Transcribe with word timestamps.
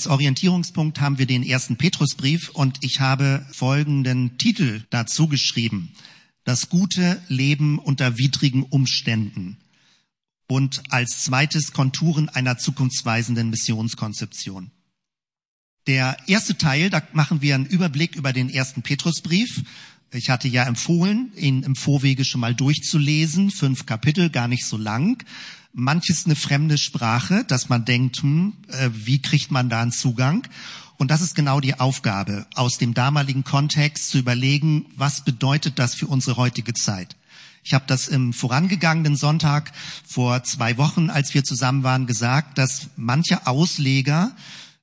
Als 0.00 0.06
Orientierungspunkt 0.06 0.98
haben 1.02 1.18
wir 1.18 1.26
den 1.26 1.42
ersten 1.42 1.76
Petrusbrief 1.76 2.48
und 2.54 2.78
ich 2.80 3.00
habe 3.00 3.46
folgenden 3.52 4.38
Titel 4.38 4.82
dazu 4.88 5.28
geschrieben. 5.28 5.92
Das 6.44 6.70
gute 6.70 7.20
Leben 7.28 7.78
unter 7.78 8.16
widrigen 8.16 8.62
Umständen. 8.62 9.58
Und 10.48 10.82
als 10.88 11.22
zweites 11.22 11.74
Konturen 11.74 12.30
einer 12.30 12.56
zukunftsweisenden 12.56 13.50
Missionskonzeption. 13.50 14.70
Der 15.86 16.16
erste 16.26 16.56
Teil, 16.56 16.88
da 16.88 17.02
machen 17.12 17.42
wir 17.42 17.54
einen 17.54 17.66
Überblick 17.66 18.16
über 18.16 18.32
den 18.32 18.48
ersten 18.48 18.80
Petrusbrief. 18.80 19.64
Ich 20.14 20.30
hatte 20.30 20.48
ja 20.48 20.64
empfohlen, 20.64 21.30
ihn 21.36 21.62
im 21.62 21.76
Vorwege 21.76 22.24
schon 22.24 22.40
mal 22.40 22.54
durchzulesen. 22.54 23.50
Fünf 23.50 23.84
Kapitel, 23.84 24.30
gar 24.30 24.48
nicht 24.48 24.64
so 24.64 24.78
lang. 24.78 25.22
Manches 25.72 26.26
eine 26.26 26.36
fremde 26.36 26.78
Sprache, 26.78 27.44
dass 27.44 27.68
man 27.68 27.84
denkt, 27.84 28.22
hm, 28.22 28.54
äh, 28.68 28.90
wie 28.92 29.22
kriegt 29.22 29.50
man 29.50 29.68
da 29.70 29.82
einen 29.82 29.92
Zugang? 29.92 30.46
Und 30.98 31.10
das 31.10 31.22
ist 31.22 31.34
genau 31.34 31.60
die 31.60 31.78
Aufgabe, 31.78 32.46
aus 32.54 32.76
dem 32.76 32.92
damaligen 32.92 33.44
Kontext 33.44 34.10
zu 34.10 34.18
überlegen, 34.18 34.86
was 34.96 35.24
bedeutet 35.24 35.78
das 35.78 35.94
für 35.94 36.06
unsere 36.06 36.36
heutige 36.36 36.74
Zeit? 36.74 37.16
Ich 37.62 37.72
habe 37.74 37.84
das 37.86 38.08
im 38.08 38.32
vorangegangenen 38.32 39.16
Sonntag 39.16 39.72
vor 40.06 40.42
zwei 40.44 40.76
Wochen, 40.76 41.08
als 41.08 41.34
wir 41.34 41.44
zusammen 41.44 41.84
waren, 41.84 42.06
gesagt, 42.06 42.58
dass 42.58 42.88
manche 42.96 43.46
Ausleger 43.46 44.34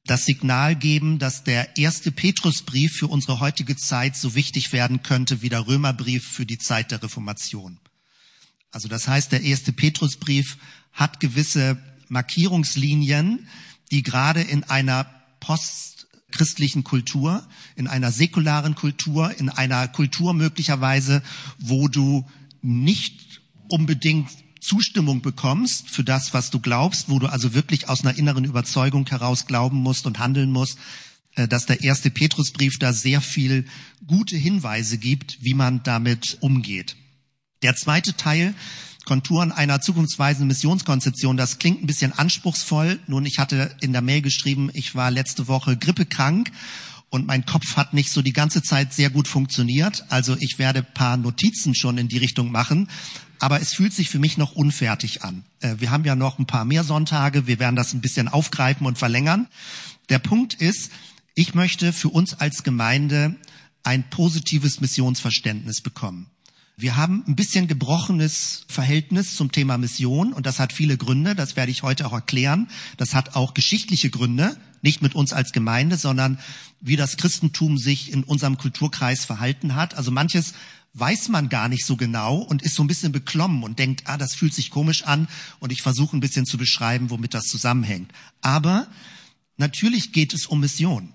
das 0.06 0.26
Signal 0.26 0.76
geben, 0.76 1.20
dass 1.20 1.44
der 1.44 1.78
erste 1.78 2.12
Petrusbrief 2.12 2.94
für 2.94 3.08
unsere 3.08 3.40
heutige 3.40 3.76
Zeit 3.76 4.16
so 4.16 4.36
wichtig 4.36 4.72
werden 4.72 5.04
könnte 5.04 5.42
wie 5.42 5.50
der 5.50 5.68
Römerbrief 5.68 6.26
für 6.26 6.46
die 6.46 6.58
Zeit 6.58 6.92
der 6.92 7.04
Reformation. 7.04 7.78
Also 8.72 8.88
das 8.88 9.08
heißt, 9.08 9.32
der 9.32 9.42
erste 9.42 9.72
Petrusbrief 9.74 10.58
hat 10.98 11.22
gewisse 11.22 11.78
Markierungslinien, 12.10 13.48
die 13.92 14.04
gerade 14.04 14.42
in 14.42 14.66
einer 14.66 15.06
postchristlichen 15.40 16.84
Kultur, 16.84 17.48
in 17.78 17.88
einer 17.88 18.12
säkularen 18.12 18.76
Kultur, 18.76 19.34
in 19.40 19.50
einer 19.50 19.88
Kultur 19.88 20.34
möglicherweise, 20.34 21.22
wo 21.60 21.88
du 21.88 22.26
nicht 22.62 23.42
unbedingt 23.70 24.30
Zustimmung 24.60 25.22
bekommst 25.22 25.90
für 25.90 26.04
das, 26.04 26.34
was 26.34 26.50
du 26.50 26.60
glaubst, 26.60 27.10
wo 27.10 27.20
du 27.20 27.28
also 27.28 27.54
wirklich 27.54 27.88
aus 27.88 28.02
einer 28.02 28.18
inneren 28.18 28.44
Überzeugung 28.44 29.08
heraus 29.08 29.46
glauben 29.46 29.78
musst 29.78 30.06
und 30.06 30.20
handeln 30.20 30.52
musst, 30.52 30.78
äh, 31.36 31.48
dass 31.48 31.68
der 31.68 31.84
erste 31.84 32.10
Petrusbrief 32.10 32.80
da 32.80 32.92
sehr 32.92 33.22
viel 33.22 33.66
gute 34.06 34.36
Hinweise 34.36 34.98
gibt, 34.98 35.38
wie 35.42 35.54
man 35.54 35.84
damit 35.84 36.38
umgeht. 36.42 36.98
Der 37.62 37.76
zweite 37.76 38.18
Teil, 38.18 38.56
Konturen 39.08 39.52
einer 39.52 39.82
zukunftsweisenden 39.82 40.50
Missionskonzeption, 40.50 41.38
das 41.38 41.58
klingt 41.58 41.82
ein 41.82 41.88
bisschen 41.88 42.12
anspruchsvoll. 42.12 43.00
Nun, 43.08 43.26
ich 43.26 43.40
hatte 43.40 43.76
in 43.82 43.94
der 43.94 44.04
Mail 44.04 44.22
geschrieben, 44.22 44.70
ich 44.74 44.94
war 44.94 45.10
letzte 45.10 45.48
Woche 45.48 45.78
grippekrank 45.78 46.52
und 47.10 47.26
mein 47.26 47.46
Kopf 47.46 47.78
hat 47.78 47.94
nicht 47.94 48.12
so 48.12 48.22
die 48.22 48.34
ganze 48.34 48.62
Zeit 48.62 48.94
sehr 48.94 49.10
gut 49.10 49.28
funktioniert. 49.28 50.06
Also 50.10 50.36
ich 50.40 50.60
werde 50.60 50.84
paar 50.84 51.18
Notizen 51.18 51.74
schon 51.74 51.98
in 51.98 52.10
die 52.10 52.18
Richtung 52.18 52.52
machen 52.52 52.88
aber 53.40 53.62
es 53.62 53.74
fühlt 53.74 53.94
sich 53.94 54.10
für 54.10 54.20
mich 54.20 54.38
noch 54.38 54.54
unfertig 54.54 55.24
an. 55.24 55.44
Äh, 55.60 55.76
wir 55.80 55.92
haben 55.92 56.04
ja 56.06 56.16
noch 56.16 56.40
ein 56.40 56.48
paar 56.48 56.66
mehr 56.66 56.84
Sonntage, 56.84 57.48
wir 57.48 57.60
werden 57.60 57.76
das 57.76 57.94
ein 57.94 58.02
bisschen 58.02 58.28
aufgreifen 58.28 58.88
und 58.88 58.98
verlängern. 58.98 59.48
Der 60.10 60.20
Punkt 60.20 60.54
ist, 60.56 60.92
ich 61.36 61.54
möchte 61.54 61.94
für 61.94 62.10
uns 62.10 62.34
als 62.34 62.64
Gemeinde 62.64 63.36
ein 63.84 64.10
positives 64.10 64.82
Missionsverständnis 64.82 65.82
bekommen. 65.82 66.28
Wir 66.80 66.96
haben 66.96 67.24
ein 67.28 67.36
bisschen 67.36 67.68
gebrochenes 67.68 68.66
Verhältnis 68.68 69.36
zum 69.36 69.52
Thema 69.52 69.80
Mission 69.80 70.32
und 70.32 70.46
das 70.46 70.60
hat 70.60 70.72
viele 70.72 70.96
Gründe, 70.96 71.34
das 71.34 71.56
werde 71.56 71.72
ich 71.72 71.82
heute 71.82 72.06
auch 72.06 72.14
erklären. 72.14 72.68
Das 72.98 73.16
hat 73.16 73.36
auch 73.36 73.56
geschichtliche 73.56 74.12
Gründe, 74.12 74.56
nicht 74.84 75.02
mit 75.02 75.16
uns 75.16 75.34
als 75.34 75.54
Gemeinde, 75.54 75.98
sondern 75.98 76.38
wie 76.80 76.96
das 76.96 77.18
Christentum 77.18 77.80
sich 77.80 78.12
in 78.12 78.24
unserem 78.24 78.60
Kulturkreis 78.60 79.26
verhalten 79.26 79.74
hat. 79.74 79.96
Also 79.96 80.12
manches 80.12 80.54
weiß 80.94 81.30
man 81.30 81.50
gar 81.50 81.68
nicht 81.68 81.84
so 81.84 81.98
genau 81.98 82.36
und 82.36 82.62
ist 82.62 82.76
so 82.76 82.84
ein 82.84 82.88
bisschen 82.88 83.12
beklommen 83.12 83.64
und 83.64 83.80
denkt, 83.80 84.04
ah, 84.06 84.18
das 84.18 84.36
fühlt 84.36 84.54
sich 84.54 84.70
komisch 84.70 85.02
an 85.02 85.28
und 85.60 85.72
ich 85.72 85.82
versuche 85.82 86.16
ein 86.16 86.20
bisschen 86.20 86.46
zu 86.46 86.60
beschreiben, 86.60 87.10
womit 87.10 87.34
das 87.34 87.46
zusammenhängt. 87.46 88.12
Aber 88.42 88.86
natürlich 89.58 90.12
geht 90.12 90.32
es 90.32 90.46
um 90.46 90.60
Mission. 90.60 91.12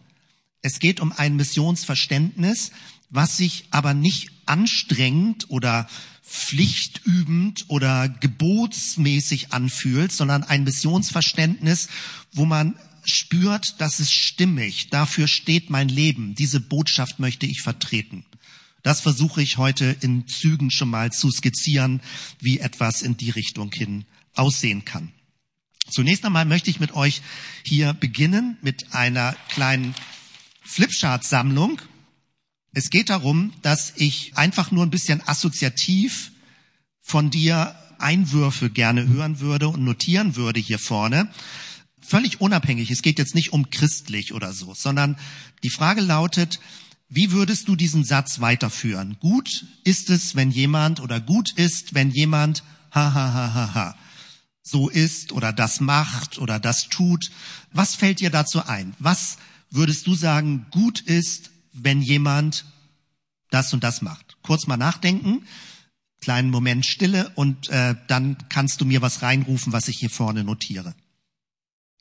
Es 0.61 0.81
geht 0.81 0.99
um 0.99 1.13
ein 1.13 1.37
Missionsverständnis, 1.37 2.73
was 3.13 3.37
sich 3.37 3.67
aber 3.71 3.95
nicht 3.95 4.31
anstrengend 4.47 5.49
oder 5.49 5.87
pflichtübend 6.25 7.67
oder 7.69 8.09
gebotsmäßig 8.09 9.53
anfühlt, 9.53 10.11
sondern 10.11 10.43
ein 10.43 10.65
Missionsverständnis, 10.65 11.89
wo 12.33 12.47
man 12.47 12.75
spürt, 13.05 13.81
das 13.81 14.01
ist 14.01 14.13
stimmig, 14.13 14.89
dafür 14.91 15.29
steht 15.29 15.71
mein 15.71 15.89
Leben, 15.89 16.35
diese 16.35 16.59
Botschaft 16.59 17.19
möchte 17.19 17.47
ich 17.47 17.63
vertreten. 17.63 18.25
Das 18.83 19.01
versuche 19.01 19.43
ich 19.43 19.59
heute 19.59 19.97
in 20.01 20.27
Zügen 20.27 20.71
schon 20.71 20.89
mal 20.89 21.13
zu 21.13 21.31
skizzieren, 21.31 22.01
wie 22.41 22.59
etwas 22.59 23.03
in 23.03 23.17
die 23.17 23.31
Richtung 23.31 23.71
hin 23.71 24.07
aussehen 24.35 24.85
kann. 24.85 25.13
Zunächst 25.89 26.25
einmal 26.25 26.47
möchte 26.47 26.71
ich 26.71 26.81
mit 26.81 26.95
euch 26.95 27.23
hier 27.65 27.93
beginnen 27.93 28.57
mit 28.63 28.95
einer 28.95 29.37
kleinen 29.49 29.95
Flipchart-Sammlung. 30.63 31.83
Es 32.73 32.91
geht 32.91 33.11
darum, 33.11 33.53
dass 33.63 33.93
ich 33.97 34.33
einfach 34.37 34.71
nur 34.71 34.85
ein 34.85 34.91
bisschen 34.91 35.27
assoziativ 35.27 36.33
von 37.01 37.31
dir 37.31 37.75
Einwürfe 37.99 38.71
gerne 38.71 39.07
hören 39.07 39.41
würde 39.41 39.69
und 39.69 39.85
notieren 39.85 40.37
würde 40.37 40.59
hier 40.59 40.79
vorne. 40.79 41.29
Völlig 42.01 42.41
unabhängig. 42.41 42.91
Es 42.91 43.03
geht 43.03 43.19
jetzt 43.19 43.35
nicht 43.35 43.53
um 43.53 43.71
christlich 43.71 44.33
oder 44.33 44.53
so, 44.53 44.75
sondern 44.75 45.17
die 45.63 45.71
Frage 45.71 46.01
lautet, 46.01 46.61
wie 47.09 47.31
würdest 47.31 47.69
du 47.69 47.77
diesen 47.77 48.05
Satz 48.05 48.41
weiterführen? 48.41 49.19
Gut 49.21 49.67
ist 49.85 50.09
es, 50.09 50.35
wenn 50.35 50.51
jemand 50.51 51.01
oder 51.01 51.21
gut 51.21 51.53
ist, 51.53 51.95
wenn 51.95 52.11
jemand 52.11 52.65
ha 52.91 53.13
ha 53.13 53.35
ha 53.35 53.55
ha 53.55 53.75
ha 53.75 53.97
so 54.63 54.89
ist 54.89 55.33
oder 55.33 55.53
das 55.53 55.81
macht 55.81 56.39
oder 56.39 56.59
das 56.59 56.89
tut. 56.89 57.31
Was 57.73 57.95
fällt 57.95 58.21
dir 58.21 58.31
dazu 58.31 58.65
ein? 58.65 58.95
Was 58.99 59.39
würdest 59.71 60.07
du 60.07 60.15
sagen, 60.15 60.67
gut 60.71 61.01
ist, 61.01 61.51
wenn 61.73 62.03
jemand 62.03 62.65
das 63.51 63.73
und 63.73 63.83
das 63.83 64.03
macht? 64.03 64.37
Kurz 64.43 64.67
mal 64.67 64.77
nachdenken, 64.77 65.47
kleinen 66.21 66.51
Moment 66.51 66.87
Stille 66.87 67.31
und 67.35 67.69
äh, 67.69 67.97
dann 68.09 68.37
kannst 68.49 68.81
du 68.81 68.85
mir 68.85 69.03
was 69.03 69.23
reinrufen, 69.23 69.73
was 69.73 69.89
ich 69.89 69.99
hier 69.99 70.11
vorne 70.11 70.45
notiere. 70.45 70.95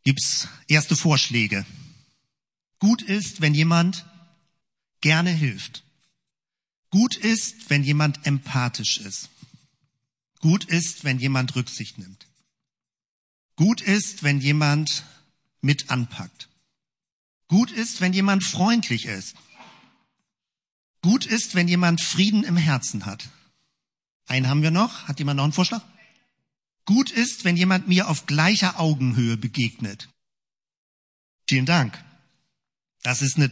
Gibt's 0.03 0.47
erste 0.67 0.95
Vorschläge? 0.95 1.65
Gut 2.79 3.01
ist, 3.01 3.41
wenn 3.41 3.53
jemand 3.53 4.05
gerne 5.01 5.29
hilft. 5.29 5.83
Gut 6.89 7.15
ist, 7.15 7.69
wenn 7.69 7.83
jemand 7.83 8.25
empathisch 8.25 8.97
ist. 8.97 9.29
Gut 10.39 10.65
ist, 10.65 11.03
wenn 11.03 11.19
jemand 11.19 11.55
Rücksicht 11.55 11.99
nimmt. 11.99 12.27
Gut 13.55 13.81
ist, 13.81 14.23
wenn 14.23 14.41
jemand 14.41 15.05
mit 15.61 15.91
anpackt. 15.91 16.49
Gut 17.47 17.71
ist, 17.71 18.01
wenn 18.01 18.13
jemand 18.13 18.43
freundlich 18.43 19.05
ist. 19.05 19.35
Gut 21.01 21.25
ist, 21.25 21.55
wenn 21.55 21.67
jemand 21.67 22.01
Frieden 22.01 22.43
im 22.43 22.57
Herzen 22.57 23.05
hat. 23.05 23.27
Einen 24.27 24.47
haben 24.47 24.61
wir 24.61 24.71
noch. 24.71 25.07
Hat 25.07 25.19
jemand 25.19 25.37
noch 25.37 25.43
einen 25.43 25.53
Vorschlag? 25.53 25.81
Gut 26.85 27.11
ist, 27.11 27.43
wenn 27.43 27.57
jemand 27.57 27.87
mir 27.87 28.07
auf 28.09 28.25
gleicher 28.25 28.79
Augenhöhe 28.79 29.37
begegnet. 29.37 30.09
Vielen 31.47 31.65
Dank. 31.65 32.03
Das 33.03 33.21
ist 33.21 33.37
eine 33.37 33.49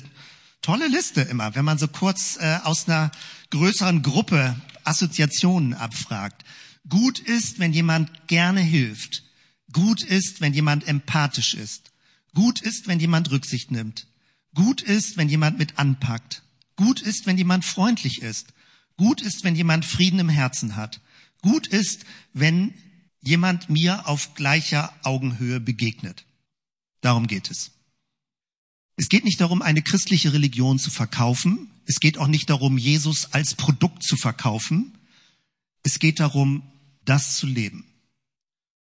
tolle 0.62 0.88
Liste 0.88 1.22
immer, 1.22 1.56
wenn 1.56 1.66
man 1.66 1.78
so 1.78 1.88
kurz 1.88 2.38
äh, 2.40 2.60
aus 2.64 2.88
einer 2.88 3.12
größeren 3.50 4.04
Gruppe 4.04 4.56
Assoziationen 4.84 5.74
abfragt. 5.74 6.44
Gut 6.88 7.20
ist, 7.20 7.60
wenn 7.60 7.74
jemand 7.74 8.28
gerne 8.28 8.62
hilft. 8.62 9.24
Gut 9.72 10.04
ist, 10.04 10.42
wenn 10.42 10.54
jemand 10.54 10.88
empathisch 10.88 11.54
ist. 11.54 11.92
Gut 12.34 12.62
ist, 12.62 12.88
wenn 12.88 13.00
jemand 13.00 13.32
Rücksicht 13.32 13.72
nimmt. 13.72 14.08
Gut 14.54 14.82
ist, 14.82 15.18
wenn 15.18 15.30
jemand 15.30 15.60
mit 15.60 15.78
anpackt. 15.78 16.42
Gut 16.80 17.02
ist, 17.02 17.26
wenn 17.26 17.38
jemand 17.38 17.66
freundlich 17.66 18.22
ist. 18.22 18.54
Gut 18.96 19.22
ist, 19.22 19.44
wenn 19.44 19.54
jemand 19.54 19.84
Frieden 19.84 20.18
im 20.18 20.30
Herzen 20.30 20.78
hat. 20.78 21.02
Gut 21.42 21.68
ist, 21.68 22.06
wenn 22.32 22.74
jemand 23.20 23.70
mir 23.70 24.08
auf 24.08 24.34
gleicher 24.34 24.94
Augenhöhe 25.04 25.60
begegnet. 25.60 26.24
Darum 27.02 27.28
geht 27.28 27.52
es. 27.52 27.72
Es 28.96 29.10
geht 29.10 29.26
nicht 29.26 29.42
darum, 29.42 29.62
eine 29.62 29.82
christliche 29.82 30.32
Religion 30.32 30.80
zu 30.80 30.90
verkaufen. 30.90 31.70
Es 31.86 32.00
geht 32.00 32.18
auch 32.18 32.28
nicht 32.28 32.50
darum, 32.50 32.78
Jesus 32.78 33.34
als 33.34 33.56
Produkt 33.56 34.02
zu 34.02 34.16
verkaufen. 34.16 34.98
Es 35.84 36.00
geht 36.00 36.22
darum, 36.22 36.64
das 37.04 37.36
zu 37.36 37.46
leben. 37.46 37.84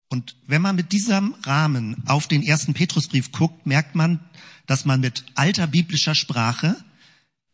Und 0.09 0.37
wenn 0.47 0.63
man 0.63 0.77
mit 0.77 0.93
diesem 0.93 1.35
Rahmen 1.43 2.03
auf 2.07 2.29
den 2.29 2.43
ersten 2.43 2.73
Petrusbrief 2.73 3.31
guckt, 3.31 3.67
merkt 3.67 3.95
man, 3.95 4.21
dass 4.65 4.87
man 4.87 5.01
mit 5.01 5.27
alter 5.35 5.67
biblischer 5.67 6.15
Sprache 6.15 6.83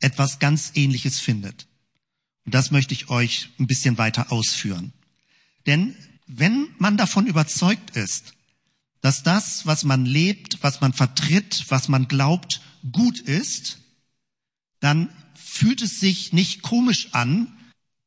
etwas 0.01 0.39
ganz 0.39 0.73
Ähnliches 0.75 1.21
findet. 1.21 1.67
Und 2.45 2.55
das 2.55 2.71
möchte 2.71 2.95
ich 2.95 3.11
euch 3.11 3.51
ein 3.59 3.67
bisschen 3.67 3.99
weiter 3.99 4.33
ausführen. 4.33 4.93
Denn 5.67 5.95
wenn 6.27 6.69
man 6.79 6.97
davon 6.97 7.27
überzeugt 7.27 7.97
ist, 7.97 8.35
dass 9.01 9.23
das, 9.23 9.67
was 9.67 9.85
man 9.85 10.05
lebt, 10.05 10.63
was 10.63 10.81
man 10.81 10.93
vertritt, 10.93 11.65
was 11.69 11.89
man 11.89 12.09
glaubt, 12.09 12.61
gut 12.93 13.19
ist, 13.19 13.79
dann 14.81 15.11
fühlt 15.35 15.83
es 15.83 16.01
sich 16.01 16.33
nicht 16.33 16.63
komisch 16.63 17.09
an, 17.13 17.53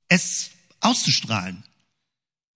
es 0.07 0.51
auszustrahlen. 0.79 1.63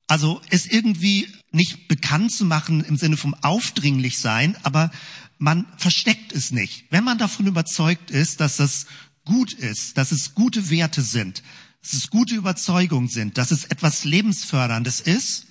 Also 0.07 0.41
es 0.49 0.65
irgendwie 0.65 1.27
nicht 1.51 1.87
bekannt 1.87 2.31
zu 2.31 2.45
machen 2.45 2.83
im 2.83 2.97
Sinne 2.97 3.17
vom 3.17 3.33
aufdringlich 3.35 4.19
sein, 4.19 4.55
aber 4.63 4.91
man 5.37 5.65
versteckt 5.77 6.31
es 6.31 6.51
nicht. 6.51 6.85
Wenn 6.89 7.03
man 7.03 7.17
davon 7.17 7.45
überzeugt 7.45 8.09
ist, 8.09 8.39
dass 8.39 8.57
das 8.57 8.87
gut 9.27 9.53
ist, 9.53 9.97
dass 9.97 10.11
es 10.11 10.33
gute 10.33 10.71
Werte 10.71 11.03
sind, 11.03 11.43
dass 11.83 11.93
es 11.93 12.09
gute 12.09 12.33
Überzeugungen 12.33 13.09
sind, 13.09 13.37
dass 13.37 13.51
es 13.51 13.65
etwas 13.65 14.05
Lebensförderndes 14.05 15.01
ist, 15.01 15.45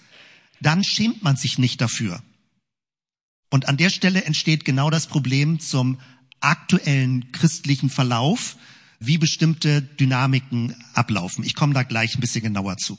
dann 0.61 0.83
schämt 0.83 1.23
man 1.23 1.37
sich 1.37 1.59
nicht 1.59 1.81
dafür. 1.81 2.23
Und 3.51 3.69
an 3.69 3.77
der 3.77 3.91
Stelle 3.91 4.25
entsteht 4.25 4.65
genau 4.65 4.91
das 4.91 5.07
Problem 5.07 5.61
zum 5.61 6.01
aktuellen 6.41 7.31
christlichen 7.33 7.91
Verlauf, 7.91 8.57
wie 8.99 9.19
bestimmte 9.19 9.83
Dynamiken 9.83 10.75
ablaufen. 10.95 11.45
Ich 11.45 11.55
komme 11.55 11.75
da 11.75 11.83
gleich 11.83 12.17
ein 12.17 12.21
bisschen 12.21 12.43
genauer 12.43 12.79
zu. 12.79 12.99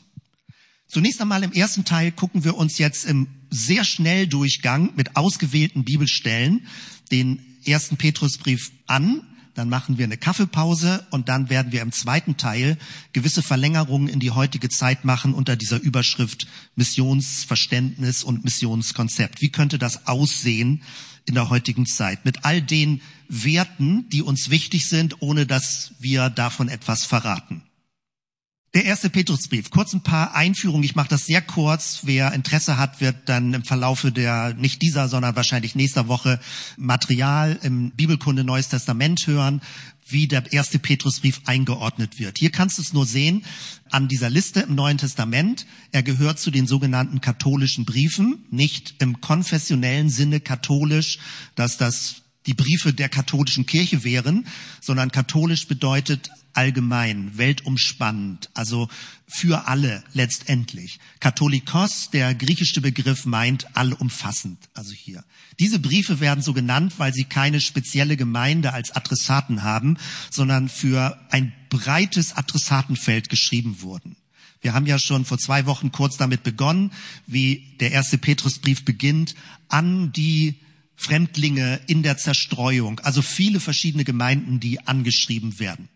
Zunächst 0.87 1.19
einmal 1.19 1.43
im 1.43 1.51
ersten 1.51 1.83
Teil 1.83 2.11
gucken 2.11 2.43
wir 2.45 2.55
uns 2.55 2.77
jetzt 2.77 3.05
im 3.05 3.27
sehr 3.49 3.83
schnell 3.83 4.27
Durchgang 4.27 4.93
mit 4.95 5.15
ausgewählten 5.17 5.83
Bibelstellen 5.83 6.67
den 7.11 7.39
ersten 7.65 7.97
Petrusbrief 7.97 8.71
an. 8.85 9.21
Dann 9.57 9.69
machen 9.69 9.97
wir 9.97 10.05
eine 10.05 10.17
Kaffeepause 10.17 11.03
und 11.09 11.29
dann 11.29 11.49
werden 11.49 11.71
wir 11.71 11.81
im 11.81 11.91
zweiten 11.91 12.37
Teil 12.37 12.77
gewisse 13.11 13.41
Verlängerungen 13.41 14.07
in 14.07 14.19
die 14.19 14.29
heutige 14.29 14.69
Zeit 14.69 15.03
machen 15.03 15.33
unter 15.33 15.55
dieser 15.55 15.81
Überschrift 15.81 16.45
Missionsverständnis 16.75 18.23
und 18.23 18.43
Missionskonzept. 18.43 19.41
Wie 19.41 19.49
könnte 19.49 19.79
das 19.79 20.05
aussehen 20.05 20.83
in 21.25 21.33
der 21.33 21.49
heutigen 21.49 21.87
Zeit 21.87 22.23
mit 22.23 22.45
all 22.45 22.61
den 22.61 23.01
Werten, 23.29 24.07
die 24.09 24.21
uns 24.21 24.51
wichtig 24.51 24.85
sind, 24.85 25.23
ohne 25.23 25.47
dass 25.47 25.91
wir 25.97 26.29
davon 26.29 26.69
etwas 26.69 27.03
verraten? 27.03 27.63
Der 28.73 28.83
erste 28.83 29.09
Petrusbrief. 29.09 29.69
Kurz 29.69 29.93
ein 29.93 30.03
paar 30.03 30.35
Einführungen. 30.35 30.83
Ich 30.83 30.95
mache 30.95 31.07
das 31.07 31.25
sehr 31.25 31.41
kurz. 31.41 32.01
Wer 32.03 32.33
Interesse 32.33 32.77
hat, 32.77 32.99
wird 32.99 33.15
dann 33.25 33.53
im 33.53 33.63
Verlaufe 33.63 34.11
der, 34.11 34.53
nicht 34.55 34.81
dieser, 34.81 35.07
sondern 35.07 35.37
wahrscheinlich 35.37 35.73
nächster 35.73 36.09
Woche 36.09 36.39
Material 36.75 37.57
im 37.63 37.91
Bibelkunde 37.91 38.43
Neues 38.43 38.67
Testament 38.67 39.25
hören, 39.25 39.61
wie 40.05 40.27
der 40.27 40.51
erste 40.51 40.79
Petrusbrief 40.79 41.41
eingeordnet 41.45 42.19
wird. 42.19 42.37
Hier 42.37 42.51
kannst 42.51 42.77
du 42.77 42.81
es 42.81 42.93
nur 42.93 43.05
sehen 43.05 43.45
an 43.89 44.09
dieser 44.09 44.29
Liste 44.29 44.61
im 44.61 44.75
Neuen 44.75 44.97
Testament. 44.97 45.65
Er 45.93 46.03
gehört 46.03 46.37
zu 46.39 46.51
den 46.51 46.67
sogenannten 46.67 47.21
katholischen 47.21 47.85
Briefen, 47.85 48.45
nicht 48.51 48.95
im 48.99 49.21
konfessionellen 49.21 50.09
Sinne 50.09 50.41
katholisch, 50.41 51.19
dass 51.55 51.77
das 51.77 52.21
die 52.47 52.53
Briefe 52.53 52.93
der 52.93 53.09
katholischen 53.09 53.65
Kirche 53.65 54.03
wären, 54.03 54.47
sondern 54.81 55.11
katholisch 55.11 55.67
bedeutet 55.67 56.29
allgemein, 56.57 57.37
weltumspannend, 57.37 58.49
also 58.55 58.89
für 59.27 59.67
alle 59.67 60.03
letztendlich. 60.13 60.99
Katholikos, 61.19 62.09
der 62.09 62.33
griechische 62.33 62.81
Begriff, 62.81 63.25
meint 63.25 63.77
allumfassend, 63.77 64.57
also 64.73 64.91
hier. 64.91 65.23
Diese 65.59 65.77
Briefe 65.77 66.19
werden 66.19 66.41
so 66.41 66.53
genannt, 66.53 66.95
weil 66.97 67.13
sie 67.13 67.25
keine 67.25 67.61
spezielle 67.61 68.17
Gemeinde 68.17 68.73
als 68.73 68.91
Adressaten 68.91 69.61
haben, 69.61 69.97
sondern 70.31 70.67
für 70.67 71.19
ein 71.29 71.53
breites 71.69 72.35
Adressatenfeld 72.35 73.29
geschrieben 73.29 73.81
wurden. 73.81 74.15
Wir 74.59 74.73
haben 74.73 74.87
ja 74.87 74.97
schon 74.97 75.25
vor 75.25 75.37
zwei 75.37 75.67
Wochen 75.67 75.91
kurz 75.91 76.17
damit 76.17 76.41
begonnen, 76.41 76.91
wie 77.27 77.75
der 77.79 77.91
erste 77.91 78.17
Petrusbrief 78.17 78.83
beginnt, 78.83 79.35
an 79.69 80.11
die 80.11 80.55
Fremdlinge 80.95 81.79
in 81.85 82.01
der 82.01 82.17
Zerstreuung, 82.17 82.99
also 83.01 83.21
viele 83.21 83.59
verschiedene 83.59 84.03
Gemeinden, 84.03 84.59
die 84.59 84.87
angeschrieben 84.87 85.59
werden. 85.59 85.89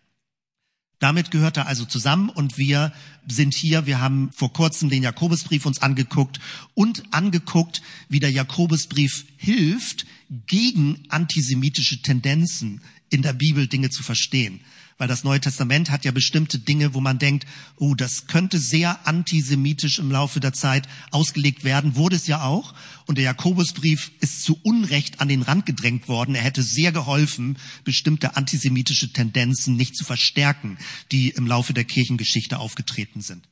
Damit 1.02 1.32
gehört 1.32 1.56
er 1.56 1.66
also 1.66 1.84
zusammen 1.84 2.28
und 2.28 2.58
wir 2.58 2.92
sind 3.26 3.56
hier, 3.56 3.86
wir 3.86 4.00
haben 4.00 4.30
vor 4.32 4.52
kurzem 4.52 4.88
den 4.88 5.02
Jakobusbrief 5.02 5.66
uns 5.66 5.82
angeguckt 5.82 6.38
und 6.74 7.02
angeguckt, 7.12 7.82
wie 8.08 8.20
der 8.20 8.30
Jakobusbrief 8.30 9.24
hilft, 9.36 10.06
gegen 10.46 11.02
antisemitische 11.08 12.02
Tendenzen 12.02 12.82
in 13.10 13.22
der 13.22 13.32
Bibel 13.32 13.66
Dinge 13.66 13.90
zu 13.90 14.04
verstehen 14.04 14.60
weil 15.02 15.08
das 15.08 15.24
Neue 15.24 15.40
Testament 15.40 15.90
hat 15.90 16.04
ja 16.04 16.12
bestimmte 16.12 16.60
Dinge, 16.60 16.94
wo 16.94 17.00
man 17.00 17.18
denkt, 17.18 17.44
oh, 17.74 17.96
das 17.96 18.28
könnte 18.28 18.60
sehr 18.60 19.04
antisemitisch 19.04 19.98
im 19.98 20.12
Laufe 20.12 20.38
der 20.38 20.52
Zeit 20.52 20.86
ausgelegt 21.10 21.64
werden, 21.64 21.96
wurde 21.96 22.14
es 22.14 22.28
ja 22.28 22.44
auch. 22.44 22.72
Und 23.08 23.18
der 23.18 23.24
Jakobusbrief 23.24 24.12
ist 24.20 24.44
zu 24.44 24.60
Unrecht 24.62 25.20
an 25.20 25.26
den 25.26 25.42
Rand 25.42 25.66
gedrängt 25.66 26.06
worden. 26.06 26.36
Er 26.36 26.42
hätte 26.42 26.62
sehr 26.62 26.92
geholfen, 26.92 27.58
bestimmte 27.82 28.36
antisemitische 28.36 29.12
Tendenzen 29.12 29.74
nicht 29.74 29.96
zu 29.96 30.04
verstärken, 30.04 30.78
die 31.10 31.30
im 31.30 31.48
Laufe 31.48 31.74
der 31.74 31.82
Kirchengeschichte 31.82 32.60
aufgetreten 32.60 33.22
sind. 33.22 33.48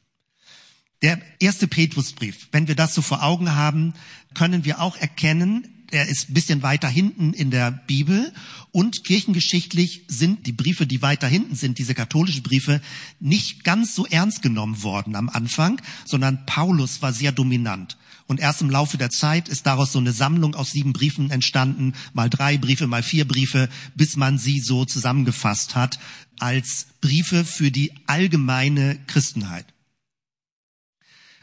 Der 1.03 1.21
erste 1.41 1.67
Petrusbrief, 1.67 2.47
wenn 2.53 2.69
wir 2.69 2.77
das 2.77 2.95
so 2.95 3.03
vor 3.03 3.25
Augen 3.25 3.57
haben, 3.57 3.95
können 4.35 4.65
wir 4.65 4.81
auch 4.81 4.97
erkennen, 4.97 5.80
er 5.91 6.09
ist 6.09 6.31
ein 6.31 6.35
bisschen 6.35 6.63
weiter 6.63 6.89
hinten 6.89 7.33
in 7.33 7.51
der 7.51 7.71
Bibel 7.71 8.33
und 8.73 9.05
kirchengeschichtlich 9.05 10.05
sind 10.09 10.47
die 10.47 10.53
Briefe, 10.53 10.87
die 10.87 11.03
weiter 11.03 11.27
hinten 11.27 11.55
sind, 11.55 11.79
diese 11.79 11.95
katholischen 11.95 12.43
Briefe, 12.43 12.81
nicht 13.19 13.65
ganz 13.65 13.95
so 13.95 14.07
ernst 14.07 14.43
genommen 14.43 14.83
worden 14.83 15.17
am 15.17 15.29
Anfang, 15.29 15.81
sondern 16.05 16.47
Paulus 16.47 17.03
war 17.03 17.13
sehr 17.13 17.33
dominant. 17.33 17.97
Und 18.27 18.39
erst 18.39 18.63
im 18.63 18.71
Laufe 18.71 18.97
der 18.97 19.11
Zeit 19.11 19.49
ist 19.49 19.67
daraus 19.67 19.91
so 19.91 19.99
eine 19.99 20.13
Sammlung 20.13 20.55
aus 20.55 20.71
sieben 20.71 20.93
Briefen 20.93 21.31
entstanden, 21.31 21.95
mal 22.13 22.31
drei 22.31 22.59
Briefe, 22.59 22.87
mal 22.87 23.03
vier 23.03 23.27
Briefe, 23.27 23.69
bis 23.97 24.17
man 24.17 24.39
sie 24.39 24.61
so 24.61 24.85
zusammengefasst 24.85 25.75
hat 25.75 25.99
als 26.39 26.87
Briefe 27.01 27.45
für 27.45 27.71
die 27.71 27.93
allgemeine 28.07 29.01
Christenheit. 29.09 29.67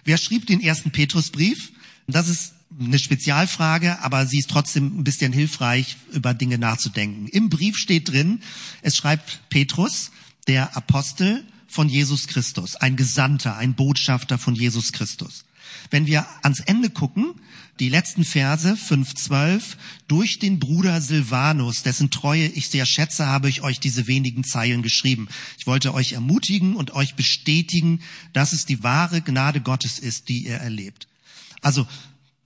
Wer 0.06 0.18
schrieb 0.18 0.48
den 0.48 0.62
ersten 0.62 0.92
Petrusbrief? 0.92 1.74
Das 2.08 2.30
ist 2.30 2.54
eine 2.80 3.00
Spezialfrage, 3.00 4.00
aber 4.02 4.26
sie 4.26 4.40
ist 4.40 4.50
trotzdem 4.50 5.00
ein 5.00 5.04
bisschen 5.04 5.34
hilfreich, 5.34 5.98
über 6.12 6.34
Dinge 6.34 6.58
nachzudenken. 6.58 7.28
Im 7.28 7.50
Brief 7.50 7.78
steht 7.78 8.10
drin, 8.10 8.42
es 8.82 8.96
schreibt 8.96 9.42
Petrus, 9.50 10.12
der 10.48 10.76
Apostel 10.78 11.44
von 11.68 11.90
Jesus 11.90 12.28
Christus, 12.28 12.76
ein 12.76 12.96
Gesandter, 12.96 13.58
ein 13.58 13.74
Botschafter 13.74 14.38
von 14.38 14.56
Jesus 14.56 14.94
Christus. 14.94 15.44
Wenn 15.90 16.06
wir 16.06 16.26
ans 16.42 16.60
Ende 16.62 16.90
gucken, 16.90 17.34
die 17.80 17.90
letzten 17.90 18.24
Verse 18.24 18.74
5.12, 18.74 19.62
durch 20.08 20.40
den 20.40 20.60
Bruder 20.60 21.02
Silvanus, 21.02 21.84
dessen 21.84 22.10
Treue 22.10 22.48
ich 22.48 22.70
sehr 22.70 22.86
schätze, 22.86 23.28
habe 23.28 23.50
ich 23.50 23.62
euch 23.62 23.80
diese 23.80 24.08
wenigen 24.08 24.44
Zeilen 24.44 24.82
geschrieben. 24.82 25.28
Ich 25.60 25.68
wollte 25.68 25.94
euch 25.94 26.14
ermutigen 26.14 26.76
und 26.76 26.92
euch 26.92 27.16
bestätigen, 27.16 28.02
dass 28.34 28.54
es 28.54 28.66
die 28.66 28.82
wahre 28.84 29.22
Gnade 29.22 29.62
Gottes 29.62 30.00
ist, 30.00 30.30
die 30.30 30.46
ihr 30.48 30.56
erlebt. 30.56 31.08
Also 31.62 31.88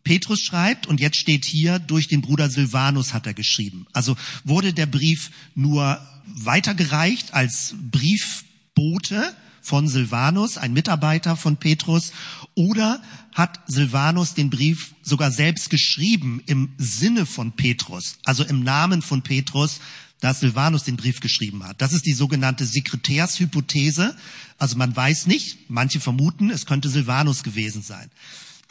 Petrus 0.04 0.42
schreibt, 0.42 0.88
und 0.88 1.00
jetzt 1.00 1.18
steht 1.18 1.46
hier, 1.46 1.80
durch 1.80 2.08
den 2.08 2.22
Bruder 2.22 2.50
Silvanus 2.50 3.14
hat 3.14 3.28
er 3.28 3.34
geschrieben. 3.34 3.86
Also 3.94 4.16
wurde 4.44 4.74
der 4.74 4.86
Brief 4.88 5.32
nur 5.56 6.00
weitergereicht 6.26 7.34
als 7.34 7.76
Briefbote 7.92 9.36
von 9.62 9.88
Silvanus, 9.88 10.58
ein 10.58 10.74
Mitarbeiter 10.74 11.36
von 11.36 11.58
Petrus, 11.58 12.12
oder 12.56 13.02
hat 13.34 13.60
Silvanus 13.68 14.34
den 14.34 14.50
Brief 14.50 14.94
sogar 15.04 15.32
selbst 15.32 15.70
geschrieben 15.70 16.42
im 16.48 16.74
Sinne 16.78 17.26
von 17.26 17.54
Petrus, 17.54 18.18
also 18.26 18.44
im 18.44 18.64
Namen 18.64 19.02
von 19.02 19.22
Petrus, 19.22 19.80
dass 20.20 20.40
Silvanus 20.40 20.84
den 20.84 20.98
Brief 20.98 21.20
geschrieben 21.20 21.64
hat. 21.64 21.82
Das 21.82 21.94
ist 21.94 22.06
die 22.06 22.14
sogenannte 22.14 22.66
Sekretärshypothese. 22.66 24.16
Also 24.58 24.78
man 24.78 24.96
weiß 24.96 25.26
nicht, 25.26 25.70
manche 25.70 26.00
vermuten, 26.00 26.52
es 26.52 26.68
könnte 26.68 26.90
Silvanus 26.90 27.42
gewesen 27.42 27.82
sein. 27.82 28.10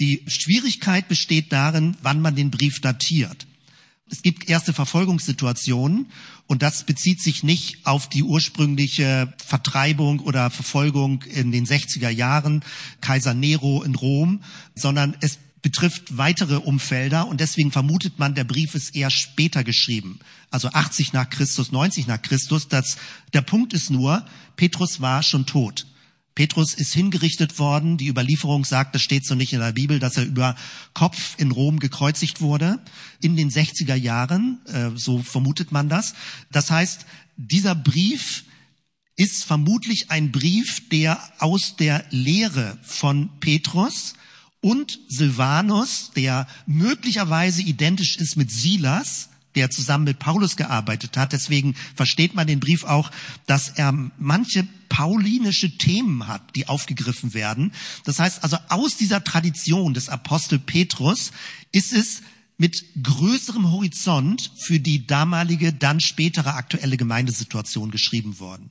Die 0.00 0.24
Schwierigkeit 0.26 1.08
besteht 1.08 1.52
darin, 1.52 1.96
wann 2.02 2.20
man 2.20 2.34
den 2.34 2.50
Brief 2.50 2.80
datiert. 2.80 3.46
Es 4.10 4.22
gibt 4.22 4.48
erste 4.48 4.72
Verfolgungssituationen 4.72 6.06
und 6.48 6.62
das 6.62 6.84
bezieht 6.84 7.22
sich 7.22 7.44
nicht 7.44 7.86
auf 7.86 8.08
die 8.08 8.24
ursprüngliche 8.24 9.32
Vertreibung 9.44 10.18
oder 10.18 10.50
Verfolgung 10.50 11.22
in 11.22 11.52
den 11.52 11.64
60er 11.64 12.08
Jahren, 12.08 12.64
Kaiser 13.00 13.34
Nero 13.34 13.82
in 13.84 13.94
Rom, 13.94 14.42
sondern 14.74 15.16
es 15.20 15.38
betrifft 15.62 16.16
weitere 16.16 16.56
Umfelder 16.56 17.28
und 17.28 17.40
deswegen 17.40 17.70
vermutet 17.70 18.18
man, 18.18 18.34
der 18.34 18.44
Brief 18.44 18.74
ist 18.74 18.96
eher 18.96 19.10
später 19.10 19.62
geschrieben. 19.62 20.18
Also 20.50 20.68
80 20.70 21.12
nach 21.12 21.28
Christus, 21.28 21.70
90 21.70 22.06
nach 22.06 22.20
Christus. 22.20 22.66
Das, 22.66 22.96
der 23.32 23.42
Punkt 23.42 23.72
ist 23.74 23.90
nur, 23.90 24.24
Petrus 24.56 25.00
war 25.00 25.22
schon 25.22 25.46
tot. 25.46 25.86
Petrus 26.40 26.72
ist 26.72 26.94
hingerichtet 26.94 27.58
worden. 27.58 27.98
Die 27.98 28.08
Überlieferung 28.08 28.64
sagt, 28.64 28.94
das 28.94 29.02
steht 29.02 29.26
so 29.26 29.34
nicht 29.34 29.52
in 29.52 29.60
der 29.60 29.72
Bibel, 29.72 29.98
dass 29.98 30.16
er 30.16 30.24
über 30.24 30.56
Kopf 30.94 31.34
in 31.36 31.50
Rom 31.50 31.78
gekreuzigt 31.78 32.40
wurde 32.40 32.78
in 33.20 33.36
den 33.36 33.50
60er 33.50 33.94
Jahren. 33.94 34.58
Äh, 34.64 34.92
so 34.94 35.22
vermutet 35.22 35.70
man 35.70 35.90
das. 35.90 36.14
Das 36.50 36.70
heißt, 36.70 37.04
dieser 37.36 37.74
Brief 37.74 38.44
ist 39.16 39.44
vermutlich 39.44 40.10
ein 40.10 40.32
Brief, 40.32 40.88
der 40.88 41.20
aus 41.40 41.76
der 41.76 42.06
Lehre 42.08 42.78
von 42.84 43.28
Petrus 43.40 44.14
und 44.62 44.98
Silvanus, 45.08 46.12
der 46.16 46.46
möglicherweise 46.64 47.60
identisch 47.60 48.16
ist 48.16 48.38
mit 48.38 48.50
Silas, 48.50 49.28
der 49.56 49.68
zusammen 49.68 50.04
mit 50.04 50.18
Paulus 50.18 50.56
gearbeitet 50.56 51.18
hat. 51.18 51.34
Deswegen 51.34 51.74
versteht 51.94 52.34
man 52.34 52.46
den 52.46 52.60
Brief 52.60 52.84
auch, 52.84 53.10
dass 53.44 53.68
er 53.68 53.92
manche 54.16 54.66
paulinische 54.90 55.78
Themen 55.78 56.26
hat, 56.26 56.54
die 56.54 56.68
aufgegriffen 56.68 57.32
werden. 57.32 57.72
Das 58.04 58.18
heißt 58.18 58.44
also, 58.44 58.58
aus 58.68 58.98
dieser 58.98 59.24
Tradition 59.24 59.94
des 59.94 60.10
Apostel 60.10 60.58
Petrus 60.58 61.30
ist 61.72 61.94
es 61.94 62.20
mit 62.58 62.84
größerem 63.02 63.72
Horizont 63.72 64.52
für 64.58 64.80
die 64.80 65.06
damalige, 65.06 65.72
dann 65.72 65.98
spätere 66.00 66.56
aktuelle 66.56 66.98
Gemeindesituation 66.98 67.90
geschrieben 67.90 68.38
worden. 68.38 68.70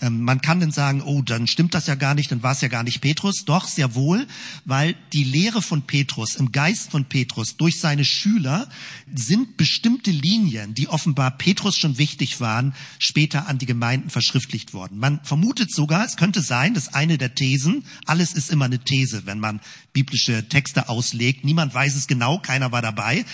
Ähm, 0.00 0.22
man 0.22 0.40
kann 0.40 0.60
dann 0.60 0.72
sagen, 0.72 1.02
oh, 1.02 1.22
dann 1.22 1.46
stimmt 1.46 1.74
das 1.74 1.86
ja 1.86 1.94
gar 1.94 2.14
nicht, 2.14 2.30
dann 2.30 2.42
war 2.42 2.52
es 2.52 2.60
ja 2.60 2.68
gar 2.68 2.82
nicht 2.82 3.00
Petrus. 3.00 3.44
Doch, 3.44 3.66
sehr 3.66 3.94
wohl, 3.94 4.26
weil 4.64 4.94
die 5.12 5.24
Lehre 5.24 5.62
von 5.62 5.82
Petrus, 5.82 6.34
im 6.34 6.52
Geist 6.52 6.90
von 6.90 7.04
Petrus, 7.04 7.56
durch 7.56 7.78
seine 7.78 8.04
Schüler 8.04 8.68
sind 9.14 9.56
bestimmte 9.56 10.10
Linien, 10.10 10.74
die 10.74 10.88
offenbar 10.88 11.30
Petrus 11.32 11.76
schon 11.76 11.98
wichtig 11.98 12.40
waren, 12.40 12.74
später 12.98 13.46
an 13.48 13.58
die 13.58 13.66
Gemeinden 13.66 14.10
verschriftlicht 14.10 14.74
worden. 14.74 14.98
Man 14.98 15.20
vermutet 15.22 15.72
sogar, 15.72 16.04
es 16.04 16.16
könnte 16.16 16.42
sein, 16.42 16.74
dass 16.74 16.92
eine 16.92 17.18
der 17.18 17.34
Thesen, 17.34 17.84
alles 18.06 18.32
ist 18.32 18.50
immer 18.50 18.64
eine 18.64 18.80
These, 18.80 19.26
wenn 19.26 19.38
man 19.38 19.60
biblische 19.92 20.48
Texte 20.48 20.88
auslegt. 20.88 21.44
Niemand 21.44 21.72
weiß 21.72 21.94
es 21.94 22.06
genau, 22.06 22.38
keiner 22.38 22.72
war 22.72 22.82
dabei. 22.82 23.24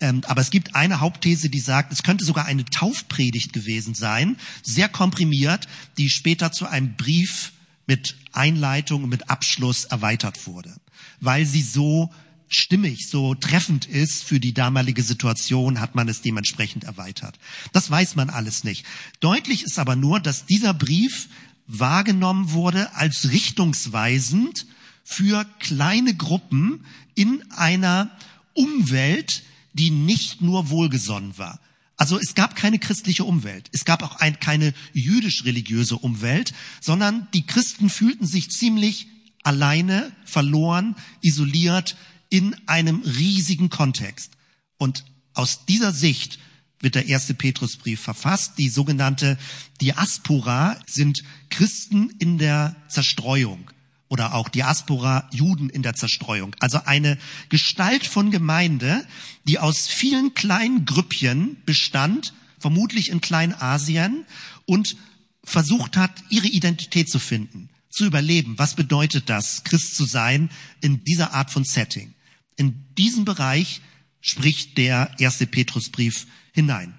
Ähm, 0.00 0.22
aber 0.26 0.40
es 0.40 0.50
gibt 0.50 0.74
eine 0.74 1.00
Hauptthese, 1.00 1.50
die 1.50 1.60
sagt, 1.60 1.92
es 1.92 2.02
könnte 2.02 2.24
sogar 2.24 2.46
eine 2.46 2.64
Taufpredigt 2.64 3.52
gewesen 3.52 3.94
sein, 3.94 4.36
sehr 4.62 4.88
komprimiert, 4.88 5.68
die 5.98 6.08
später 6.08 6.52
zu 6.52 6.66
einem 6.66 6.96
Brief 6.96 7.52
mit 7.86 8.16
Einleitung 8.32 9.04
und 9.04 9.10
mit 9.10 9.28
Abschluss 9.28 9.84
erweitert 9.84 10.46
wurde, 10.46 10.74
weil 11.20 11.44
sie 11.44 11.62
so 11.62 12.10
stimmig, 12.48 13.08
so 13.08 13.34
treffend 13.34 13.86
ist 13.86 14.24
für 14.24 14.40
die 14.40 14.54
damalige 14.54 15.02
Situation, 15.02 15.80
hat 15.80 15.94
man 15.94 16.08
es 16.08 16.20
dementsprechend 16.20 16.84
erweitert. 16.84 17.38
Das 17.72 17.90
weiß 17.90 18.16
man 18.16 18.30
alles 18.30 18.64
nicht. 18.64 18.84
Deutlich 19.20 19.62
ist 19.62 19.78
aber 19.78 19.96
nur, 19.96 20.20
dass 20.20 20.46
dieser 20.46 20.74
Brief 20.74 21.28
wahrgenommen 21.66 22.50
wurde 22.52 22.94
als 22.94 23.30
richtungsweisend 23.30 24.66
für 25.04 25.44
kleine 25.60 26.14
Gruppen 26.14 26.84
in 27.14 27.42
einer 27.52 28.10
Umwelt, 28.54 29.44
die 29.80 29.90
nicht 29.90 30.42
nur 30.42 30.68
wohlgesonnen 30.68 31.38
war. 31.38 31.58
Also 31.96 32.18
es 32.18 32.34
gab 32.34 32.54
keine 32.54 32.78
christliche 32.78 33.24
Umwelt. 33.24 33.70
Es 33.72 33.86
gab 33.86 34.02
auch 34.02 34.16
ein, 34.16 34.38
keine 34.38 34.74
jüdisch-religiöse 34.92 35.96
Umwelt, 35.96 36.52
sondern 36.82 37.28
die 37.32 37.46
Christen 37.46 37.88
fühlten 37.88 38.26
sich 38.26 38.50
ziemlich 38.50 39.06
alleine, 39.42 40.12
verloren, 40.26 40.96
isoliert 41.22 41.96
in 42.28 42.54
einem 42.68 43.00
riesigen 43.00 43.70
Kontext. 43.70 44.32
Und 44.76 45.06
aus 45.32 45.64
dieser 45.64 45.92
Sicht 45.94 46.38
wird 46.80 46.94
der 46.94 47.08
erste 47.08 47.32
Petrusbrief 47.32 48.02
verfasst. 48.02 48.58
Die 48.58 48.68
sogenannte 48.68 49.38
Diaspora 49.80 50.78
sind 50.86 51.22
Christen 51.48 52.10
in 52.18 52.36
der 52.36 52.76
Zerstreuung 52.88 53.70
oder 54.10 54.34
auch 54.34 54.48
Diaspora 54.50 55.28
Juden 55.32 55.70
in 55.70 55.82
der 55.82 55.94
Zerstreuung. 55.94 56.54
Also 56.58 56.80
eine 56.84 57.16
Gestalt 57.48 58.04
von 58.04 58.30
Gemeinde, 58.30 59.06
die 59.44 59.58
aus 59.58 59.86
vielen 59.86 60.34
kleinen 60.34 60.84
Grüppchen 60.84 61.56
bestand, 61.64 62.34
vermutlich 62.58 63.08
in 63.08 63.22
Kleinasien 63.22 64.26
und 64.66 64.96
versucht 65.44 65.96
hat, 65.96 66.12
ihre 66.28 66.48
Identität 66.48 67.08
zu 67.08 67.18
finden, 67.18 67.70
zu 67.88 68.04
überleben. 68.04 68.58
Was 68.58 68.74
bedeutet 68.74 69.30
das, 69.30 69.64
Christ 69.64 69.94
zu 69.94 70.04
sein 70.04 70.50
in 70.80 71.02
dieser 71.04 71.32
Art 71.32 71.50
von 71.50 71.64
Setting? 71.64 72.12
In 72.56 72.84
diesem 72.98 73.24
Bereich 73.24 73.80
spricht 74.20 74.76
der 74.76 75.14
erste 75.18 75.46
Petrusbrief 75.46 76.26
hinein. 76.52 76.94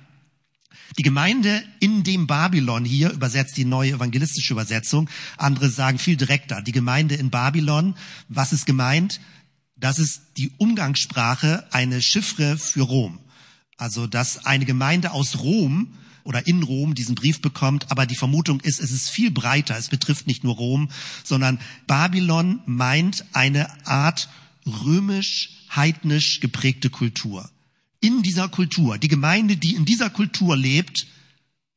Die 0.98 1.03
Gemeinde 1.03 1.63
in 1.79 2.03
dem 2.03 2.27
Babylon 2.27 2.83
hier 2.83 3.12
übersetzt 3.12 3.55
die 3.55 3.65
neue 3.65 3.93
evangelistische 3.93 4.53
Übersetzung. 4.53 5.10
Andere 5.38 5.69
sagen 5.69 6.00
viel 6.00 6.17
direkter. 6.17 6.62
Die 6.62 6.74
Gemeinde 6.74 7.15
in 7.15 7.29
Babylon, 7.29 7.95
was 8.27 8.51
ist 8.51 8.65
gemeint? 8.65 9.21
Das 9.77 10.00
ist 10.00 10.21
die 10.38 10.51
Umgangssprache, 10.57 11.65
eine 11.71 12.01
Chiffre 12.01 12.57
für 12.57 12.81
Rom. 12.81 13.19
Also, 13.77 14.05
dass 14.05 14.45
eine 14.45 14.65
Gemeinde 14.65 15.12
aus 15.12 15.39
Rom 15.39 15.93
oder 16.24 16.45
in 16.45 16.62
Rom 16.62 16.93
diesen 16.93 17.15
Brief 17.15 17.41
bekommt, 17.41 17.89
aber 17.89 18.05
die 18.05 18.15
Vermutung 18.15 18.60
ist, 18.60 18.79
es 18.79 18.91
ist 18.91 19.10
viel 19.10 19.31
breiter. 19.31 19.77
Es 19.77 19.88
betrifft 19.88 20.27
nicht 20.27 20.43
nur 20.43 20.55
Rom, 20.55 20.91
sondern 21.24 21.60
Babylon 21.88 22.60
meint 22.65 23.25
eine 23.33 23.88
Art 23.88 24.29
römisch-heidnisch 24.65 26.41
geprägte 26.41 26.89
Kultur 26.89 27.50
in 28.01 28.24
dieser 28.24 28.50
Kultur, 28.50 28.98
die 28.98 29.08
Gemeinde, 29.08 29.55
die 29.55 29.75
in 29.75 29.86
dieser 29.86 30.10
Kultur 30.10 30.58
lebt, 30.58 31.08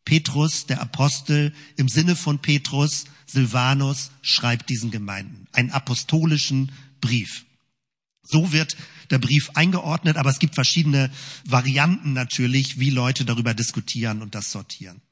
Petrus, 0.04 0.66
der 0.66 0.80
Apostel, 0.80 1.54
im 1.76 1.88
Sinne 1.88 2.16
von 2.16 2.40
Petrus, 2.40 3.04
Silvanus, 3.26 4.10
schreibt 4.22 4.68
diesen 4.68 4.90
Gemeinden 4.90 5.46
einen 5.52 5.70
apostolischen 5.70 6.72
Brief. 7.00 7.44
So 8.22 8.52
wird 8.52 8.76
der 9.10 9.18
Brief 9.18 9.50
eingeordnet, 9.54 10.16
aber 10.16 10.30
es 10.30 10.38
gibt 10.38 10.54
verschiedene 10.54 11.10
Varianten 11.44 12.14
natürlich, 12.14 12.78
wie 12.78 12.90
Leute 12.90 13.24
darüber 13.24 13.54
diskutieren 13.54 14.22
und 14.22 14.34
das 14.34 14.50
sortieren. 14.50 15.02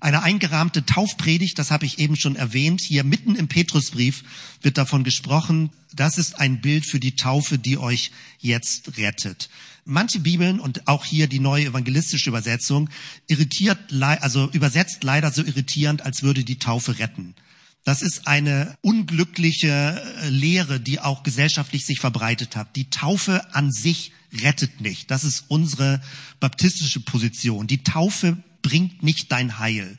Eine 0.00 0.22
eingerahmte 0.22 0.86
Taufpredigt, 0.86 1.58
das 1.58 1.72
habe 1.72 1.84
ich 1.84 1.98
eben 1.98 2.14
schon 2.14 2.36
erwähnt, 2.36 2.80
hier 2.80 3.02
mitten 3.02 3.34
im 3.34 3.48
Petrusbrief 3.48 4.22
wird 4.62 4.78
davon 4.78 5.02
gesprochen, 5.02 5.70
das 5.92 6.18
ist 6.18 6.38
ein 6.38 6.60
Bild 6.60 6.86
für 6.86 7.00
die 7.00 7.16
Taufe, 7.16 7.58
die 7.58 7.78
euch 7.78 8.12
jetzt 8.38 8.96
rettet. 8.96 9.48
Manche 9.90 10.20
Bibeln 10.20 10.60
und 10.60 10.86
auch 10.86 11.06
hier 11.06 11.28
die 11.28 11.40
neue 11.40 11.64
evangelistische 11.64 12.28
Übersetzung 12.28 12.90
irritiert, 13.26 13.78
also 14.02 14.50
übersetzt 14.50 15.02
leider 15.02 15.32
so 15.32 15.42
irritierend, 15.42 16.02
als 16.02 16.22
würde 16.22 16.44
die 16.44 16.58
Taufe 16.58 16.98
retten. 16.98 17.34
Das 17.84 18.02
ist 18.02 18.26
eine 18.26 18.76
unglückliche 18.82 20.02
äh, 20.22 20.28
Lehre, 20.28 20.78
die 20.78 21.00
auch 21.00 21.22
gesellschaftlich 21.22 21.86
sich 21.86 22.00
verbreitet 22.00 22.54
hat. 22.54 22.76
Die 22.76 22.90
Taufe 22.90 23.54
an 23.54 23.72
sich 23.72 24.12
rettet 24.30 24.82
nicht. 24.82 25.10
Das 25.10 25.24
ist 25.24 25.46
unsere 25.48 26.02
baptistische 26.38 27.00
Position. 27.00 27.66
Die 27.66 27.82
Taufe 27.82 28.36
bringt 28.60 29.02
nicht 29.02 29.32
dein 29.32 29.58
Heil, 29.58 29.96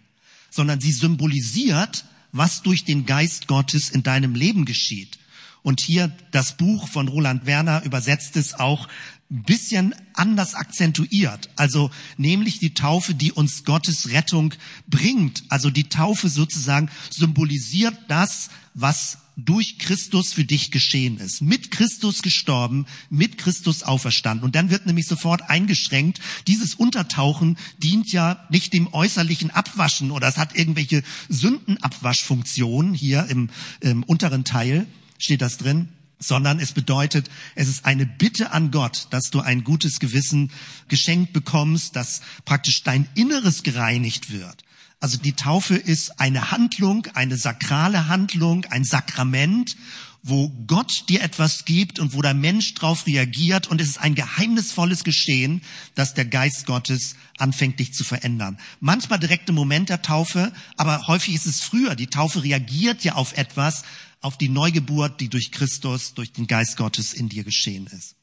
sondern 0.51 0.79
sie 0.79 0.91
symbolisiert, 0.91 2.05
was 2.31 2.61
durch 2.61 2.85
den 2.85 3.07
Geist 3.07 3.47
Gottes 3.47 3.89
in 3.89 4.03
deinem 4.03 4.35
Leben 4.35 4.65
geschieht. 4.65 5.17
Und 5.63 5.81
hier 5.81 6.15
das 6.31 6.57
Buch 6.57 6.87
von 6.87 7.07
Roland 7.07 7.47
Werner 7.47 7.83
übersetzt 7.83 8.37
es 8.37 8.53
auch 8.53 8.87
bisschen 9.29 9.93
anders 10.13 10.55
akzentuiert. 10.55 11.49
Also 11.55 11.91
nämlich 12.17 12.59
die 12.59 12.73
Taufe, 12.73 13.13
die 13.13 13.31
uns 13.31 13.63
Gottes 13.63 14.09
Rettung 14.09 14.53
bringt. 14.87 15.43
Also 15.49 15.69
die 15.69 15.87
Taufe 15.87 16.29
sozusagen 16.29 16.89
symbolisiert 17.11 17.95
das, 18.07 18.49
was 18.73 19.19
durch 19.45 19.77
Christus 19.77 20.33
für 20.33 20.43
dich 20.43 20.71
geschehen 20.71 21.17
ist. 21.17 21.41
Mit 21.41 21.71
Christus 21.71 22.21
gestorben, 22.21 22.85
mit 23.09 23.37
Christus 23.37 23.83
auferstanden. 23.83 24.43
Und 24.43 24.55
dann 24.55 24.69
wird 24.69 24.85
nämlich 24.85 25.07
sofort 25.07 25.49
eingeschränkt, 25.49 26.19
dieses 26.47 26.75
Untertauchen 26.75 27.57
dient 27.77 28.11
ja 28.11 28.45
nicht 28.49 28.73
dem 28.73 28.93
äußerlichen 28.93 29.51
Abwaschen 29.51 30.11
oder 30.11 30.27
es 30.27 30.37
hat 30.37 30.57
irgendwelche 30.57 31.03
Sündenabwaschfunktionen 31.29 32.93
hier 32.93 33.27
im, 33.29 33.49
im 33.79 34.03
unteren 34.03 34.43
Teil, 34.43 34.87
steht 35.17 35.41
das 35.41 35.57
drin 35.57 35.89
sondern 36.19 36.59
es 36.59 36.73
bedeutet, 36.73 37.29
es 37.55 37.69
ist 37.69 37.85
eine 37.85 38.05
Bitte 38.05 38.51
an 38.51 38.71
Gott, 38.71 39.07
dass 39.09 39.31
du 39.31 39.39
ein 39.39 39.63
gutes 39.63 39.99
Gewissen 39.99 40.51
geschenkt 40.89 41.33
bekommst, 41.33 41.95
dass 41.95 42.21
praktisch 42.45 42.83
dein 42.83 43.07
Inneres 43.15 43.63
gereinigt 43.63 44.31
wird. 44.31 44.63
Also 44.99 45.17
die 45.17 45.33
Taufe 45.33 45.75
ist 45.75 46.19
eine 46.19 46.51
Handlung, 46.51 47.07
eine 47.13 47.37
sakrale 47.37 48.09
Handlung, 48.09 48.65
ein 48.65 48.83
Sakrament, 48.83 49.77
wo 50.21 50.49
Gott 50.67 51.05
dir 51.07 51.21
etwas 51.21 51.63
gibt 51.63 51.97
und 51.97 52.13
wo 52.13 52.21
der 52.21 52.33
Mensch 52.33 52.73
drauf 52.73 53.07
reagiert 53.07 53.67
und 53.67 53.79
es 53.79 53.87
ist 53.87 54.01
ein 54.01 54.15
geheimnisvolles 54.15 55.05
Geschehen, 55.05 55.61
dass 55.95 56.13
der 56.13 56.25
Geist 56.25 56.65
Gottes 56.65 57.15
anfängt, 57.37 57.79
dich 57.79 57.93
zu 57.93 58.03
verändern. 58.03 58.59
Manchmal 58.81 59.19
direkt 59.19 59.47
im 59.47 59.55
Moment 59.55 59.87
der 59.87 60.01
Taufe, 60.01 60.51
aber 60.75 61.07
häufig 61.07 61.35
ist 61.35 61.45
es 61.45 61.61
früher. 61.61 61.95
Die 61.95 62.07
Taufe 62.07 62.43
reagiert 62.43 63.05
ja 63.05 63.13
auf 63.13 63.37
etwas, 63.37 63.83
auf 64.21 64.37
die 64.37 64.49
Neugeburt, 64.49 65.19
die 65.19 65.29
durch 65.29 65.51
Christus, 65.51 66.13
durch 66.13 66.31
den 66.31 66.47
Geist 66.47 66.77
Gottes 66.77 67.13
in 67.13 67.29
dir 67.29 67.43
geschehen 67.43 67.87
ist. 67.87 68.15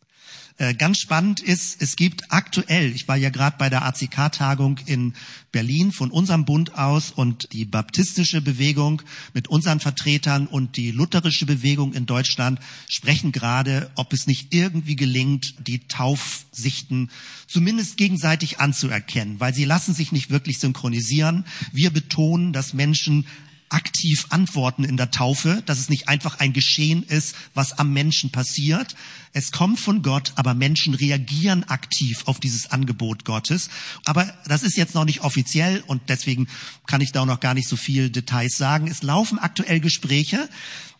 Äh, 0.58 0.72
ganz 0.72 0.98
spannend 0.98 1.40
ist, 1.40 1.82
es 1.82 1.96
gibt 1.96 2.32
aktuell, 2.32 2.90
ich 2.94 3.06
war 3.08 3.16
ja 3.16 3.28
gerade 3.28 3.58
bei 3.58 3.68
der 3.68 3.84
ACK-Tagung 3.84 4.78
in 4.86 5.12
Berlin 5.52 5.92
von 5.92 6.10
unserem 6.10 6.46
Bund 6.46 6.78
aus 6.78 7.10
und 7.10 7.52
die 7.52 7.66
baptistische 7.66 8.40
Bewegung 8.40 9.02
mit 9.34 9.48
unseren 9.48 9.80
Vertretern 9.80 10.46
und 10.46 10.78
die 10.78 10.92
lutherische 10.92 11.44
Bewegung 11.44 11.92
in 11.92 12.06
Deutschland 12.06 12.58
sprechen 12.88 13.32
gerade, 13.32 13.90
ob 13.96 14.14
es 14.14 14.26
nicht 14.26 14.54
irgendwie 14.54 14.96
gelingt, 14.96 15.56
die 15.58 15.88
Taufsichten 15.88 17.10
zumindest 17.46 17.98
gegenseitig 17.98 18.58
anzuerkennen, 18.58 19.38
weil 19.40 19.52
sie 19.52 19.66
lassen 19.66 19.92
sich 19.92 20.10
nicht 20.10 20.30
wirklich 20.30 20.58
synchronisieren. 20.58 21.44
Wir 21.72 21.90
betonen, 21.90 22.54
dass 22.54 22.72
Menschen 22.72 23.26
aktiv 23.68 24.26
antworten 24.30 24.84
in 24.84 24.96
der 24.96 25.10
Taufe, 25.10 25.62
dass 25.66 25.78
es 25.78 25.88
nicht 25.88 26.08
einfach 26.08 26.38
ein 26.38 26.52
Geschehen 26.52 27.02
ist, 27.02 27.34
was 27.54 27.78
am 27.78 27.92
Menschen 27.92 28.30
passiert. 28.30 28.94
Es 29.32 29.52
kommt 29.52 29.80
von 29.80 30.02
Gott, 30.02 30.32
aber 30.36 30.54
Menschen 30.54 30.94
reagieren 30.94 31.64
aktiv 31.64 32.22
auf 32.26 32.40
dieses 32.40 32.70
Angebot 32.70 33.24
Gottes. 33.24 33.68
Aber 34.04 34.32
das 34.46 34.62
ist 34.62 34.76
jetzt 34.76 34.94
noch 34.94 35.04
nicht 35.04 35.22
offiziell 35.22 35.82
und 35.86 36.02
deswegen 36.08 36.48
kann 36.86 37.00
ich 37.00 37.12
da 37.12 37.22
auch 37.22 37.26
noch 37.26 37.40
gar 37.40 37.54
nicht 37.54 37.68
so 37.68 37.76
viel 37.76 38.10
Details 38.10 38.56
sagen. 38.56 38.88
Es 38.88 39.02
laufen 39.02 39.38
aktuell 39.38 39.80
Gespräche, 39.80 40.48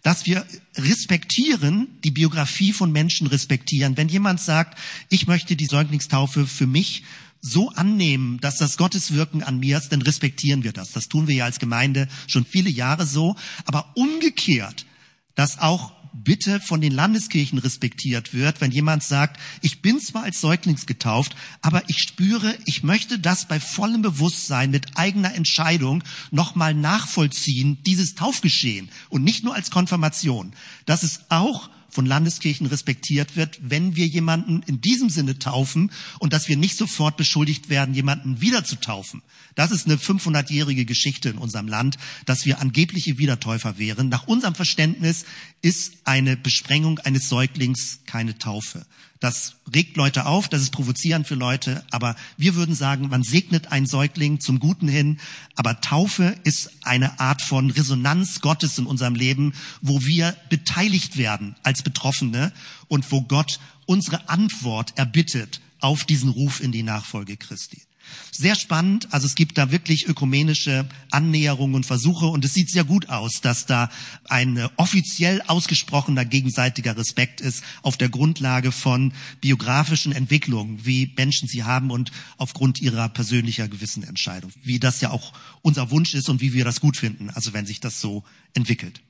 dass 0.03 0.27
wir 0.27 0.47
respektieren, 0.77 1.89
die 2.05 2.11
Biografie 2.11 2.73
von 2.73 2.93
Menschen 2.93 3.27
respektieren. 3.27 3.97
Wenn 3.97 4.09
jemand 4.09 4.41
sagt, 4.41 4.79
ich 5.09 5.27
möchte 5.27 5.57
die 5.57 5.67
Säuglingstaufe 5.67 6.47
für 6.47 6.67
mich 6.67 7.03
so 7.51 7.71
annehmen, 7.71 8.39
dass 8.41 8.59
das 8.59 8.77
Gotteswirken 8.77 9.43
an 9.43 9.59
mir 9.59 9.79
ist, 9.79 9.91
dann 9.91 10.03
respektieren 10.03 10.65
wir 10.65 10.73
das. 10.73 10.93
Das 10.93 11.09
tun 11.09 11.29
wir 11.29 11.35
ja 11.35 11.45
als 11.45 11.59
Gemeinde 11.59 12.09
schon 12.27 12.45
viele 12.45 12.71
Jahre 12.71 13.07
so. 13.07 13.37
Aber 13.65 13.93
umgekehrt, 13.95 14.87
dass 15.35 15.59
auch 15.59 15.93
bitte 16.13 16.61
von 16.61 16.81
den 16.81 16.93
Landeskirchen 16.93 17.59
respektiert 17.59 18.33
wird, 18.33 18.61
wenn 18.61 18.71
jemand 18.71 19.03
sagt, 19.03 19.39
ich 19.61 19.83
bin 19.83 20.01
zwar 20.01 20.25
als 20.25 20.41
Säuglings 20.41 20.87
getauft, 20.87 21.37
aber 21.61 21.83
ich 21.89 21.99
spüre, 21.99 22.57
ich 22.65 22.83
möchte 22.83 23.19
das 23.19 23.47
bei 23.47 23.61
vollem 23.61 24.03
Bewusstsein 24.03 24.71
mit 24.71 24.97
eigener 24.97 25.35
Entscheidung 25.35 26.03
nochmal 26.31 26.75
nachvollziehen, 26.75 27.79
dieses 27.85 28.15
Taufgeschehen 28.15 28.89
und 29.11 29.25
nicht 29.25 29.45
nur 29.45 29.55
als 29.55 29.71
Konfirmation. 29.71 30.55
Das 30.87 31.05
ist 31.05 31.23
auch 31.29 31.69
von 31.89 32.07
Landeskirchen 32.07 32.67
respektiert 32.67 33.37
wird, 33.37 33.59
wenn 33.63 33.97
wir 33.97 34.07
jemanden 34.07 34.63
in 34.67 34.81
diesem 34.81 35.11
Sinne 35.11 35.39
taufen 35.39 35.91
und 36.19 36.33
dass 36.33 36.49
wir 36.49 36.57
nicht 36.57 36.77
sofort 36.77 37.17
beschuldigt 37.17 37.69
werden, 37.69 37.95
jemanden 37.95 38.41
wieder 38.41 38.65
zu 38.65 38.77
taufen. 38.77 39.23
Das 39.55 39.71
ist 39.71 39.87
eine 39.87 39.97
500-jährige 39.97 40.85
Geschichte 40.85 41.31
in 41.31 41.39
unserem 41.39 41.69
Land, 41.69 41.97
dass 42.27 42.45
wir 42.45 42.61
angebliche 42.61 43.19
Wiedertäufer 43.19 43.79
wären. 43.79 44.09
Nach 44.09 44.27
unserem 44.27 44.55
Verständnis 44.55 45.25
ist 45.63 45.95
eine 46.05 46.37
Besprengung 46.37 46.99
eines 46.99 47.29
Säuglings 47.29 48.01
keine 48.07 48.39
Taufe. 48.39 48.87
Das 49.21 49.57
regt 49.75 49.97
Leute 49.97 50.27
auf, 50.27 50.49
das 50.49 50.61
ist 50.61 50.73
provozierend 50.73 51.27
für 51.27 51.37
Leute, 51.37 51.85
aber 51.91 52.17
wir 52.37 52.55
würden 52.55 52.75
sagen, 52.75 53.09
man 53.09 53.23
segnet 53.23 53.73
einen 53.73 53.87
Säugling 53.87 54.41
zum 54.41 54.61
Guten 54.61 54.89
hin, 54.89 55.19
aber 55.55 55.81
Taufe 55.81 56.37
ist 56.45 56.71
eine 56.83 57.19
Art 57.19 57.41
von 57.41 57.71
Resonanz 57.71 58.43
Gottes 58.43 58.77
in 58.79 58.87
unserem 58.87 59.15
Leben, 59.15 59.55
wo 59.81 60.05
wir 60.05 60.37
beteiligt 60.51 61.17
werden 61.17 61.57
als 61.63 61.83
Betroffene 61.83 62.53
und 62.89 63.11
wo 63.11 63.23
Gott 63.23 63.59
unsere 63.87 64.29
Antwort 64.29 64.93
erbittet 64.99 65.61
auf 65.81 66.05
diesen 66.05 66.29
Ruf 66.29 66.61
in 66.61 66.73
die 66.73 66.83
Nachfolge 66.83 67.37
Christi. 67.37 67.86
Sehr 68.31 68.55
spannend. 68.55 69.09
Also 69.13 69.27
es 69.27 69.35
gibt 69.35 69.57
da 69.57 69.71
wirklich 69.71 70.07
ökumenische 70.09 70.87
Annäherungen 71.11 71.75
und 71.75 71.87
Versuche 71.87 72.27
und 72.27 72.45
es 72.45 72.53
sieht 72.53 72.71
sehr 72.71 72.85
gut 72.85 73.09
aus, 73.09 73.41
dass 73.41 73.67
da 73.67 73.91
ein 74.25 74.69
offiziell 74.77 75.43
ausgesprochener 75.47 76.25
gegenseitiger 76.25 76.97
Respekt 76.97 77.41
ist 77.41 77.65
auf 77.83 77.97
der 77.97 78.09
Grundlage 78.09 78.73
von 78.73 79.13
biografischen 79.41 80.13
Entwicklungen, 80.13 80.85
wie 80.85 81.13
Menschen 81.17 81.49
sie 81.49 81.65
haben 81.65 81.91
und 81.91 82.11
aufgrund 82.37 82.81
ihrer 82.81 83.09
persönlicher 83.09 83.69
Gewissenentscheidung, 83.69 84.53
wie 84.63 84.79
das 84.79 85.01
ja 85.01 85.11
auch 85.11 85.33
unser 85.63 85.91
Wunsch 85.91 86.15
ist 86.15 86.29
und 86.29 86.41
wie 86.41 86.53
wir 86.53 86.65
das 86.65 86.81
gut 86.81 86.97
finden, 86.97 87.31
also 87.31 87.53
wenn 87.55 87.67
sich 87.67 87.81
das 87.81 88.01
so 88.01 88.23
entwickelt. 88.55 89.01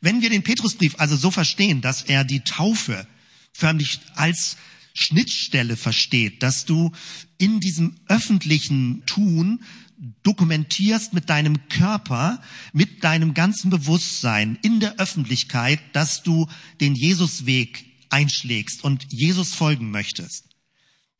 Wenn 0.00 0.20
wir 0.20 0.30
den 0.30 0.42
Petrusbrief 0.42 0.94
also 0.98 1.16
so 1.16 1.30
verstehen, 1.30 1.80
dass 1.80 2.02
er 2.02 2.22
die 2.22 2.40
Taufe 2.40 3.06
förmlich 3.52 4.00
als 4.14 4.56
Schnittstelle 4.96 5.76
versteht, 5.76 6.42
dass 6.42 6.64
du 6.64 6.92
in 7.38 7.60
diesem 7.60 7.96
öffentlichen 8.08 9.04
Tun 9.06 9.62
dokumentierst 10.22 11.12
mit 11.14 11.30
deinem 11.30 11.68
Körper, 11.68 12.42
mit 12.72 13.04
deinem 13.04 13.34
ganzen 13.34 13.70
Bewusstsein 13.70 14.58
in 14.62 14.80
der 14.80 14.98
Öffentlichkeit, 14.98 15.80
dass 15.92 16.22
du 16.22 16.48
den 16.80 16.94
Jesusweg 16.94 17.86
einschlägst 18.10 18.84
und 18.84 19.12
Jesus 19.12 19.54
folgen 19.54 19.90
möchtest. 19.90 20.44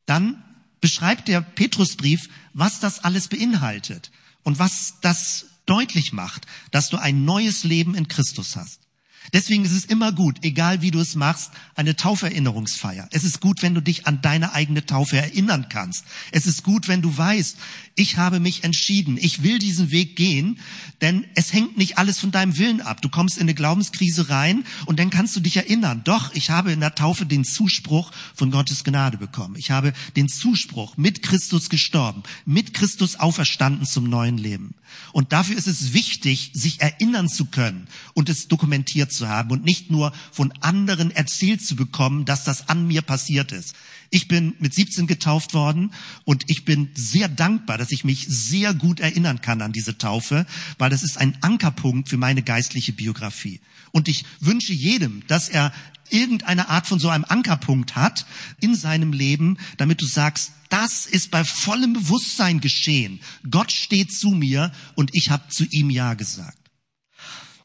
Dann 0.05 0.43
beschreibt 0.81 1.27
der 1.27 1.41
Petrusbrief, 1.41 2.29
was 2.53 2.79
das 2.79 3.03
alles 3.03 3.27
beinhaltet 3.27 4.11
und 4.43 4.59
was 4.59 4.95
das 5.01 5.45
deutlich 5.65 6.13
macht, 6.13 6.45
dass 6.71 6.89
du 6.89 6.97
ein 6.97 7.25
neues 7.25 7.63
Leben 7.63 7.95
in 7.95 8.07
Christus 8.07 8.55
hast. 8.55 8.86
Deswegen 9.33 9.65
ist 9.65 9.73
es 9.73 9.85
immer 9.85 10.11
gut, 10.11 10.37
egal 10.43 10.81
wie 10.81 10.91
du 10.91 10.99
es 10.99 11.15
machst, 11.15 11.51
eine 11.75 11.95
Tauferinnerungsfeier. 11.95 13.07
Es 13.11 13.23
ist 13.23 13.41
gut, 13.41 13.61
wenn 13.61 13.73
du 13.73 13.81
dich 13.81 14.07
an 14.07 14.21
deine 14.21 14.53
eigene 14.53 14.85
Taufe 14.85 15.17
erinnern 15.17 15.67
kannst. 15.69 16.05
Es 16.31 16.45
ist 16.45 16.63
gut, 16.63 16.87
wenn 16.87 17.01
du 17.01 17.17
weißt, 17.17 17.57
ich 17.95 18.17
habe 18.17 18.39
mich 18.39 18.63
entschieden, 18.63 19.17
ich 19.19 19.43
will 19.43 19.59
diesen 19.59 19.91
Weg 19.91 20.15
gehen, 20.15 20.59
denn 21.01 21.25
es 21.35 21.51
hängt 21.51 21.77
nicht 21.77 21.97
alles 21.97 22.19
von 22.19 22.31
deinem 22.31 22.57
Willen 22.57 22.81
ab. 22.81 23.01
Du 23.01 23.09
kommst 23.09 23.37
in 23.37 23.43
eine 23.43 23.55
Glaubenskrise 23.55 24.29
rein 24.29 24.63
und 24.85 24.99
dann 24.99 25.09
kannst 25.09 25.35
du 25.35 25.39
dich 25.39 25.57
erinnern, 25.57 26.01
doch, 26.03 26.33
ich 26.33 26.49
habe 26.49 26.71
in 26.71 26.79
der 26.79 26.95
Taufe 26.95 27.25
den 27.25 27.43
Zuspruch 27.43 28.11
von 28.35 28.51
Gottes 28.51 28.83
Gnade 28.83 29.17
bekommen. 29.17 29.55
Ich 29.57 29.71
habe 29.71 29.93
den 30.15 30.29
Zuspruch 30.29 30.95
mit 30.95 31.23
Christus 31.23 31.69
gestorben, 31.69 32.23
mit 32.45 32.73
Christus 32.73 33.15
auferstanden 33.15 33.85
zum 33.85 34.05
neuen 34.05 34.37
Leben. 34.37 34.75
Und 35.11 35.33
dafür 35.33 35.57
ist 35.57 35.67
es 35.67 35.93
wichtig, 35.93 36.51
sich 36.53 36.81
erinnern 36.81 37.29
zu 37.29 37.45
können 37.45 37.87
und 38.13 38.29
es 38.29 38.47
dokumentiert 38.47 39.11
zu 39.17 39.27
haben 39.27 39.51
und 39.51 39.65
nicht 39.65 39.91
nur 39.91 40.13
von 40.31 40.53
anderen 40.61 41.11
erzählt 41.11 41.61
zu 41.61 41.75
bekommen, 41.75 42.25
dass 42.25 42.43
das 42.43 42.69
an 42.69 42.87
mir 42.87 43.01
passiert 43.01 43.51
ist. 43.51 43.75
Ich 44.09 44.27
bin 44.27 44.53
mit 44.59 44.73
17 44.73 45.07
getauft 45.07 45.53
worden 45.53 45.91
und 46.23 46.43
ich 46.47 46.63
bin 46.63 46.89
sehr 46.95 47.27
dankbar, 47.27 47.77
dass 47.77 47.91
ich 47.91 48.05
mich 48.05 48.25
sehr 48.29 48.73
gut 48.73 48.99
erinnern 48.99 49.41
kann 49.41 49.61
an 49.61 49.73
diese 49.73 49.97
Taufe, 49.97 50.45
weil 50.77 50.89
das 50.89 51.03
ist 51.03 51.17
ein 51.17 51.37
Ankerpunkt 51.41 52.09
für 52.09 52.17
meine 52.17 52.43
geistliche 52.43 52.93
Biografie. 52.93 53.59
Und 53.91 54.07
ich 54.07 54.23
wünsche 54.39 54.73
jedem, 54.73 55.23
dass 55.27 55.49
er 55.49 55.73
irgendeine 56.09 56.69
Art 56.69 56.87
von 56.87 56.99
so 56.99 57.09
einem 57.09 57.25
Ankerpunkt 57.25 57.95
hat 57.95 58.25
in 58.61 58.75
seinem 58.75 59.11
Leben, 59.11 59.57
damit 59.77 60.01
du 60.01 60.05
sagst, 60.05 60.53
das 60.69 61.05
ist 61.05 61.31
bei 61.31 61.43
vollem 61.43 61.93
Bewusstsein 61.93 62.59
geschehen. 62.59 63.19
Gott 63.49 63.71
steht 63.71 64.11
zu 64.11 64.29
mir 64.29 64.71
und 64.95 65.11
ich 65.13 65.29
habe 65.29 65.49
zu 65.49 65.65
ihm 65.65 65.89
Ja 65.89 66.13
gesagt. 66.13 66.57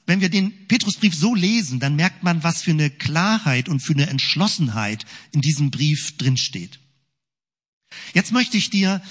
Wenn 0.06 0.20
wir 0.20 0.28
den 0.28 0.66
Petrusbrief 0.66 1.14
so 1.14 1.34
lesen, 1.34 1.78
dann 1.80 1.96
merkt 1.96 2.22
man, 2.22 2.42
was 2.42 2.62
für 2.62 2.72
eine 2.72 2.90
Klarheit 2.90 3.68
und 3.68 3.80
für 3.80 3.92
eine 3.92 4.08
Entschlossenheit 4.08 5.06
in 5.32 5.40
diesem 5.40 5.70
Brief 5.70 6.16
drinsteht. 6.16 6.80
Jetzt 8.14 8.32
möchte 8.32 8.56
ich 8.56 8.70
dir 8.70 9.02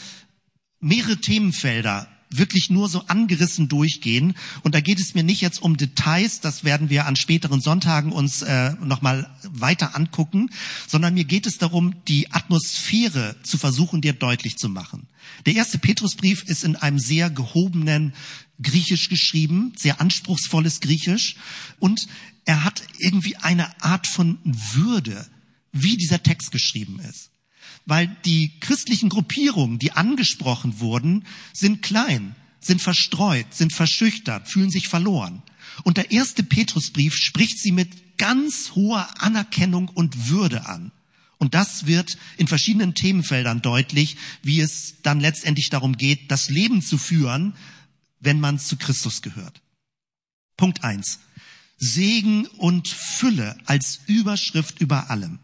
mehrere 0.79 1.17
Themenfelder 1.17 2.07
wirklich 2.31 2.69
nur 2.69 2.87
so 2.89 3.03
angerissen 3.07 3.67
durchgehen. 3.67 4.33
Und 4.63 4.73
da 4.73 4.81
geht 4.81 4.99
es 4.99 5.13
mir 5.13 5.23
nicht 5.23 5.41
jetzt 5.41 5.61
um 5.61 5.77
Details, 5.77 6.39
das 6.39 6.63
werden 6.63 6.89
wir 6.89 7.05
an 7.05 7.15
späteren 7.15 7.61
Sonntagen 7.61 8.11
uns 8.11 8.41
äh, 8.41 8.73
nochmal 8.81 9.29
weiter 9.43 9.95
angucken, 9.95 10.49
sondern 10.87 11.13
mir 11.13 11.25
geht 11.25 11.45
es 11.45 11.57
darum, 11.57 11.95
die 12.07 12.31
Atmosphäre 12.31 13.35
zu 13.43 13.57
versuchen, 13.57 14.01
dir 14.01 14.13
deutlich 14.13 14.57
zu 14.57 14.69
machen. 14.69 15.07
Der 15.45 15.55
erste 15.55 15.77
Petrusbrief 15.77 16.43
ist 16.43 16.63
in 16.63 16.75
einem 16.75 16.99
sehr 16.99 17.29
gehobenen 17.29 18.13
Griechisch 18.61 19.09
geschrieben, 19.09 19.73
sehr 19.75 20.01
anspruchsvolles 20.01 20.79
Griechisch 20.81 21.35
und 21.79 22.07
er 22.45 22.63
hat 22.63 22.83
irgendwie 22.97 23.35
eine 23.37 23.81
Art 23.83 24.07
von 24.07 24.39
Würde, 24.43 25.27
wie 25.71 25.97
dieser 25.97 26.23
Text 26.23 26.51
geschrieben 26.51 26.99
ist 26.99 27.31
weil 27.85 28.15
die 28.25 28.51
christlichen 28.59 29.09
Gruppierungen, 29.09 29.79
die 29.79 29.91
angesprochen 29.91 30.79
wurden, 30.79 31.25
sind 31.53 31.81
klein, 31.81 32.35
sind 32.59 32.81
verstreut, 32.81 33.53
sind 33.53 33.73
verschüchtert, 33.73 34.47
fühlen 34.47 34.69
sich 34.69 34.87
verloren. 34.87 35.41
Und 35.83 35.97
der 35.97 36.11
erste 36.11 36.43
Petrusbrief 36.43 37.15
spricht 37.15 37.59
sie 37.59 37.71
mit 37.71 38.17
ganz 38.17 38.71
hoher 38.75 39.09
Anerkennung 39.21 39.89
und 39.89 40.29
Würde 40.29 40.67
an. 40.67 40.91
Und 41.37 41.55
das 41.55 41.87
wird 41.87 42.17
in 42.37 42.47
verschiedenen 42.47 42.93
Themenfeldern 42.93 43.63
deutlich, 43.63 44.15
wie 44.43 44.59
es 44.59 45.01
dann 45.01 45.19
letztendlich 45.19 45.71
darum 45.71 45.97
geht, 45.97 46.29
das 46.29 46.49
Leben 46.49 46.83
zu 46.83 46.99
führen, 46.99 47.55
wenn 48.21 48.39
man 48.39 48.57
zu 48.57 48.77
Christus 48.77 49.21
gehört. 49.21 49.61
Punkt 50.55 50.83
eins: 50.83 51.19
Segen 51.77 52.47
und 52.47 52.87
Fülle 52.87 53.57
als 53.65 53.99
Überschrift 54.07 54.79
über 54.79 55.09
allem. 55.09 55.39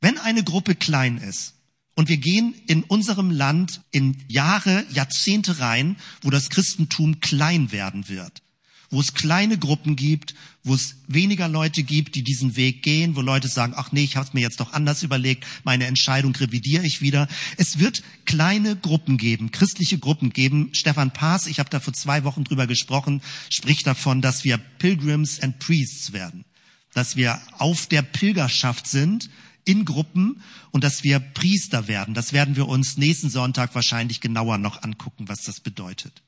Wenn 0.00 0.18
eine 0.18 0.42
Gruppe 0.42 0.74
klein 0.74 1.18
ist 1.18 1.54
und 1.94 2.08
wir 2.08 2.16
gehen 2.16 2.54
in 2.66 2.82
unserem 2.82 3.30
Land 3.30 3.82
in 3.90 4.16
Jahre, 4.28 4.84
Jahrzehnte 4.90 5.60
rein, 5.60 5.96
wo 6.22 6.30
das 6.30 6.48
Christentum 6.48 7.20
klein 7.20 7.70
werden 7.72 8.08
wird, 8.08 8.42
wo 8.90 9.00
es 9.00 9.14
kleine 9.14 9.56
Gruppen 9.56 9.94
gibt, 9.96 10.34
wo 10.64 10.74
es 10.74 10.96
weniger 11.06 11.48
Leute 11.48 11.82
gibt, 11.84 12.16
die 12.16 12.24
diesen 12.24 12.56
Weg 12.56 12.82
gehen, 12.82 13.16
wo 13.16 13.20
Leute 13.20 13.48
sagen, 13.48 13.72
ach 13.76 13.92
nee, 13.92 14.02
ich 14.02 14.16
habe 14.16 14.26
es 14.26 14.34
mir 14.34 14.40
jetzt 14.40 14.60
doch 14.60 14.72
anders 14.72 15.02
überlegt, 15.02 15.46
meine 15.64 15.86
Entscheidung 15.86 16.34
revidiere 16.34 16.84
ich 16.84 17.00
wieder. 17.00 17.28
Es 17.56 17.78
wird 17.78 18.02
kleine 18.26 18.76
Gruppen 18.76 19.16
geben, 19.16 19.52
christliche 19.52 19.98
Gruppen 19.98 20.32
geben. 20.32 20.70
Stefan 20.72 21.12
Paas, 21.12 21.46
ich 21.46 21.60
habe 21.60 21.70
da 21.70 21.80
vor 21.80 21.94
zwei 21.94 22.24
Wochen 22.24 22.44
drüber 22.44 22.66
gesprochen, 22.66 23.22
spricht 23.48 23.86
davon, 23.86 24.20
dass 24.20 24.44
wir 24.44 24.58
Pilgrims 24.58 25.40
and 25.40 25.58
Priests 25.60 26.12
werden, 26.12 26.44
dass 26.92 27.16
wir 27.16 27.40
auf 27.58 27.86
der 27.86 28.02
Pilgerschaft 28.02 28.86
sind, 28.86 29.30
in 29.64 29.84
Gruppen 29.84 30.42
und 30.72 30.84
dass 30.84 31.04
wir 31.04 31.20
Priester 31.20 31.86
werden. 31.86 32.14
Das 32.14 32.32
werden 32.32 32.56
wir 32.56 32.66
uns 32.66 32.96
nächsten 32.96 33.30
Sonntag 33.30 33.74
wahrscheinlich 33.74 34.20
genauer 34.20 34.58
noch 34.58 34.82
angucken, 34.82 35.28
was 35.28 35.42
das 35.42 35.60
bedeutet. 35.60 36.22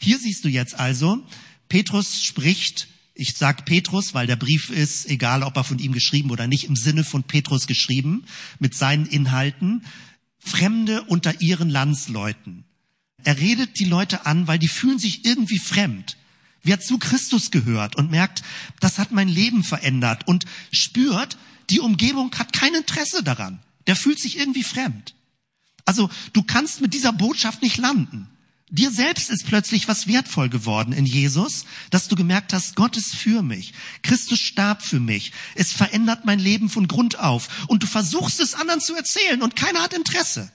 Hier 0.00 0.18
siehst 0.18 0.44
du 0.44 0.48
jetzt 0.48 0.74
also 0.74 1.22
Petrus 1.70 2.22
spricht, 2.22 2.88
ich 3.14 3.36
sag 3.36 3.64
Petrus, 3.64 4.12
weil 4.12 4.26
der 4.26 4.36
Brief 4.36 4.70
ist, 4.70 5.08
egal 5.08 5.42
ob 5.42 5.56
er 5.56 5.64
von 5.64 5.78
ihm 5.78 5.92
geschrieben 5.92 6.30
oder 6.30 6.46
nicht, 6.46 6.64
im 6.64 6.76
Sinne 6.76 7.04
von 7.04 7.22
Petrus 7.22 7.66
geschrieben, 7.66 8.24
mit 8.58 8.74
seinen 8.74 9.06
Inhalten, 9.06 9.86
Fremde 10.38 11.02
unter 11.04 11.40
ihren 11.40 11.70
Landsleuten. 11.70 12.64
Er 13.24 13.38
redet 13.38 13.78
die 13.78 13.84
Leute 13.84 14.26
an, 14.26 14.48
weil 14.48 14.58
die 14.58 14.68
fühlen 14.68 14.98
sich 14.98 15.24
irgendwie 15.24 15.58
fremd. 15.58 16.16
Wer 16.62 16.80
zu 16.80 16.98
Christus 16.98 17.50
gehört 17.50 17.94
und 17.94 18.10
merkt, 18.10 18.42
das 18.80 18.98
hat 18.98 19.12
mein 19.12 19.28
Leben 19.28 19.62
verändert 19.62 20.26
und 20.26 20.46
spürt, 20.72 21.38
die 21.68 21.80
Umgebung 21.80 22.34
hat 22.36 22.52
kein 22.52 22.74
Interesse 22.74 23.22
daran. 23.22 23.60
Der 23.86 23.96
fühlt 23.96 24.18
sich 24.18 24.38
irgendwie 24.38 24.64
fremd. 24.64 25.14
Also 25.84 26.10
du 26.32 26.42
kannst 26.42 26.80
mit 26.80 26.94
dieser 26.94 27.12
Botschaft 27.12 27.62
nicht 27.62 27.76
landen. 27.76 28.28
Dir 28.72 28.92
selbst 28.92 29.30
ist 29.30 29.46
plötzlich 29.46 29.88
was 29.88 30.06
wertvoll 30.06 30.48
geworden 30.48 30.92
in 30.92 31.04
Jesus, 31.04 31.64
dass 31.90 32.06
du 32.06 32.14
gemerkt 32.14 32.52
hast, 32.52 32.76
Gott 32.76 32.96
ist 32.96 33.16
für 33.16 33.42
mich. 33.42 33.74
Christus 34.02 34.38
starb 34.38 34.82
für 34.82 35.00
mich. 35.00 35.32
Es 35.56 35.72
verändert 35.72 36.24
mein 36.24 36.38
Leben 36.38 36.70
von 36.70 36.86
Grund 36.86 37.18
auf. 37.18 37.66
Und 37.66 37.82
du 37.82 37.88
versuchst 37.88 38.38
es 38.38 38.54
anderen 38.54 38.80
zu 38.80 38.94
erzählen 38.94 39.42
und 39.42 39.56
keiner 39.56 39.82
hat 39.82 39.92
Interesse. 39.92 40.52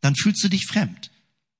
Dann 0.00 0.16
fühlst 0.16 0.42
du 0.42 0.48
dich 0.48 0.66
fremd. 0.66 1.10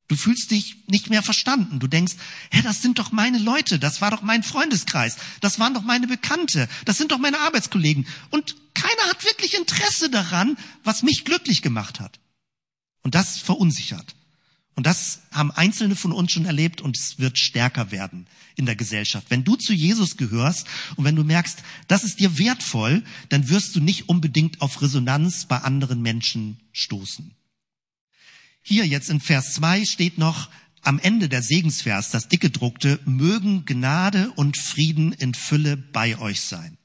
Du 0.08 0.16
fühlst 0.16 0.50
dich 0.50 0.76
nicht 0.88 1.10
mehr 1.10 1.22
verstanden. 1.22 1.78
Du 1.78 1.86
denkst, 1.86 2.14
hä, 2.50 2.62
das 2.62 2.80
sind 2.80 2.98
doch 2.98 3.12
meine 3.12 3.38
Leute, 3.38 3.78
das 3.78 4.00
war 4.00 4.10
doch 4.10 4.22
mein 4.22 4.42
Freundeskreis, 4.42 5.16
das 5.40 5.60
waren 5.60 5.74
doch 5.74 5.82
meine 5.82 6.08
Bekannte, 6.08 6.68
das 6.84 6.98
sind 6.98 7.12
doch 7.12 7.18
meine 7.18 7.38
Arbeitskollegen. 7.38 8.08
Und 8.30 8.56
keiner 8.74 9.02
hat 9.10 9.24
wirklich 9.24 9.54
Interesse 9.54 10.10
daran, 10.10 10.56
was 10.84 11.02
mich 11.02 11.24
glücklich 11.26 11.60
gemacht 11.60 12.00
hat. 12.00 12.18
Und 13.02 13.14
das 13.14 13.38
verunsichert. 13.38 14.16
Und 14.80 14.86
das 14.86 15.20
haben 15.30 15.50
Einzelne 15.50 15.94
von 15.94 16.10
uns 16.10 16.32
schon 16.32 16.46
erlebt 16.46 16.80
und 16.80 16.96
es 16.96 17.18
wird 17.18 17.38
stärker 17.38 17.90
werden 17.90 18.26
in 18.56 18.64
der 18.64 18.76
Gesellschaft. 18.76 19.26
Wenn 19.28 19.44
du 19.44 19.56
zu 19.56 19.74
Jesus 19.74 20.16
gehörst 20.16 20.66
und 20.96 21.04
wenn 21.04 21.16
du 21.16 21.22
merkst, 21.22 21.62
das 21.86 22.02
ist 22.02 22.18
dir 22.18 22.38
wertvoll, 22.38 23.04
dann 23.28 23.50
wirst 23.50 23.76
du 23.76 23.80
nicht 23.80 24.08
unbedingt 24.08 24.62
auf 24.62 24.80
Resonanz 24.80 25.44
bei 25.44 25.58
anderen 25.58 26.00
Menschen 26.00 26.60
stoßen. 26.72 27.34
Hier 28.62 28.86
jetzt 28.86 29.10
in 29.10 29.20
Vers 29.20 29.52
2 29.52 29.84
steht 29.84 30.16
noch 30.16 30.48
am 30.80 30.98
Ende 30.98 31.28
der 31.28 31.42
Segensvers, 31.42 32.10
das 32.10 32.28
dicke 32.28 32.48
druckte, 32.48 33.00
mögen 33.04 33.66
Gnade 33.66 34.30
und 34.30 34.56
Frieden 34.56 35.12
in 35.12 35.34
Fülle 35.34 35.76
bei 35.76 36.18
euch 36.18 36.40
sein. 36.40 36.78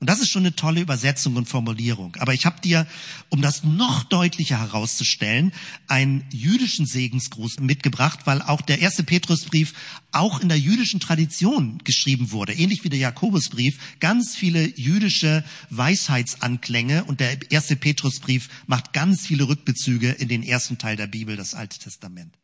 Und 0.00 0.08
das 0.08 0.20
ist 0.20 0.30
schon 0.30 0.44
eine 0.44 0.56
tolle 0.56 0.80
Übersetzung 0.80 1.36
und 1.36 1.46
Formulierung. 1.46 2.16
Aber 2.20 2.32
ich 2.32 2.46
habe 2.46 2.58
dir, 2.62 2.86
um 3.28 3.42
das 3.42 3.64
noch 3.64 4.02
deutlicher 4.02 4.58
herauszustellen, 4.58 5.52
einen 5.88 6.24
jüdischen 6.30 6.86
Segensgruß 6.86 7.60
mitgebracht, 7.60 8.20
weil 8.24 8.40
auch 8.40 8.62
der 8.62 8.80
erste 8.80 9.04
Petrusbrief 9.04 9.74
auch 10.10 10.40
in 10.40 10.48
der 10.48 10.58
jüdischen 10.58 11.00
Tradition 11.00 11.82
geschrieben 11.84 12.32
wurde, 12.32 12.54
ähnlich 12.54 12.82
wie 12.82 12.88
der 12.88 12.98
Jakobusbrief, 12.98 13.78
ganz 14.00 14.34
viele 14.34 14.66
jüdische 14.74 15.44
Weisheitsanklänge 15.68 17.04
und 17.04 17.20
der 17.20 17.52
erste 17.52 17.76
Petrusbrief 17.76 18.48
macht 18.66 18.94
ganz 18.94 19.26
viele 19.26 19.48
Rückbezüge 19.48 20.12
in 20.12 20.28
den 20.28 20.42
ersten 20.42 20.78
Teil 20.78 20.96
der 20.96 21.08
Bibel, 21.08 21.36
das 21.36 21.54
Alte 21.54 21.78
Testament. 21.78 22.34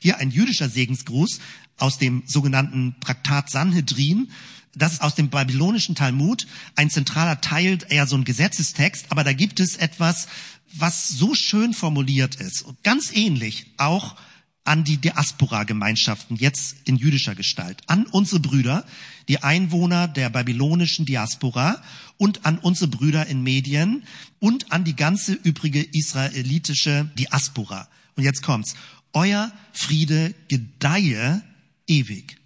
Hier 0.00 0.18
ein 0.18 0.30
jüdischer 0.30 0.68
Segensgruß 0.68 1.40
aus 1.78 1.98
dem 1.98 2.22
sogenannten 2.26 2.96
Traktat 3.00 3.50
Sanhedrin, 3.50 4.30
das 4.74 4.94
ist 4.94 5.02
aus 5.02 5.14
dem 5.14 5.30
babylonischen 5.30 5.94
Talmud. 5.94 6.46
Ein 6.76 6.90
zentraler 6.90 7.40
Teil, 7.40 7.78
eher 7.88 8.06
so 8.06 8.16
ein 8.16 8.24
Gesetzestext, 8.24 9.06
aber 9.08 9.24
da 9.24 9.32
gibt 9.32 9.58
es 9.58 9.76
etwas, 9.76 10.28
was 10.72 11.08
so 11.08 11.34
schön 11.34 11.74
formuliert 11.74 12.36
ist. 12.36 12.62
Und 12.62 12.82
ganz 12.84 13.10
ähnlich 13.12 13.66
auch 13.76 14.16
an 14.64 14.84
die 14.84 14.98
Diaspora-Gemeinschaften 14.98 16.36
jetzt 16.36 16.76
in 16.84 16.96
jüdischer 16.96 17.34
Gestalt, 17.34 17.82
an 17.86 18.06
unsere 18.06 18.40
Brüder, 18.40 18.84
die 19.26 19.42
Einwohner 19.42 20.06
der 20.06 20.30
babylonischen 20.30 21.06
Diaspora 21.06 21.82
und 22.18 22.46
an 22.46 22.58
unsere 22.58 22.88
Brüder 22.88 23.26
in 23.26 23.42
Medien 23.42 24.04
und 24.38 24.70
an 24.70 24.84
die 24.84 24.94
ganze 24.94 25.32
übrige 25.32 25.82
israelitische 25.82 27.10
Diaspora. 27.18 27.88
Und 28.16 28.22
jetzt 28.22 28.42
kommt's. 28.42 28.74
Euer 29.12 29.52
Friede 29.72 30.34
gedeihe 30.48 31.42
ewig. 31.86 32.38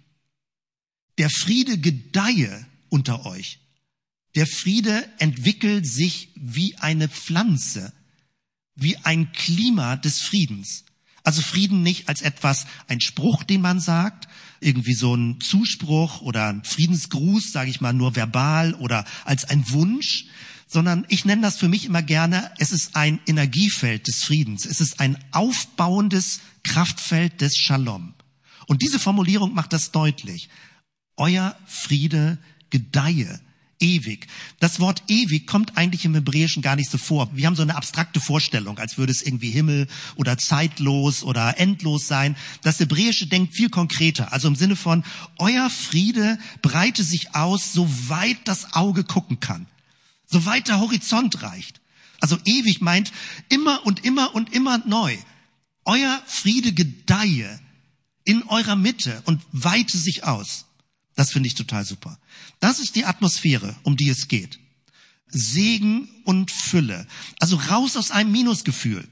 Der 1.17 1.29
Friede 1.29 1.77
gedeihe 1.77 2.65
unter 2.89 3.25
euch. 3.25 3.59
Der 4.35 4.47
Friede 4.47 5.07
entwickelt 5.19 5.87
sich 5.87 6.29
wie 6.35 6.77
eine 6.77 7.07
Pflanze, 7.07 7.93
wie 8.75 8.97
ein 8.97 9.31
Klima 9.31 9.95
des 9.95 10.21
Friedens. 10.21 10.83
Also 11.23 11.41
Frieden 11.41 11.81
nicht 11.81 12.09
als 12.09 12.21
etwas, 12.21 12.67
ein 12.87 13.01
Spruch, 13.01 13.43
den 13.43 13.61
man 13.61 13.79
sagt, 13.79 14.27
irgendwie 14.59 14.93
so 14.93 15.15
ein 15.15 15.39
Zuspruch 15.41 16.21
oder 16.21 16.49
ein 16.49 16.63
Friedensgruß, 16.63 17.51
sage 17.51 17.69
ich 17.69 17.81
mal, 17.81 17.93
nur 17.93 18.15
verbal 18.15 18.73
oder 18.75 19.05
als 19.23 19.45
ein 19.45 19.69
Wunsch, 19.71 20.25
sondern 20.67 21.05
ich 21.09 21.25
nenne 21.25 21.41
das 21.41 21.57
für 21.57 21.67
mich 21.67 21.85
immer 21.85 22.01
gerne, 22.01 22.51
es 22.57 22.71
ist 22.71 22.95
ein 22.95 23.19
Energiefeld 23.27 24.07
des 24.07 24.23
Friedens. 24.23 24.65
Es 24.65 24.81
ist 24.81 24.99
ein 24.99 25.17
aufbauendes 25.31 26.41
Kraftfeld 26.63 27.41
des 27.41 27.55
Shalom. 27.55 28.13
Und 28.67 28.81
diese 28.81 28.99
Formulierung 28.99 29.53
macht 29.53 29.73
das 29.73 29.91
deutlich 29.91 30.49
euer 31.17 31.55
Friede 31.65 32.37
gedeihe 32.69 33.39
ewig. 33.79 34.27
Das 34.59 34.79
Wort 34.79 35.03
ewig 35.07 35.47
kommt 35.47 35.77
eigentlich 35.77 36.05
im 36.05 36.13
Hebräischen 36.13 36.61
gar 36.61 36.75
nicht 36.75 36.89
so 36.89 36.97
vor. 36.97 37.29
Wir 37.33 37.45
haben 37.45 37.55
so 37.55 37.61
eine 37.61 37.75
abstrakte 37.75 38.19
Vorstellung, 38.19 38.77
als 38.79 38.97
würde 38.97 39.11
es 39.11 39.21
irgendwie 39.21 39.51
Himmel 39.51 39.87
oder 40.15 40.37
zeitlos 40.37 41.23
oder 41.23 41.59
endlos 41.59 42.07
sein. 42.07 42.35
Das 42.63 42.79
Hebräische 42.79 43.27
denkt 43.27 43.55
viel 43.55 43.69
konkreter, 43.69 44.31
also 44.31 44.47
im 44.47 44.55
Sinne 44.55 44.75
von, 44.75 45.03
euer 45.37 45.69
Friede 45.69 46.39
breite 46.61 47.03
sich 47.03 47.35
aus, 47.35 47.73
soweit 47.73 48.37
das 48.45 48.73
Auge 48.73 49.03
gucken 49.03 49.39
kann, 49.39 49.67
soweit 50.27 50.67
der 50.67 50.79
Horizont 50.79 51.41
reicht. 51.41 51.81
Also 52.19 52.37
ewig 52.45 52.81
meint 52.81 53.11
immer 53.49 53.85
und 53.85 54.03
immer 54.03 54.33
und 54.35 54.53
immer 54.53 54.79
neu. 54.79 55.17
Euer 55.83 56.21
Friede 56.25 56.73
gedeihe 56.73 57.59
in 58.23 58.43
eurer 58.43 58.75
Mitte 58.75 59.21
und 59.25 59.41
weite 59.51 59.97
sich 59.97 60.23
aus. 60.23 60.65
Das 61.15 61.31
finde 61.31 61.47
ich 61.47 61.55
total 61.55 61.85
super. 61.85 62.19
Das 62.59 62.79
ist 62.79 62.95
die 62.95 63.05
Atmosphäre, 63.05 63.75
um 63.83 63.95
die 63.95 64.09
es 64.09 64.27
geht. 64.27 64.59
Segen 65.27 66.09
und 66.23 66.51
Fülle. 66.51 67.07
Also 67.39 67.57
raus 67.57 67.95
aus 67.95 68.11
einem 68.11 68.31
Minusgefühl. 68.31 69.07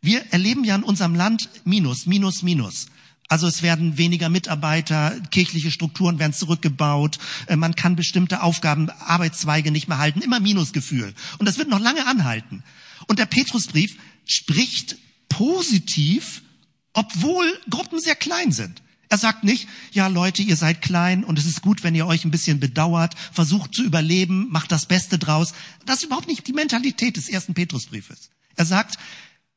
Wir 0.00 0.20
erleben 0.32 0.64
ja 0.64 0.74
in 0.74 0.82
unserem 0.82 1.14
Land 1.14 1.48
Minus, 1.64 2.06
Minus, 2.06 2.42
Minus. 2.42 2.86
Also 3.30 3.46
es 3.46 3.62
werden 3.62 3.96
weniger 3.96 4.28
Mitarbeiter, 4.28 5.12
kirchliche 5.30 5.70
Strukturen 5.70 6.18
werden 6.18 6.32
zurückgebaut, 6.32 7.20
äh, 7.46 7.54
man 7.54 7.76
kann 7.76 7.94
bestimmte 7.94 8.42
Aufgaben, 8.42 8.90
Arbeitszweige 8.90 9.70
nicht 9.70 9.86
mehr 9.86 9.98
halten, 9.98 10.20
immer 10.20 10.40
Minusgefühl. 10.40 11.14
Und 11.38 11.46
das 11.46 11.56
wird 11.56 11.68
noch 11.68 11.78
lange 11.78 12.08
anhalten. 12.08 12.64
Und 13.06 13.20
der 13.20 13.26
Petrusbrief 13.26 13.96
spricht 14.26 14.96
positiv, 15.28 16.42
obwohl 16.92 17.46
Gruppen 17.70 18.00
sehr 18.00 18.16
klein 18.16 18.50
sind. 18.50 18.82
Er 19.08 19.18
sagt 19.18 19.44
nicht, 19.44 19.68
ja 19.92 20.08
Leute, 20.08 20.42
ihr 20.42 20.56
seid 20.56 20.82
klein 20.82 21.22
und 21.22 21.38
es 21.38 21.46
ist 21.46 21.62
gut, 21.62 21.84
wenn 21.84 21.94
ihr 21.94 22.08
euch 22.08 22.24
ein 22.24 22.32
bisschen 22.32 22.58
bedauert, 22.58 23.14
versucht 23.30 23.76
zu 23.76 23.84
überleben, 23.84 24.48
macht 24.50 24.72
das 24.72 24.86
Beste 24.86 25.18
draus. 25.20 25.54
Das 25.86 25.98
ist 25.98 26.04
überhaupt 26.06 26.26
nicht 26.26 26.48
die 26.48 26.52
Mentalität 26.52 27.16
des 27.16 27.28
ersten 27.28 27.54
Petrusbriefes. 27.54 28.30
Er 28.56 28.66
sagt, 28.66 28.98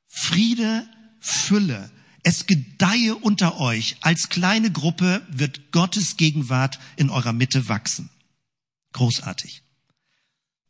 Friede, 0.07 0.87
Fülle, 1.19 1.89
es 2.23 2.47
gedeihe 2.47 3.15
unter 3.15 3.59
euch. 3.59 3.97
Als 4.01 4.29
kleine 4.29 4.71
Gruppe 4.71 5.25
wird 5.29 5.71
Gottes 5.71 6.17
Gegenwart 6.17 6.79
in 6.95 7.09
eurer 7.09 7.33
Mitte 7.33 7.67
wachsen. 7.67 8.09
Großartig. 8.93 9.61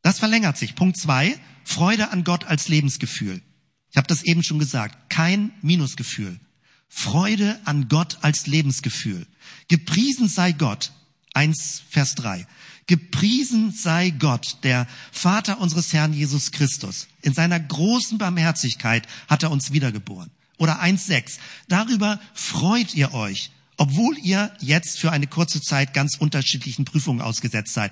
Das 0.01 0.19
verlängert 0.19 0.57
sich. 0.57 0.75
Punkt 0.75 0.97
zwei, 0.97 1.39
Freude 1.63 2.11
an 2.11 2.23
Gott 2.23 2.45
als 2.45 2.67
Lebensgefühl. 2.67 3.41
Ich 3.91 3.97
habe 3.97 4.07
das 4.07 4.23
eben 4.23 4.43
schon 4.43 4.59
gesagt. 4.59 5.09
Kein 5.09 5.51
Minusgefühl. 5.61 6.39
Freude 6.89 7.59
an 7.65 7.87
Gott 7.87 8.17
als 8.21 8.47
Lebensgefühl. 8.47 9.25
Gepriesen 9.67 10.27
sei 10.27 10.51
Gott. 10.51 10.91
1 11.33 11.83
Vers 11.89 12.15
3. 12.15 12.45
Gepriesen 12.85 13.71
sei 13.71 14.09
Gott, 14.11 14.57
der 14.63 14.87
Vater 15.11 15.59
unseres 15.59 15.93
Herrn 15.93 16.13
Jesus 16.13 16.51
Christus. 16.51 17.07
In 17.21 17.33
seiner 17.33 17.59
großen 17.59 18.17
Barmherzigkeit 18.17 19.07
hat 19.27 19.43
er 19.43 19.51
uns 19.51 19.71
wiedergeboren. 19.71 20.31
Oder 20.63 20.81
1,6. 20.81 21.39
Darüber 21.67 22.21
freut 22.33 22.95
ihr 22.95 23.13
euch, 23.13 23.51
obwohl 23.75 24.17
ihr 24.19 24.49
jetzt 24.61 24.97
für 24.97 25.11
eine 25.11 25.27
kurze 25.27 25.59
Zeit 25.59 25.93
ganz 25.93 26.15
unterschiedlichen 26.17 26.85
Prüfungen 26.85 27.19
ausgesetzt 27.19 27.73
seid. 27.73 27.91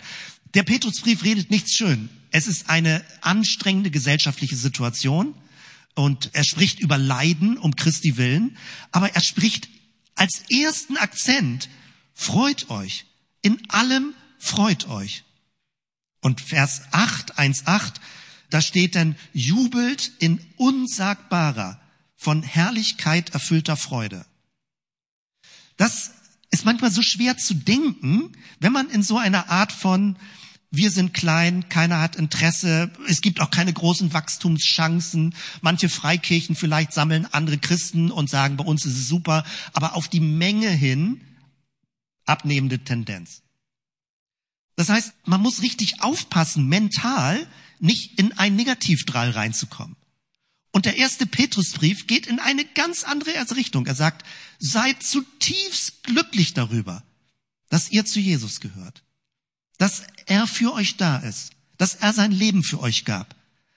Der 0.53 0.63
Petrusbrief 0.63 1.25
redet 1.25 1.51
nichts 1.51 1.73
schön. 1.73 2.07
Es 2.31 2.47
ist 2.47 2.69
eine 2.69 3.03
anstrengende 3.19 3.91
gesellschaftliche 3.91 4.55
Situation. 4.55 5.33
Und 5.95 6.29
er 6.31 6.45
spricht 6.45 6.79
über 6.79 6.97
Leiden 6.97 7.57
um 7.57 7.75
Christi 7.75 8.15
willen, 8.15 8.55
aber 8.93 9.13
er 9.13 9.21
spricht 9.21 9.67
als 10.15 10.43
ersten 10.49 10.95
Akzent, 10.95 11.67
freut 12.13 12.69
euch. 12.69 13.03
In 13.41 13.69
allem 13.69 14.13
freut 14.39 14.87
euch. 14.87 15.25
Und 16.21 16.39
Vers 16.39 16.83
8, 16.91 17.37
1,8, 17.37 17.95
da 18.49 18.61
steht 18.61 18.95
dann, 18.95 19.17
jubelt 19.33 20.13
in 20.19 20.39
unsagbarer, 20.55 21.80
von 22.21 22.43
Herrlichkeit 22.43 23.31
erfüllter 23.31 23.75
Freude. 23.75 24.27
Das 25.75 26.11
ist 26.51 26.65
manchmal 26.65 26.91
so 26.91 27.01
schwer 27.01 27.35
zu 27.37 27.55
denken, 27.55 28.37
wenn 28.59 28.71
man 28.71 28.91
in 28.91 29.01
so 29.01 29.17
einer 29.17 29.49
Art 29.49 29.71
von 29.71 30.17
wir 30.69 30.91
sind 30.91 31.15
klein, 31.15 31.67
keiner 31.67 31.99
hat 31.99 32.15
Interesse, 32.15 32.91
es 33.07 33.21
gibt 33.21 33.41
auch 33.41 33.49
keine 33.49 33.73
großen 33.73 34.13
Wachstumschancen. 34.13 35.33
Manche 35.61 35.89
Freikirchen 35.89 36.55
vielleicht 36.55 36.93
sammeln 36.93 37.25
andere 37.25 37.57
Christen 37.57 38.11
und 38.11 38.29
sagen, 38.29 38.55
bei 38.55 38.63
uns 38.65 38.85
ist 38.85 38.97
es 38.97 39.07
super, 39.07 39.43
aber 39.73 39.95
auf 39.95 40.07
die 40.07 40.21
Menge 40.21 40.69
hin 40.69 41.21
abnehmende 42.25 42.79
Tendenz. 42.79 43.41
Das 44.75 44.89
heißt, 44.89 45.11
man 45.25 45.41
muss 45.41 45.63
richtig 45.63 46.03
aufpassen, 46.03 46.67
mental 46.67 47.47
nicht 47.79 48.19
in 48.19 48.31
ein 48.37 48.55
Negativdrall 48.55 49.31
reinzukommen. 49.31 49.95
Und 50.71 50.85
der 50.85 50.97
erste 50.97 51.25
Petrusbrief 51.25 52.07
geht 52.07 52.27
in 52.27 52.39
eine 52.39 52.65
ganz 52.65 53.03
andere 53.03 53.31
Richtung. 53.55 53.85
Er 53.85 53.95
sagt, 53.95 54.25
seid 54.59 55.03
zutiefst 55.03 56.03
glücklich 56.03 56.53
darüber, 56.53 57.03
dass 57.69 57.91
ihr 57.91 58.05
zu 58.05 58.19
Jesus 58.19 58.61
gehört 58.61 59.03
dass 59.81 60.03
er 60.27 60.45
für 60.45 60.73
euch 60.73 60.97
da 60.97 61.17
ist, 61.17 61.53
dass 61.79 61.95
er 61.95 62.13
sein 62.13 62.31
Leben 62.31 62.61
für 62.61 62.79
euch 62.81 63.03
gab, 63.03 63.35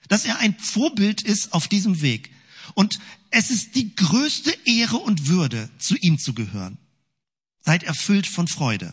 dass 0.09 0.27
er 0.27 0.39
ein 0.39 0.55
Vorbild 0.59 1.23
ist 1.23 1.55
auf 1.55 1.67
diesem 1.67 2.03
Weg. 2.03 2.31
Und 2.75 2.99
es 3.31 3.51
ist 3.51 3.75
die 3.75 3.97
größte 3.97 4.55
Ehre 4.67 4.99
und 4.99 5.29
Würde, 5.29 5.71
zu 5.79 5.97
ihm 5.97 6.19
zu 6.19 6.35
gehören. 6.35 6.77
Seid 7.63 7.85
erfüllt 7.85 8.27
von 8.27 8.49
Freude. 8.49 8.93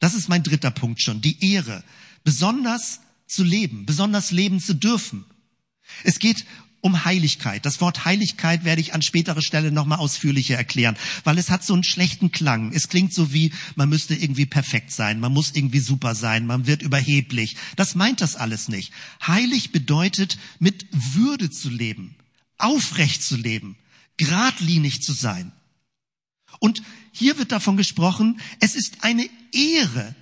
Das 0.00 0.12
ist 0.12 0.28
mein 0.28 0.42
dritter 0.42 0.70
Punkt 0.70 1.00
schon, 1.00 1.22
die 1.22 1.52
Ehre, 1.52 1.82
besonders 2.24 3.00
zu 3.26 3.42
leben, 3.42 3.86
besonders 3.86 4.30
leben 4.30 4.60
zu 4.60 4.74
dürfen. 4.74 5.24
Es 6.02 6.18
geht 6.18 6.44
um 6.84 7.06
Heiligkeit. 7.06 7.64
Das 7.64 7.80
Wort 7.80 8.04
Heiligkeit 8.04 8.64
werde 8.64 8.82
ich 8.82 8.92
an 8.92 9.00
späterer 9.00 9.40
Stelle 9.40 9.72
nochmal 9.72 10.00
ausführlicher 10.00 10.56
erklären, 10.56 10.98
weil 11.24 11.38
es 11.38 11.48
hat 11.48 11.64
so 11.64 11.72
einen 11.72 11.82
schlechten 11.82 12.30
Klang. 12.30 12.72
Es 12.74 12.90
klingt 12.90 13.14
so 13.14 13.32
wie, 13.32 13.54
man 13.74 13.88
müsste 13.88 14.14
irgendwie 14.14 14.44
perfekt 14.44 14.90
sein, 14.90 15.18
man 15.18 15.32
muss 15.32 15.52
irgendwie 15.54 15.78
super 15.78 16.14
sein, 16.14 16.46
man 16.46 16.66
wird 16.66 16.82
überheblich. 16.82 17.56
Das 17.76 17.94
meint 17.94 18.20
das 18.20 18.36
alles 18.36 18.68
nicht. 18.68 18.92
Heilig 19.26 19.72
bedeutet, 19.72 20.36
mit 20.58 20.86
Würde 20.92 21.48
zu 21.48 21.70
leben, 21.70 22.16
aufrecht 22.58 23.22
zu 23.22 23.36
leben, 23.36 23.76
geradlinig 24.18 25.00
zu 25.00 25.14
sein. 25.14 25.52
Und 26.60 26.82
hier 27.12 27.38
wird 27.38 27.50
davon 27.50 27.78
gesprochen, 27.78 28.40
es 28.60 28.74
ist 28.74 29.04
eine 29.04 29.26
Ehre, 29.52 30.14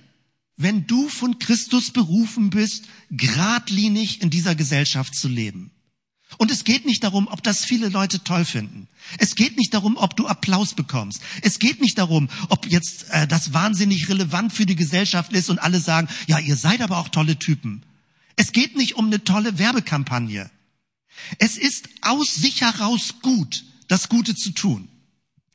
wenn 0.55 0.87
du 0.87 1.09
von 1.09 1.39
Christus 1.39 1.91
berufen 1.91 2.51
bist, 2.51 2.85
geradlinig 3.11 4.21
in 4.21 4.29
dieser 4.29 4.55
Gesellschaft 4.55 5.13
zu 5.13 5.27
leben. 5.27 5.71
Und 6.37 6.51
es 6.51 6.63
geht 6.63 6.85
nicht 6.85 7.03
darum, 7.03 7.27
ob 7.27 7.43
das 7.43 7.65
viele 7.65 7.89
Leute 7.89 8.23
toll 8.23 8.45
finden. 8.45 8.87
Es 9.17 9.35
geht 9.35 9.57
nicht 9.57 9.73
darum, 9.73 9.97
ob 9.97 10.15
du 10.15 10.27
Applaus 10.27 10.73
bekommst. 10.73 11.21
Es 11.41 11.59
geht 11.59 11.81
nicht 11.81 11.97
darum, 11.97 12.29
ob 12.49 12.69
jetzt 12.69 13.09
äh, 13.09 13.27
das 13.27 13.53
wahnsinnig 13.53 14.09
relevant 14.09 14.53
für 14.53 14.65
die 14.65 14.75
Gesellschaft 14.75 15.33
ist 15.33 15.49
und 15.49 15.59
alle 15.59 15.79
sagen, 15.79 16.07
ja, 16.27 16.39
ihr 16.39 16.55
seid 16.55 16.81
aber 16.81 16.97
auch 16.97 17.09
tolle 17.09 17.37
Typen. 17.37 17.83
Es 18.35 18.51
geht 18.51 18.75
nicht 18.75 18.95
um 18.95 19.07
eine 19.07 19.23
tolle 19.23 19.59
Werbekampagne. 19.59 20.49
Es 21.37 21.57
ist 21.57 21.89
aus 22.01 22.33
sich 22.33 22.61
heraus 22.61 23.15
gut, 23.21 23.63
das 23.87 24.09
Gute 24.09 24.35
zu 24.35 24.51
tun. 24.51 24.89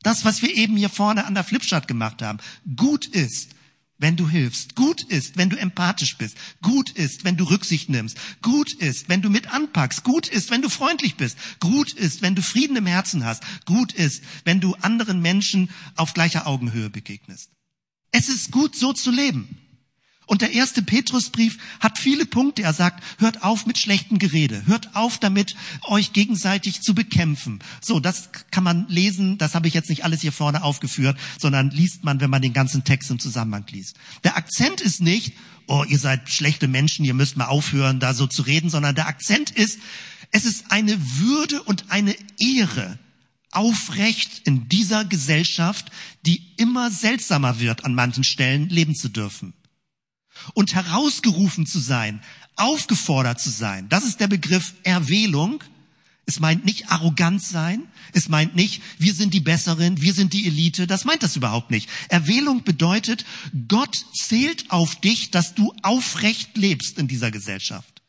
Das, 0.02 0.24
was 0.24 0.42
wir 0.42 0.54
eben 0.54 0.76
hier 0.76 0.90
vorne 0.90 1.26
an 1.26 1.34
der 1.34 1.44
Flipchart 1.44 1.88
gemacht 1.88 2.22
haben, 2.22 2.38
gut 2.76 3.06
ist, 3.06 3.50
wenn 3.98 4.16
du 4.16 4.28
hilfst. 4.28 4.74
Gut 4.76 5.02
ist, 5.02 5.36
wenn 5.36 5.50
du 5.50 5.56
empathisch 5.56 6.16
bist. 6.16 6.36
Gut 6.62 6.90
ist, 6.90 7.24
wenn 7.24 7.36
du 7.36 7.44
Rücksicht 7.44 7.88
nimmst. 7.88 8.16
Gut 8.42 8.72
ist, 8.74 9.08
wenn 9.08 9.22
du 9.22 9.28
mit 9.28 9.52
anpackst. 9.52 10.04
Gut 10.04 10.28
ist, 10.28 10.50
wenn 10.50 10.62
du 10.62 10.68
freundlich 10.68 11.16
bist. 11.16 11.36
Gut 11.60 11.92
ist, 11.92 12.22
wenn 12.22 12.34
du 12.34 12.42
Frieden 12.42 12.76
im 12.76 12.86
Herzen 12.86 13.24
hast. 13.24 13.42
Gut 13.66 13.92
ist, 13.92 14.22
wenn 14.44 14.60
du 14.60 14.74
anderen 14.76 15.20
Menschen 15.20 15.70
auf 15.96 16.14
gleicher 16.14 16.46
Augenhöhe 16.46 16.90
begegnest. 16.90 17.50
Es 18.12 18.28
ist 18.28 18.50
gut, 18.52 18.74
so 18.74 18.92
zu 18.92 19.10
leben. 19.10 19.58
Und 20.28 20.42
der 20.42 20.52
erste 20.52 20.82
Petrusbrief 20.82 21.56
hat 21.80 21.98
viele 21.98 22.26
Punkte. 22.26 22.62
Er 22.62 22.74
sagt, 22.74 23.02
hört 23.18 23.42
auf 23.42 23.64
mit 23.64 23.78
schlechtem 23.78 24.18
Gerede. 24.18 24.66
Hört 24.66 24.94
auf 24.94 25.16
damit, 25.16 25.56
euch 25.84 26.12
gegenseitig 26.12 26.82
zu 26.82 26.94
bekämpfen. 26.94 27.60
So, 27.80 27.98
das 27.98 28.28
kann 28.50 28.62
man 28.62 28.86
lesen. 28.88 29.38
Das 29.38 29.54
habe 29.54 29.68
ich 29.68 29.74
jetzt 29.74 29.88
nicht 29.88 30.04
alles 30.04 30.20
hier 30.20 30.30
vorne 30.30 30.62
aufgeführt, 30.62 31.18
sondern 31.38 31.70
liest 31.70 32.04
man, 32.04 32.20
wenn 32.20 32.28
man 32.28 32.42
den 32.42 32.52
ganzen 32.52 32.84
Text 32.84 33.10
im 33.10 33.18
Zusammenhang 33.18 33.64
liest. 33.70 33.96
Der 34.22 34.36
Akzent 34.36 34.82
ist 34.82 35.00
nicht, 35.00 35.32
oh, 35.66 35.82
ihr 35.88 35.98
seid 35.98 36.28
schlechte 36.28 36.68
Menschen, 36.68 37.06
ihr 37.06 37.14
müsst 37.14 37.38
mal 37.38 37.46
aufhören, 37.46 37.98
da 37.98 38.12
so 38.12 38.26
zu 38.26 38.42
reden, 38.42 38.68
sondern 38.68 38.94
der 38.94 39.08
Akzent 39.08 39.50
ist, 39.50 39.78
es 40.30 40.44
ist 40.44 40.70
eine 40.70 40.98
Würde 41.20 41.62
und 41.62 41.86
eine 41.88 42.14
Ehre, 42.38 42.98
aufrecht 43.50 44.42
in 44.44 44.68
dieser 44.68 45.06
Gesellschaft, 45.06 45.90
die 46.26 46.42
immer 46.58 46.90
seltsamer 46.90 47.60
wird 47.60 47.86
an 47.86 47.94
manchen 47.94 48.24
Stellen, 48.24 48.68
leben 48.68 48.94
zu 48.94 49.08
dürfen 49.08 49.54
und 50.54 50.74
herausgerufen 50.74 51.66
zu 51.66 51.78
sein, 51.78 52.22
aufgefordert 52.56 53.40
zu 53.40 53.50
sein. 53.50 53.88
Das 53.88 54.04
ist 54.04 54.20
der 54.20 54.28
Begriff 54.28 54.74
Erwählung. 54.82 55.62
Es 56.26 56.40
meint 56.40 56.64
nicht 56.64 56.90
arrogant 56.90 57.42
sein. 57.42 57.88
Es 58.12 58.28
meint 58.28 58.54
nicht, 58.54 58.82
wir 58.98 59.14
sind 59.14 59.32
die 59.34 59.40
Besseren, 59.40 60.00
wir 60.00 60.12
sind 60.12 60.32
die 60.32 60.46
Elite. 60.46 60.86
Das 60.86 61.04
meint 61.04 61.22
das 61.22 61.36
überhaupt 61.36 61.70
nicht. 61.70 61.88
Erwählung 62.08 62.64
bedeutet, 62.64 63.24
Gott 63.68 64.04
zählt 64.14 64.70
auf 64.70 64.96
dich, 64.96 65.30
dass 65.30 65.54
du 65.54 65.74
aufrecht 65.82 66.56
lebst 66.56 66.98
in 66.98 67.08
dieser 67.08 67.30
Gesellschaft. 67.30 68.02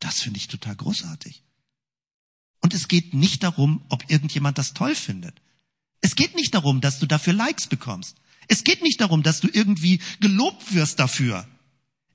Das 0.00 0.20
finde 0.20 0.38
ich 0.38 0.48
total 0.48 0.76
großartig. 0.76 1.42
Und 2.60 2.74
es 2.74 2.88
geht 2.88 3.14
nicht 3.14 3.42
darum, 3.42 3.82
ob 3.88 4.10
irgendjemand 4.10 4.58
das 4.58 4.74
toll 4.74 4.94
findet. 4.94 5.40
Es 6.00 6.16
geht 6.16 6.34
nicht 6.34 6.54
darum, 6.54 6.80
dass 6.80 6.98
du 6.98 7.06
dafür 7.06 7.32
Likes 7.32 7.66
bekommst. 7.66 8.16
Es 8.48 8.64
geht 8.64 8.82
nicht 8.82 9.00
darum, 9.00 9.22
dass 9.22 9.40
du 9.40 9.48
irgendwie 9.52 10.00
gelobt 10.20 10.74
wirst 10.74 10.98
dafür. 10.98 11.46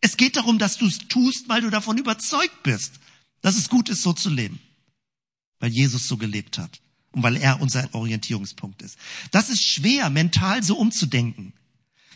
Es 0.01 0.17
geht 0.17 0.35
darum, 0.35 0.59
dass 0.59 0.77
du 0.77 0.87
es 0.87 0.99
tust, 1.07 1.47
weil 1.47 1.61
du 1.61 1.69
davon 1.69 1.97
überzeugt 1.97 2.63
bist, 2.63 2.99
dass 3.41 3.55
es 3.55 3.69
gut 3.69 3.87
ist, 3.89 4.01
so 4.01 4.11
zu 4.11 4.29
leben. 4.29 4.59
Weil 5.59 5.71
Jesus 5.71 6.07
so 6.07 6.17
gelebt 6.17 6.57
hat 6.57 6.81
und 7.11 7.23
weil 7.23 7.37
er 7.37 7.61
unser 7.61 7.93
Orientierungspunkt 7.93 8.81
ist. 8.81 8.97
Das 9.31 9.49
ist 9.49 9.63
schwer, 9.63 10.09
mental 10.09 10.63
so 10.63 10.77
umzudenken. 10.77 11.53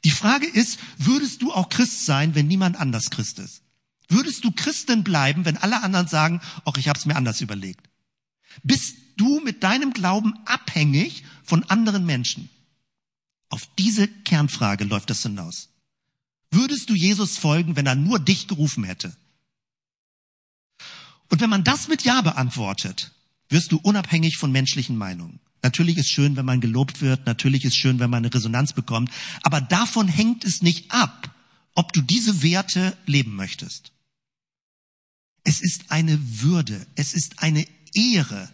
Die 0.03 0.11
Frage 0.11 0.47
ist, 0.47 0.79
würdest 0.97 1.41
du 1.41 1.53
auch 1.53 1.69
Christ 1.69 2.05
sein, 2.05 2.35
wenn 2.35 2.47
niemand 2.47 2.75
anders 2.77 3.09
Christ 3.09 3.39
ist? 3.39 3.61
Würdest 4.09 4.43
du 4.43 4.51
Christin 4.51 5.03
bleiben, 5.03 5.45
wenn 5.45 5.57
alle 5.57 5.83
anderen 5.83 6.07
sagen, 6.07 6.41
ach, 6.65 6.77
ich 6.77 6.87
habe 6.87 6.97
es 6.97 7.05
mir 7.05 7.15
anders 7.15 7.41
überlegt? 7.41 7.89
Bist 8.63 8.95
du 9.17 9.41
mit 9.41 9.63
deinem 9.63 9.93
Glauben 9.93 10.33
abhängig 10.45 11.23
von 11.43 11.63
anderen 11.65 12.05
Menschen? 12.05 12.49
Auf 13.49 13.67
diese 13.77 14.07
Kernfrage 14.07 14.83
läuft 14.83 15.09
es 15.09 15.23
hinaus. 15.23 15.69
Würdest 16.51 16.89
du 16.89 16.95
Jesus 16.95 17.37
folgen, 17.37 17.75
wenn 17.75 17.85
er 17.85 17.95
nur 17.95 18.19
dich 18.19 18.47
gerufen 18.47 18.83
hätte? 18.83 19.15
Und 21.29 21.41
wenn 21.41 21.49
man 21.49 21.63
das 21.63 21.87
mit 21.87 22.03
Ja 22.03 22.21
beantwortet, 22.21 23.11
wirst 23.49 23.71
du 23.71 23.77
unabhängig 23.77 24.37
von 24.37 24.51
menschlichen 24.51 24.97
Meinungen. 24.97 25.39
Natürlich 25.63 25.97
ist 25.97 26.09
schön, 26.09 26.35
wenn 26.35 26.45
man 26.45 26.61
gelobt 26.61 27.01
wird, 27.01 27.25
natürlich 27.25 27.65
ist 27.65 27.75
schön, 27.75 27.99
wenn 27.99 28.09
man 28.09 28.23
eine 28.23 28.33
Resonanz 28.33 28.73
bekommt, 28.73 29.11
aber 29.43 29.59
davon 29.59 30.07
hängt 30.07 30.45
es 30.45 30.61
nicht 30.61 30.91
ab, 30.91 31.33
ob 31.73 31.93
du 31.93 32.01
diese 32.01 32.41
Werte 32.43 32.97
leben 33.05 33.35
möchtest. 33.35 33.91
Es 35.43 35.61
ist 35.61 35.91
eine 35.91 36.19
Würde, 36.41 36.85
es 36.95 37.13
ist 37.13 37.41
eine 37.41 37.65
Ehre, 37.93 38.49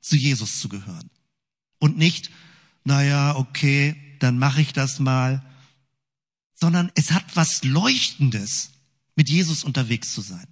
zu 0.00 0.16
Jesus 0.16 0.60
zu 0.60 0.68
gehören. 0.68 1.10
Und 1.78 1.98
nicht, 1.98 2.30
naja, 2.84 3.36
okay, 3.36 3.96
dann 4.22 4.38
mache 4.38 4.60
ich 4.60 4.72
das 4.72 4.98
mal, 4.98 5.42
sondern 6.54 6.90
es 6.94 7.12
hat 7.12 7.24
was 7.34 7.64
Leuchtendes, 7.64 8.70
mit 9.14 9.28
Jesus 9.28 9.64
unterwegs 9.64 10.12
zu 10.14 10.20
sein. 10.20 10.46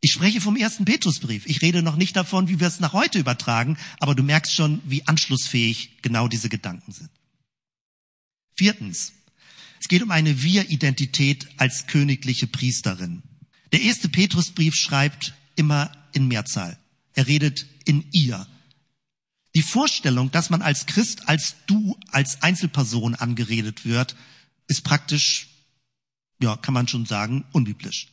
Ich 0.00 0.12
spreche 0.12 0.40
vom 0.40 0.56
ersten 0.56 0.86
Petrusbrief. 0.86 1.44
Ich 1.46 1.60
rede 1.60 1.82
noch 1.82 1.96
nicht 1.96 2.16
davon, 2.16 2.48
wie 2.48 2.58
wir 2.58 2.66
es 2.66 2.80
nach 2.80 2.94
heute 2.94 3.18
übertragen, 3.18 3.76
aber 3.98 4.14
du 4.14 4.22
merkst 4.22 4.54
schon, 4.54 4.80
wie 4.84 5.06
anschlussfähig 5.06 5.98
genau 6.00 6.26
diese 6.26 6.48
Gedanken 6.48 6.92
sind. 6.92 7.10
Viertens. 8.54 9.12
Es 9.78 9.88
geht 9.88 10.02
um 10.02 10.10
eine 10.10 10.42
Wir-Identität 10.42 11.48
als 11.56 11.86
königliche 11.86 12.46
Priesterin. 12.46 13.22
Der 13.72 13.82
erste 13.82 14.08
Petrusbrief 14.08 14.74
schreibt 14.74 15.34
immer 15.56 15.90
in 16.12 16.28
Mehrzahl. 16.28 16.78
Er 17.14 17.26
redet 17.26 17.66
in 17.84 18.04
ihr. 18.12 18.46
Die 19.54 19.62
Vorstellung, 19.62 20.30
dass 20.30 20.50
man 20.50 20.62
als 20.62 20.86
Christ, 20.86 21.28
als 21.28 21.56
du, 21.66 21.98
als 22.12 22.42
Einzelperson 22.42 23.14
angeredet 23.14 23.84
wird, 23.84 24.14
ist 24.68 24.84
praktisch, 24.84 25.48
ja, 26.40 26.56
kann 26.56 26.74
man 26.74 26.86
schon 26.86 27.06
sagen, 27.06 27.44
unbiblisch. 27.52 28.08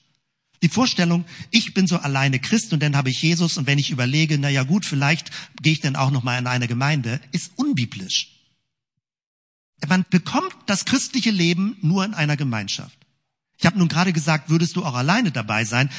Die 0.64 0.70
Vorstellung, 0.70 1.26
ich 1.52 1.76
bin 1.76 1.86
so 1.86 1.98
alleine 1.98 2.40
Christ 2.40 2.74
und 2.74 2.82
dann 2.82 2.96
habe 2.96 3.12
ich 3.12 3.22
Jesus 3.22 3.58
und 3.58 3.68
wenn 3.68 3.78
ich 3.78 3.92
überlege, 3.92 4.40
na 4.40 4.50
ja 4.50 4.64
gut, 4.64 4.86
vielleicht 4.86 5.30
gehe 5.62 5.74
ich 5.74 5.82
dann 5.82 5.96
auch 5.96 6.10
noch 6.10 6.24
mal 6.24 6.40
in 6.40 6.48
eine 6.48 6.68
Gemeinde, 6.68 7.22
ist 7.32 7.52
unbiblisch. 7.58 8.32
Man 9.88 10.06
bekommt 10.10 10.56
das 10.66 10.86
christliche 10.86 11.30
Leben 11.30 11.78
nur 11.82 12.04
in 12.04 12.16
einer 12.16 12.38
Gemeinschaft. 12.38 12.98
Ich 13.60 13.68
habe 13.68 13.78
nun 13.78 13.88
gerade 13.88 14.14
gesagt, 14.14 14.50
würdest 14.50 14.76
du 14.76 14.84
auch 14.84 14.96
alleine 14.96 15.32
dabei 15.32 15.66
sein? 15.66 15.92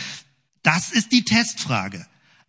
Das 0.62 0.90
ist 0.90 1.12
die 1.12 1.24
Testfrage. 1.24 2.04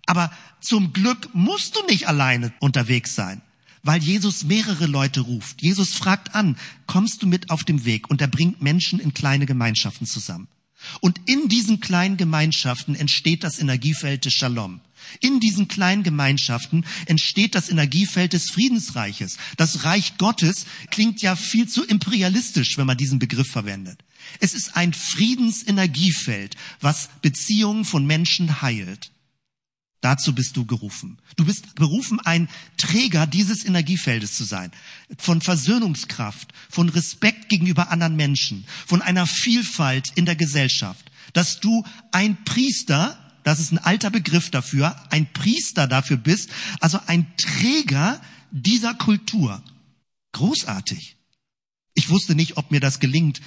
Aber 0.06 0.32
zum 0.60 0.94
Glück 0.94 1.30
musst 1.34 1.76
du 1.76 1.86
nicht 1.86 2.08
alleine 2.08 2.52
unterwegs 2.60 3.16
sein, 3.16 3.42
weil 3.84 4.02
Jesus 4.02 4.44
mehrere 4.44 4.88
Leute 4.88 5.22
ruft. 5.22 5.62
Jesus 5.62 5.94
fragt 5.94 6.36
an, 6.36 6.58
kommst 6.88 7.22
du 7.22 7.28
mit 7.28 7.50
auf 7.50 7.64
dem 7.64 7.86
Weg? 7.86 8.10
Und 8.10 8.22
er 8.22 8.28
bringt 8.28 8.62
Menschen 8.62 9.00
in 9.00 9.14
kleine 9.14 9.46
Gemeinschaften 9.46 10.06
zusammen. 10.06 10.48
Und 11.02 11.20
in 11.26 11.50
diesen 11.50 11.80
kleinen 11.80 12.18
Gemeinschaften 12.18 12.96
entsteht 12.96 13.44
das 13.44 13.60
Energiefeld 13.60 14.26
des 14.26 14.34
Shalom. 14.34 14.82
In 15.22 15.40
diesen 15.40 15.68
kleinen 15.68 16.04
Gemeinschaften 16.04 16.86
entsteht 17.06 17.56
das 17.56 17.70
Energiefeld 17.70 18.34
des 18.34 18.50
Friedensreiches. 18.52 19.38
Das 19.58 19.84
Reich 19.84 20.18
Gottes 20.18 20.66
klingt 20.92 21.22
ja 21.22 21.36
viel 21.36 21.68
zu 21.68 21.84
imperialistisch, 21.84 22.78
wenn 22.78 22.88
man 22.88 22.98
diesen 22.98 23.20
Begriff 23.20 23.50
verwendet. 23.50 24.04
Es 24.40 24.54
ist 24.54 24.76
ein 24.76 24.94
Friedensenergiefeld, 24.94 26.56
was 26.82 27.10
Beziehungen 27.22 27.86
von 27.86 28.06
Menschen 28.06 28.62
heilt. 28.62 29.12
Dazu 30.02 30.34
bist 30.34 30.56
du 30.56 30.66
gerufen. 30.66 31.18
Du 31.36 31.46
bist 31.46 31.76
berufen, 31.76 32.22
ein 32.22 32.48
Träger 32.78 33.28
dieses 33.28 33.66
Energiefeldes 33.66 34.34
zu 34.34 34.46
sein. 34.46 34.72
Von 35.18 35.42
Versöhnungskraft, 35.42 36.54
von 36.70 36.88
Respekt 36.88 37.50
gegenüber 37.50 37.92
anderen 37.92 38.16
Menschen, 38.16 38.66
von 38.88 39.02
einer 39.02 39.28
Vielfalt 39.28 40.14
in 40.16 40.26
der 40.26 40.38
Gesellschaft. 40.38 41.12
Dass 41.34 41.60
du 41.60 41.84
ein 42.14 42.44
Priester, 42.46 43.20
das 43.44 43.60
ist 43.60 43.74
ein 43.74 43.78
alter 43.78 44.10
Begriff 44.10 44.50
dafür, 44.52 44.96
ein 45.10 45.32
Priester 45.34 45.86
dafür 45.86 46.18
bist, 46.18 46.50
also 46.80 47.00
ein 47.08 47.28
Träger 47.36 48.22
dieser 48.52 48.94
Kultur. 48.94 49.62
Großartig. 50.32 51.18
Ich 51.94 52.10
wusste 52.10 52.36
nicht, 52.36 52.56
ob 52.56 52.72
mir 52.72 52.80
das 52.80 53.02
gelingt, 53.02 53.42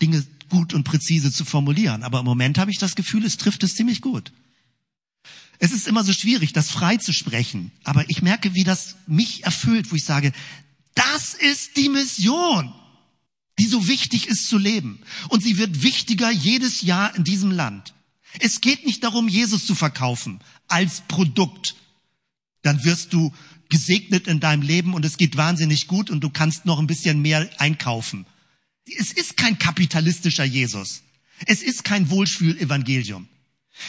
Dinge 0.00 0.24
gut 0.48 0.72
und 0.72 0.84
präzise 0.84 1.32
zu 1.32 1.44
formulieren, 1.44 2.04
aber 2.04 2.20
im 2.20 2.24
Moment 2.24 2.58
habe 2.58 2.70
ich 2.70 2.78
das 2.78 2.94
Gefühl, 2.94 3.24
es 3.24 3.36
trifft 3.36 3.64
es 3.64 3.74
ziemlich 3.74 4.00
gut. 4.00 4.32
Es 5.58 5.72
ist 5.72 5.88
immer 5.88 6.04
so 6.04 6.12
schwierig, 6.12 6.52
das 6.52 6.70
frei 6.70 6.96
zu 6.96 7.12
sprechen. 7.12 7.72
Aber 7.84 8.08
ich 8.10 8.22
merke, 8.22 8.54
wie 8.54 8.64
das 8.64 8.96
mich 9.06 9.44
erfüllt, 9.44 9.90
wo 9.90 9.96
ich 9.96 10.04
sage, 10.04 10.32
das 10.94 11.34
ist 11.34 11.76
die 11.76 11.88
Mission, 11.88 12.72
die 13.58 13.66
so 13.66 13.88
wichtig 13.88 14.26
ist 14.26 14.48
zu 14.48 14.58
leben. 14.58 15.00
Und 15.28 15.42
sie 15.42 15.58
wird 15.58 15.82
wichtiger 15.82 16.30
jedes 16.30 16.82
Jahr 16.82 17.14
in 17.14 17.24
diesem 17.24 17.50
Land. 17.50 17.94
Es 18.38 18.60
geht 18.60 18.84
nicht 18.84 19.02
darum, 19.02 19.28
Jesus 19.28 19.66
zu 19.66 19.74
verkaufen 19.74 20.40
als 20.68 21.02
Produkt. 21.08 21.74
Dann 22.62 22.84
wirst 22.84 23.12
du 23.12 23.32
gesegnet 23.68 24.26
in 24.26 24.40
deinem 24.40 24.62
Leben 24.62 24.94
und 24.94 25.04
es 25.04 25.16
geht 25.16 25.36
wahnsinnig 25.36 25.86
gut 25.86 26.10
und 26.10 26.20
du 26.20 26.30
kannst 26.30 26.66
noch 26.66 26.78
ein 26.78 26.86
bisschen 26.86 27.20
mehr 27.22 27.48
einkaufen. 27.58 28.26
Es 28.98 29.12
ist 29.12 29.36
kein 29.36 29.58
kapitalistischer 29.58 30.44
Jesus. 30.44 31.02
Es 31.46 31.62
ist 31.62 31.84
kein 31.84 32.10
Wohlfühlevangelium. 32.10 33.28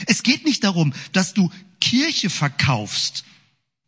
Es 0.06 0.23
geht 0.23 0.45
nicht 0.45 0.63
darum, 0.63 0.93
dass 1.12 1.34
du 1.34 1.52
Kirche 1.80 2.30
verkaufst. 2.30 3.23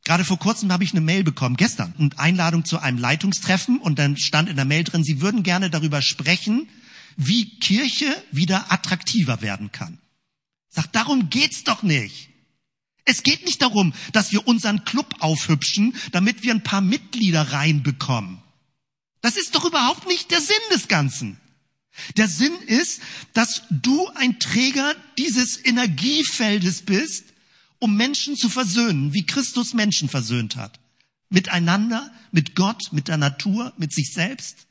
Gerade 0.04 0.26
vor 0.26 0.40
kurzem 0.40 0.72
habe 0.72 0.84
ich 0.84 0.92
eine 0.92 1.02
Mail 1.02 1.24
bekommen, 1.24 1.58
gestern, 1.58 1.94
eine 1.98 2.18
Einladung 2.18 2.66
zu 2.66 2.80
einem 2.80 2.98
Leitungstreffen 2.98 3.80
und 3.80 4.00
dann 4.00 4.18
stand 4.18 4.50
in 4.50 4.56
der 4.56 4.66
Mail 4.66 4.84
drin, 4.84 5.04
Sie 5.04 5.22
würden 5.22 5.44
gerne 5.44 5.70
darüber 5.70 6.02
sprechen, 6.02 6.68
wie 7.16 7.60
Kirche 7.60 8.16
wieder 8.32 8.72
attraktiver 8.72 9.42
werden 9.42 9.72
kann. 9.72 10.00
Sag, 10.70 10.92
darum 10.94 11.30
geht's 11.30 11.64
doch 11.64 11.84
nicht. 11.84 12.30
Es 13.06 13.24
geht 13.24 13.46
nicht 13.46 13.62
darum, 13.62 13.94
dass 14.14 14.32
wir 14.32 14.48
unseren 14.48 14.86
Club 14.86 15.16
aufhübschen, 15.20 15.96
damit 16.12 16.44
wir 16.44 16.54
ein 16.54 16.64
paar 16.64 16.82
Mitglieder 16.82 17.52
reinbekommen. 17.52 18.40
Das 19.22 19.36
ist 19.36 19.56
doch 19.56 19.66
überhaupt 19.66 20.08
nicht 20.08 20.32
der 20.32 20.42
Sinn 20.42 20.56
des 20.72 20.88
Ganzen. 20.88 21.40
Der 22.18 22.28
Sinn 22.28 22.54
ist, 22.68 23.02
dass 23.34 23.64
du 23.70 24.08
ein 24.16 24.40
Träger 24.40 24.96
dieses 25.18 25.64
Energiefeldes 25.64 26.84
bist, 26.84 27.26
um 27.80 27.96
Menschen 27.96 28.36
zu 28.36 28.50
versöhnen, 28.50 29.14
wie 29.14 29.26
Christus 29.26 29.74
Menschen 29.74 30.10
versöhnt 30.10 30.56
hat. 30.56 30.80
Miteinander, 31.30 32.12
mit 32.32 32.56
Gott, 32.56 32.92
mit 32.92 33.08
der 33.08 33.18
Natur, 33.18 33.74
mit 33.78 33.94
sich 33.94 34.14
selbst. 34.14 34.68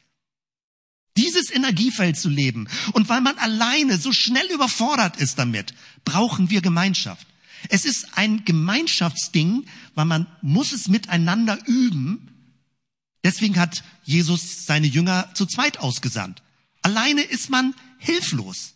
Dieses 1.17 1.51
Energiefeld 1.51 2.17
zu 2.17 2.29
leben. 2.29 2.69
Und 2.93 3.09
weil 3.09 3.21
man 3.21 3.39
alleine 3.39 3.99
so 3.99 4.13
schnell 4.13 4.47
überfordert 4.53 5.17
ist 5.17 5.39
damit, 5.39 5.75
brauchen 6.05 6.51
wir 6.51 6.61
Gemeinschaft. 6.61 7.27
Es 7.69 7.85
ist 7.85 8.17
ein 8.17 8.45
Gemeinschaftsding, 8.45 9.67
weil 9.95 10.05
man 10.05 10.27
muss 10.43 10.73
es 10.73 10.89
miteinander 10.89 11.59
üben. 11.67 12.29
Deswegen 13.25 13.59
hat 13.59 13.83
Jesus 14.05 14.65
seine 14.65 14.87
Jünger 14.87 15.31
zu 15.35 15.47
zweit 15.47 15.79
ausgesandt. 15.79 16.43
Alleine 16.83 17.23
ist 17.23 17.51
man 17.51 17.75
hilflos. 17.99 18.75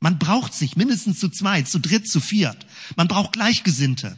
Man 0.00 0.18
braucht 0.18 0.54
sich 0.54 0.76
mindestens 0.76 1.18
zu 1.18 1.28
zweit, 1.28 1.68
zu 1.68 1.80
dritt, 1.80 2.08
zu 2.08 2.20
viert. 2.20 2.66
Man 2.96 3.08
braucht 3.08 3.32
Gleichgesinnte. 3.32 4.16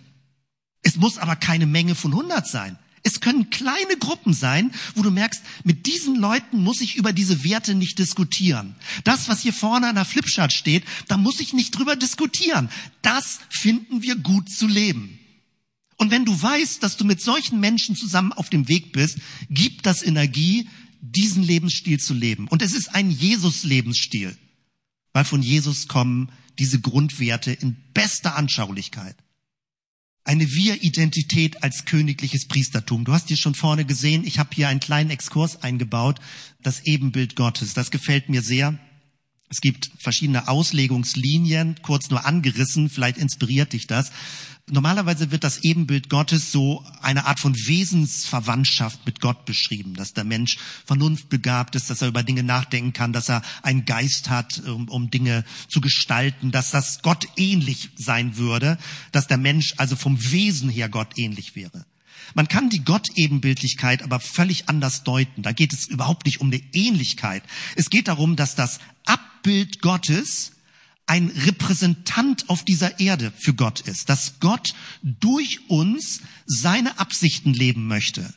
Es 0.82 0.96
muss 0.96 1.18
aber 1.18 1.36
keine 1.36 1.66
Menge 1.66 1.94
von 1.94 2.14
hundert 2.14 2.46
sein. 2.46 2.78
Es 3.02 3.20
können 3.20 3.48
kleine 3.48 3.96
Gruppen 3.98 4.34
sein, 4.34 4.72
wo 4.94 5.02
du 5.02 5.10
merkst, 5.10 5.42
mit 5.64 5.86
diesen 5.86 6.16
Leuten 6.16 6.62
muss 6.62 6.82
ich 6.82 6.96
über 6.96 7.14
diese 7.14 7.44
Werte 7.44 7.74
nicht 7.74 7.98
diskutieren. 7.98 8.74
Das, 9.04 9.28
was 9.28 9.40
hier 9.40 9.54
vorne 9.54 9.88
an 9.88 9.94
der 9.94 10.04
Flipchart 10.04 10.52
steht, 10.52 10.84
da 11.08 11.16
muss 11.16 11.40
ich 11.40 11.54
nicht 11.54 11.70
drüber 11.70 11.96
diskutieren. 11.96 12.68
Das 13.00 13.40
finden 13.48 14.02
wir 14.02 14.16
gut 14.16 14.50
zu 14.50 14.66
leben. 14.66 15.18
Und 15.96 16.10
wenn 16.10 16.26
du 16.26 16.42
weißt, 16.42 16.82
dass 16.82 16.96
du 16.96 17.04
mit 17.04 17.22
solchen 17.22 17.60
Menschen 17.60 17.96
zusammen 17.96 18.32
auf 18.32 18.50
dem 18.50 18.68
Weg 18.68 18.92
bist, 18.92 19.18
gibt 19.48 19.86
das 19.86 20.02
Energie, 20.02 20.68
diesen 21.00 21.42
Lebensstil 21.42 21.98
zu 21.98 22.14
leben. 22.14 22.48
Und 22.48 22.62
es 22.62 22.72
ist 22.72 22.94
ein 22.94 23.10
Jesus-Lebensstil, 23.10 24.36
weil 25.12 25.24
von 25.24 25.42
Jesus 25.42 25.88
kommen 25.88 26.30
diese 26.58 26.80
Grundwerte 26.80 27.52
in 27.52 27.76
bester 27.94 28.36
Anschaulichkeit. 28.36 29.16
Eine 30.24 30.52
Wir-Identität 30.52 31.62
als 31.62 31.86
königliches 31.86 32.46
Priestertum. 32.46 33.04
Du 33.04 33.12
hast 33.12 33.28
hier 33.28 33.38
schon 33.38 33.54
vorne 33.54 33.86
gesehen, 33.86 34.24
ich 34.24 34.38
habe 34.38 34.50
hier 34.54 34.68
einen 34.68 34.80
kleinen 34.80 35.10
Exkurs 35.10 35.62
eingebaut, 35.62 36.20
das 36.62 36.84
Ebenbild 36.84 37.36
Gottes. 37.36 37.72
Das 37.72 37.90
gefällt 37.90 38.28
mir 38.28 38.42
sehr. 38.42 38.78
Es 39.48 39.60
gibt 39.60 39.90
verschiedene 39.98 40.46
Auslegungslinien, 40.46 41.76
kurz 41.82 42.10
nur 42.10 42.24
angerissen, 42.24 42.88
vielleicht 42.88 43.18
inspiriert 43.18 43.72
dich 43.72 43.88
das. 43.88 44.12
Normalerweise 44.70 45.32
wird 45.32 45.42
das 45.42 45.64
Ebenbild 45.64 46.08
Gottes 46.08 46.52
so 46.52 46.84
eine 47.02 47.26
Art 47.26 47.40
von 47.40 47.56
Wesensverwandtschaft 47.56 49.04
mit 49.04 49.20
Gott 49.20 49.44
beschrieben, 49.44 49.94
dass 49.94 50.12
der 50.12 50.24
Mensch 50.24 50.58
vernunftbegabt 50.86 51.74
ist, 51.74 51.90
dass 51.90 52.02
er 52.02 52.08
über 52.08 52.22
Dinge 52.22 52.44
nachdenken 52.44 52.92
kann, 52.92 53.12
dass 53.12 53.28
er 53.28 53.42
einen 53.62 53.84
Geist 53.84 54.30
hat, 54.30 54.62
um, 54.66 54.88
um 54.88 55.10
Dinge 55.10 55.44
zu 55.68 55.80
gestalten, 55.80 56.52
dass 56.52 56.70
das 56.70 57.02
Gott 57.02 57.26
ähnlich 57.36 57.90
sein 57.96 58.36
würde, 58.36 58.78
dass 59.10 59.26
der 59.26 59.38
Mensch 59.38 59.74
also 59.76 59.96
vom 59.96 60.30
Wesen 60.30 60.70
her 60.70 60.88
Gott 60.88 61.18
ähnlich 61.18 61.56
wäre. 61.56 61.84
Man 62.34 62.46
kann 62.46 62.70
die 62.70 62.84
Gottebenbildlichkeit 62.84 64.02
aber 64.02 64.20
völlig 64.20 64.68
anders 64.68 65.02
deuten. 65.02 65.42
Da 65.42 65.50
geht 65.50 65.72
es 65.72 65.86
überhaupt 65.86 66.26
nicht 66.26 66.40
um 66.40 66.46
eine 66.46 66.62
Ähnlichkeit. 66.72 67.42
Es 67.74 67.90
geht 67.90 68.06
darum, 68.06 68.36
dass 68.36 68.54
das 68.54 68.78
Abbild 69.04 69.82
Gottes 69.82 70.52
ein 71.10 71.26
Repräsentant 71.44 72.48
auf 72.48 72.64
dieser 72.64 73.00
Erde 73.00 73.32
für 73.36 73.52
Gott 73.52 73.80
ist, 73.80 74.08
dass 74.08 74.38
Gott 74.38 74.74
durch 75.02 75.68
uns 75.68 76.20
seine 76.46 77.00
Absichten 77.00 77.52
leben 77.52 77.88
möchte. 77.88 78.32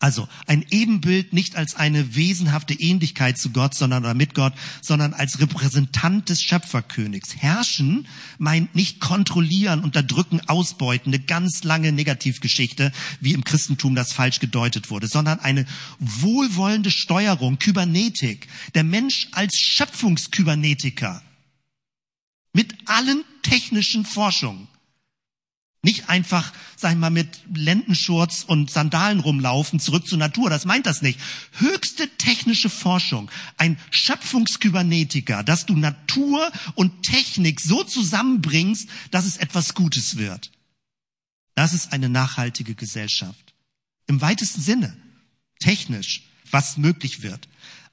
Also 0.00 0.26
ein 0.46 0.66
Ebenbild 0.70 1.32
nicht 1.32 1.54
als 1.54 1.76
eine 1.76 2.16
wesenhafte 2.16 2.74
Ähnlichkeit 2.74 3.38
zu 3.38 3.50
Gott, 3.50 3.74
sondern 3.74 4.02
oder 4.04 4.14
mit 4.14 4.34
Gott, 4.34 4.54
sondern 4.82 5.14
als 5.14 5.38
Repräsentant 5.38 6.28
des 6.28 6.42
Schöpferkönigs. 6.42 7.36
Herrschen 7.36 8.08
meint 8.38 8.74
nicht 8.74 8.98
kontrollieren, 8.98 9.84
unterdrücken, 9.84 10.40
ausbeuten, 10.48 11.14
eine 11.14 11.22
ganz 11.22 11.62
lange 11.62 11.92
Negativgeschichte, 11.92 12.90
wie 13.20 13.34
im 13.34 13.44
Christentum 13.44 13.94
das 13.94 14.12
falsch 14.12 14.40
gedeutet 14.40 14.90
wurde, 14.90 15.06
sondern 15.06 15.38
eine 15.38 15.64
wohlwollende 16.00 16.90
Steuerung, 16.90 17.60
Kybernetik. 17.60 18.48
Der 18.74 18.82
Mensch 18.82 19.28
als 19.30 19.56
Schöpfungskybernetiker 19.56 21.22
mit 22.52 22.74
allen 22.86 23.24
technischen 23.42 24.04
Forschungen. 24.04 24.68
Nicht 25.82 26.08
einfach, 26.08 26.52
sag 26.76 26.92
ich 26.92 26.98
mal, 26.98 27.10
mit 27.10 27.38
Lendenschurz 27.54 28.42
und 28.44 28.68
Sandalen 28.68 29.20
rumlaufen, 29.20 29.78
zurück 29.78 30.08
zur 30.08 30.18
Natur. 30.18 30.50
Das 30.50 30.64
meint 30.64 30.86
das 30.86 31.02
nicht. 31.02 31.20
Höchste 31.52 32.08
technische 32.16 32.68
Forschung. 32.68 33.30
Ein 33.58 33.78
Schöpfungskybernetiker, 33.90 35.44
dass 35.44 35.66
du 35.66 35.76
Natur 35.76 36.50
und 36.74 37.04
Technik 37.04 37.60
so 37.60 37.84
zusammenbringst, 37.84 38.88
dass 39.12 39.24
es 39.24 39.36
etwas 39.36 39.74
Gutes 39.74 40.16
wird. 40.16 40.50
Das 41.54 41.72
ist 41.72 41.92
eine 41.92 42.08
nachhaltige 42.08 42.74
Gesellschaft. 42.74 43.54
Im 44.08 44.20
weitesten 44.20 44.60
Sinne. 44.60 44.96
Technisch. 45.60 46.24
Was 46.50 46.76
möglich 46.76 47.22
wird. 47.22 47.48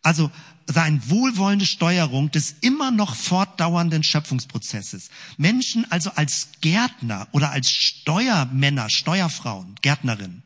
Also 0.05 0.29
sein 0.67 1.01
wohlwollende 1.09 1.65
Steuerung 1.65 2.29
des 2.29 2.57
immer 2.61 2.91
noch 2.91 3.15
fortdauernden 3.15 4.03
Schöpfungsprozesses. 4.03 5.09
Menschen 5.37 5.91
also 5.91 6.11
als 6.11 6.49
Gärtner 6.61 7.27
oder 7.31 7.49
als 7.49 7.71
Steuermänner, 7.71 8.91
Steuerfrauen, 8.91 9.73
Gärtnerinnen, 9.81 10.43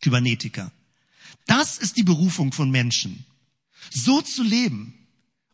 Kybernetiker. 0.00 0.70
Das 1.46 1.76
ist 1.78 1.96
die 1.96 2.04
Berufung 2.04 2.52
von 2.52 2.70
Menschen. 2.70 3.24
So 3.90 4.22
zu 4.22 4.44
leben. 4.44 4.94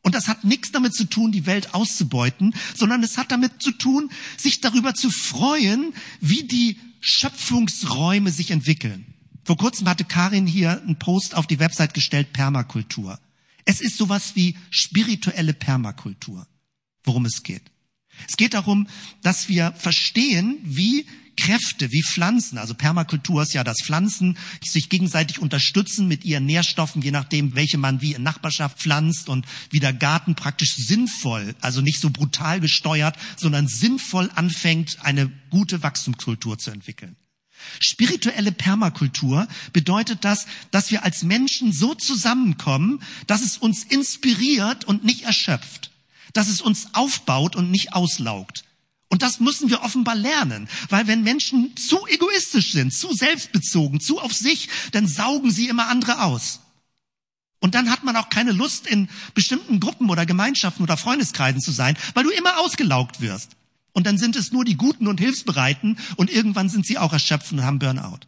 Und 0.03 0.15
das 0.15 0.29
hat 0.29 0.45
nichts 0.45 0.71
damit 0.71 0.93
zu 0.93 1.05
tun, 1.05 1.33
die 1.33 1.47
Welt 1.47 1.73
auszubeuten, 1.73 2.55
sondern 2.77 3.03
es 3.03 3.17
hat 3.17 3.33
damit 3.33 3.63
zu 3.63 3.73
tun, 3.73 4.11
sich 4.37 4.61
darüber 4.61 4.93
zu 4.93 5.09
freuen, 5.09 5.95
wie 6.21 6.43
die 6.43 6.79
Schöpfungsräume 7.01 8.31
sich 8.31 8.51
entwickeln. 8.51 9.14
Vor 9.45 9.57
kurzem 9.57 9.89
hatte 9.89 10.05
Karin 10.05 10.47
hier 10.47 10.81
einen 10.83 10.99
Post 10.99 11.35
auf 11.35 11.47
die 11.47 11.59
Website 11.59 11.95
gestellt, 11.95 12.33
Permakultur. 12.33 13.19
Es 13.65 13.81
ist 13.81 13.97
sowas 13.97 14.33
wie 14.35 14.57
spirituelle 14.71 15.55
Permakultur, 15.55 16.47
worum 17.05 17.27
es 17.27 17.43
geht. 17.43 17.63
Es 18.29 18.37
geht 18.37 18.55
darum, 18.55 18.87
dass 19.23 19.49
wir 19.49 19.73
verstehen, 19.73 20.59
wie 20.63 21.07
Kräfte, 21.37 21.91
wie 21.91 22.03
Pflanzen, 22.03 22.59
also 22.59 22.75
Permakultur 22.75 23.43
ist 23.43 23.55
ja, 23.55 23.65
dass 23.65 23.83
Pflanzen 23.83 24.39
sich 24.65 24.89
gegenseitig 24.89 25.41
unterstützen 25.41 26.07
mit 26.07 26.25
ihren 26.25 26.47
Nährstoffen, 26.47 27.03
je 27.03 27.11
nachdem, 27.11 27.57
welche 27.57 27.77
man 27.77 28.01
wie 28.01 28.15
in 28.15 28.23
Nachbarschaft 28.23 28.79
pflanzt 28.79 29.29
und 29.29 29.45
wie 29.71 29.81
der 29.81 29.93
Garten 29.93 30.37
praktisch 30.37 30.75
sinnvoll, 30.77 31.57
also 31.61 31.81
nicht 31.81 32.01
so 32.01 32.11
brutal 32.11 32.61
gesteuert, 32.61 33.17
sondern 33.37 33.67
sinnvoll 33.67 34.31
anfängt, 34.35 34.99
eine 35.03 35.31
gute 35.51 35.83
Wachstumskultur 35.83 36.59
zu 36.59 36.71
entwickeln. 36.71 37.17
Spirituelle 37.81 38.53
Permakultur 38.53 39.49
bedeutet 39.73 40.25
das, 40.25 40.47
dass 40.71 40.91
wir 40.91 41.05
als 41.05 41.23
Menschen 41.23 41.73
so 41.73 41.95
zusammenkommen, 41.95 43.03
dass 43.27 43.43
es 43.43 43.59
uns 43.59 43.85
inspiriert 43.85 44.85
und 44.85 45.05
nicht 45.05 45.23
erschöpft, 45.23 45.91
dass 46.33 46.49
es 46.49 46.61
uns 46.61 46.89
aufbaut 46.95 47.57
und 47.57 47.71
nicht 47.71 47.93
auslaugt. 47.93 48.65
Und 49.09 49.23
das 49.23 49.39
müssen 49.39 49.71
wir 49.71 49.83
offenbar 49.83 50.17
lernen, 50.17 50.69
weil 50.89 51.07
wenn 51.07 51.23
Menschen 51.23 51.77
zu 51.77 52.07
egoistisch 52.09 52.73
sind, 52.73 52.93
zu 52.93 53.15
selbstbezogen, 53.15 54.01
zu 54.01 54.19
auf 54.19 54.33
sich, 54.33 54.69
dann 54.93 55.07
saugen 55.07 55.51
sie 55.51 55.69
immer 55.69 55.89
andere 55.89 56.23
aus. 56.23 56.61
Und 57.61 57.75
dann 57.75 57.91
hat 57.91 58.05
man 58.05 58.17
auch 58.17 58.29
keine 58.29 58.53
Lust, 58.53 58.87
in 58.87 59.09
bestimmten 59.33 59.81
Gruppen 59.81 60.11
oder 60.11 60.27
Gemeinschaften 60.27 60.83
oder 60.83 60.97
Freundeskreisen 60.97 61.61
zu 61.61 61.71
sein, 61.71 61.97
weil 62.15 62.25
du 62.25 62.31
immer 62.31 62.59
ausgelaugt 62.59 63.21
wirst. 63.21 63.53
Und 63.95 64.07
dann 64.07 64.19
sind 64.19 64.37
es 64.37 64.53
nur 64.53 64.65
die 64.65 64.77
Guten 64.77 65.07
und 65.07 65.21
Hilfsbereiten 65.21 65.99
und 66.17 66.31
irgendwann 66.31 66.69
sind 66.69 66.85
sie 66.85 66.99
auch 66.99 67.13
erschöpft 67.13 67.53
und 67.53 67.65
haben 67.65 67.79
Burnout. 67.79 68.21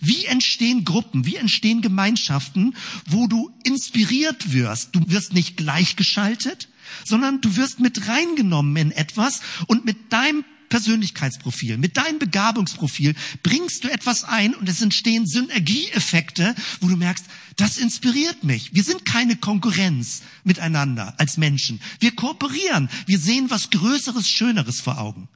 Wie 0.00 0.24
entstehen 0.24 0.84
Gruppen, 0.84 1.26
wie 1.26 1.36
entstehen 1.36 1.82
Gemeinschaften, 1.82 2.74
wo 3.06 3.26
du 3.26 3.52
inspiriert 3.64 4.52
wirst? 4.52 4.96
Du 4.96 5.00
wirst 5.08 5.34
nicht 5.34 5.58
gleichgeschaltet, 5.58 6.68
sondern 7.04 7.42
du 7.42 7.56
wirst 7.56 7.80
mit 7.80 8.08
reingenommen 8.08 8.76
in 8.76 8.90
etwas 8.92 9.40
und 9.66 9.84
mit 9.84 10.12
deinem 10.12 10.44
Persönlichkeitsprofil, 10.74 11.78
mit 11.78 11.96
deinem 11.96 12.18
Begabungsprofil 12.18 13.14
bringst 13.44 13.84
du 13.84 13.88
etwas 13.92 14.24
ein 14.24 14.56
und 14.56 14.68
es 14.68 14.82
entstehen 14.82 15.24
Synergieeffekte, 15.24 16.52
wo 16.80 16.88
du 16.88 16.96
merkst, 16.96 17.24
das 17.54 17.78
inspiriert 17.78 18.42
mich. 18.42 18.74
Wir 18.74 18.82
sind 18.82 19.04
keine 19.04 19.36
Konkurrenz 19.36 20.22
miteinander 20.42 21.14
als 21.20 21.36
Menschen. 21.36 21.80
Wir 22.00 22.16
kooperieren. 22.16 22.90
Wir 23.06 23.20
sehen 23.20 23.50
was 23.50 23.70
Größeres, 23.70 24.28
Schöneres 24.28 24.80
vor 24.80 24.98
Augen. 24.98 25.28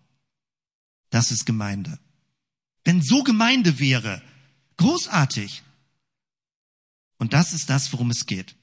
Das 1.10 1.30
ist 1.30 1.46
Gemeinde. 1.46 2.00
Wenn 2.82 3.00
so 3.00 3.22
Gemeinde 3.22 3.78
wäre, 3.78 4.20
großartig. 4.76 5.62
Und 7.18 7.32
das 7.32 7.52
ist 7.52 7.70
das, 7.70 7.92
worum 7.92 8.10
es 8.10 8.26
geht. 8.26 8.56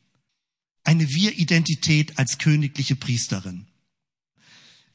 Eine 0.84 1.08
Wir-Identität 1.08 2.20
als 2.20 2.38
königliche 2.38 2.98
Priesterin. 2.98 3.66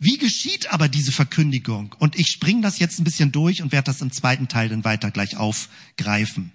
Wie 0.03 0.17
geschieht 0.17 0.73
aber 0.73 0.89
diese 0.89 1.13
Verkündigung? 1.13 1.95
Und 1.99 2.19
ich 2.19 2.29
springe 2.29 2.63
das 2.63 2.79
jetzt 2.79 2.99
ein 2.99 3.05
bisschen 3.05 3.33
durch 3.33 3.61
und 3.61 3.71
werde 3.71 3.85
das 3.85 4.01
im 4.01 4.11
zweiten 4.11 4.49
Teil 4.49 4.71
dann 4.71 4.83
weiter 4.83 5.11
gleich 5.11 5.37
aufgreifen. 5.37 6.53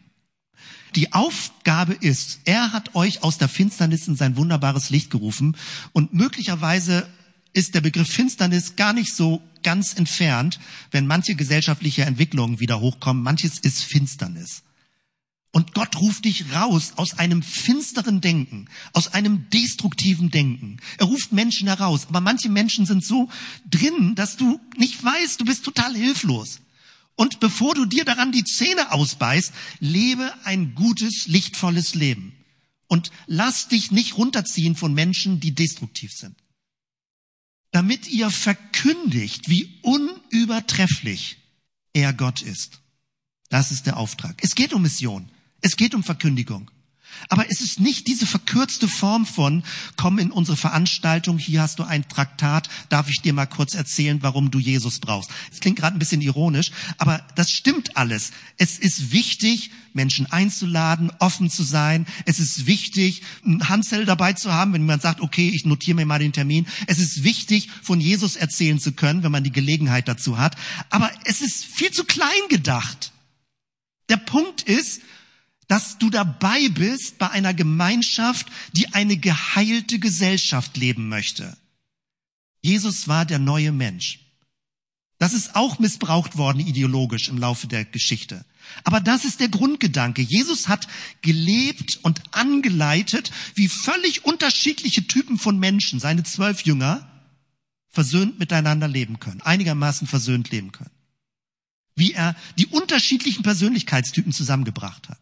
Die 0.96 1.14
Aufgabe 1.14 1.93
ist, 1.93 2.39
er 2.46 2.74
hat 2.74 2.96
euch 2.96 3.22
aus 3.22 3.38
der 3.38 3.48
Finsternis 3.48 4.08
in 4.08 4.16
sein 4.16 4.36
wunderbares 4.36 4.89
Licht 4.89 5.12
gerufen 5.12 5.56
und 5.93 6.12
möglicherweise 6.12 7.08
ist 7.54 7.76
der 7.76 7.82
Begriff 7.82 8.10
Finsternis 8.10 8.76
gar 8.78 8.93
nicht 8.93 9.14
so 9.14 9.43
ganz 9.62 9.93
entfernt, 9.93 10.60
wenn 10.89 11.06
manche 11.06 11.36
gesellschaftliche 11.36 12.04
Entwicklungen 12.04 12.60
wieder 12.60 12.80
hochkommen. 12.80 13.22
Manches 13.22 13.60
ist 13.60 13.84
Finsternis. 13.84 14.64
Und 15.56 15.74
Gott 15.74 15.95
ruft 16.01 16.26
dich 16.26 16.51
raus 16.53 16.91
aus 16.97 17.18
einem 17.18 17.41
finsteren 17.41 18.20
Denken, 18.20 18.68
aus 18.91 19.14
einem 19.14 19.49
destruktiven 19.51 20.30
Denken. 20.30 20.82
Er 20.97 21.06
ruft 21.06 21.32
Menschen 21.32 21.70
heraus. 21.70 22.08
Aber 22.10 22.20
manche 22.20 22.49
Menschen 22.49 22.86
sind 22.86 23.06
so 23.06 23.30
drin, 23.72 24.16
dass 24.16 24.36
du 24.36 24.60
nicht 24.76 25.01
weißt, 25.01 25.39
du 25.39 25.45
bist 25.45 25.64
total 25.64 25.95
hilflos. 25.95 26.60
Und 27.16 27.39
bevor 27.39 27.74
du 27.74 27.86
dir 27.86 28.03
daran 28.03 28.34
die 28.34 28.43
Zähne 28.43 28.91
ausbeißt, 28.91 29.53
lebe 29.80 30.34
ein 30.43 30.76
gutes, 30.76 31.28
lichtvolles 31.28 31.95
Leben. 31.95 32.34
Und 32.88 33.12
lass 33.26 33.70
dich 33.70 33.91
nicht 33.91 34.18
runterziehen 34.18 34.76
von 34.76 34.93
Menschen, 34.93 35.39
die 35.39 35.56
destruktiv 35.56 36.12
sind. 36.12 36.36
Damit 37.72 38.10
ihr 38.10 38.30
verkündigt, 38.30 39.47
wie 39.47 39.80
unübertrefflich 39.84 41.38
er 41.93 42.12
Gott 42.12 42.41
ist. 42.41 42.82
Das 43.47 43.72
ist 43.72 43.86
der 43.86 43.95
Auftrag. 43.95 44.43
Es 44.43 44.56
geht 44.56 44.74
um 44.74 44.82
Mission. 44.82 45.32
Es 45.66 45.78
geht 45.78 45.95
um 45.95 46.03
Verkündigung. 46.03 46.70
Aber 47.28 47.49
es 47.49 47.59
ist 47.59 47.80
nicht 47.80 48.05
diese 48.05 48.28
verkürzte 48.28 48.88
Form 48.88 49.26
von, 49.26 49.63
komm 49.97 50.20
in 50.20 50.30
unsere 50.30 50.57
Veranstaltung, 50.57 51.39
hier 51.39 51.63
hast 51.63 51.80
du 51.80 51.84
ein 51.84 52.07
Traktat, 52.07 52.70
darf 52.89 53.09
ich 53.09 53.24
dir 53.24 53.34
mal 53.34 53.47
kurz 53.47 53.74
erzählen, 53.74 54.22
warum 54.22 54.51
du 54.51 54.59
Jesus 54.59 54.99
brauchst. 54.99 55.32
Es 55.51 55.61
klingt 55.61 55.80
gerade 55.80 55.95
ein 55.95 55.99
bisschen 55.99 56.22
ironisch, 56.22 56.70
aber 56.99 57.26
das 57.34 57.49
stimmt 57.49 57.97
alles. 57.97 58.30
Es 58.57 58.78
ist 58.78 59.11
wichtig, 59.11 59.72
Menschen 59.93 60.32
einzuladen, 60.32 61.11
offen 61.18 61.49
zu 61.49 61.63
sein. 61.63 62.05
Es 62.26 62.39
ist 62.39 62.68
wichtig, 62.68 63.24
ein 63.43 63.68
Handzettel 63.68 64.05
dabei 64.05 64.34
zu 64.34 64.53
haben, 64.53 64.72
wenn 64.72 64.82
jemand 64.82 65.01
sagt, 65.01 65.20
okay, 65.20 65.49
ich 65.51 65.66
notiere 65.66 65.95
mir 65.95 66.05
mal 66.05 66.20
den 66.20 66.34
Termin. 66.34 66.68
Es 66.86 66.99
ist 66.99 67.24
wichtig, 67.24 67.72
von 67.82 67.99
Jesus 67.99 68.36
erzählen 68.36 68.80
zu 68.80 68.91
können, 68.91 69.24
wenn 69.24 69.32
man 69.32 69.43
die 69.43 69.51
Gelegenheit 69.51 70.07
dazu 70.07 70.38
hat. 70.38 70.55
Aber 70.91 71.09
es 71.24 71.41
ist 71.41 71.66
viel 71.66 71.89
zu 71.89 72.03
klein 72.03 72.30
gedacht. 72.49 73.13
Der 74.09 74.18
Punkt 74.18 74.61
ist, 74.61 75.01
dass 75.68 75.97
du 75.97 76.09
dabei 76.09 76.70
bist 76.70 77.18
bei 77.18 77.30
einer 77.30 77.53
Gemeinschaft, 77.53 78.47
die 78.74 78.93
eine 78.93 79.18
geheilte 79.18 79.99
Gesellschaft 79.99 80.78
leben 80.78 81.09
möchte. 81.09 81.57
Jesus 82.61 83.07
war 83.07 83.26
der 83.26 83.39
neue 83.39 83.72
Mensch. 83.72 84.20
Das 85.18 85.34
ist 85.34 85.55
auch 85.55 85.80
missbraucht 85.80 86.38
worden 86.38 86.59
ideologisch 86.59 87.30
im 87.30 87.38
Laufe 87.38 87.68
der 87.68 87.86
Geschichte. 87.86 88.43
Aber 88.84 88.99
das 88.99 89.24
ist 89.24 89.39
der 89.39 89.49
Grundgedanke. 89.49 90.22
Jesus 90.22 90.68
hat 90.68 90.88
gelebt 91.22 91.99
und 92.01 92.22
angeleitet, 92.32 93.32
wie 93.53 93.70
völlig 93.70 94.26
unterschiedliche 94.26 95.07
Typen 95.07 95.38
von 95.38 95.57
Menschen, 95.57 95.99
seine 95.99 96.24
zwölf 96.24 96.61
Jünger, 96.61 97.09
versöhnt 97.89 98.39
miteinander 98.39 98.88
leben 98.88 99.20
können, 99.20 99.41
einigermaßen 99.41 100.07
versöhnt 100.07 100.51
leben 100.51 100.72
können. 100.72 100.91
Wie 101.95 102.11
er 102.11 102.36
die 102.57 102.68
unterschiedlichen 102.68 103.43
Persönlichkeitstypen 103.43 104.34
zusammengebracht 104.34 105.07
hat. 105.07 105.20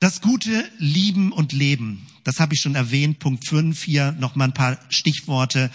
Das 0.00 0.20
Gute 0.20 0.64
lieben 0.78 1.32
und 1.32 1.52
leben, 1.52 2.06
das 2.22 2.38
habe 2.38 2.54
ich 2.54 2.60
schon 2.60 2.76
erwähnt, 2.76 3.18
Punkt 3.18 3.44
5, 3.44 3.82
hier 3.82 4.12
nochmal 4.12 4.46
ein 4.46 4.54
paar 4.54 4.78
Stichworte, 4.90 5.72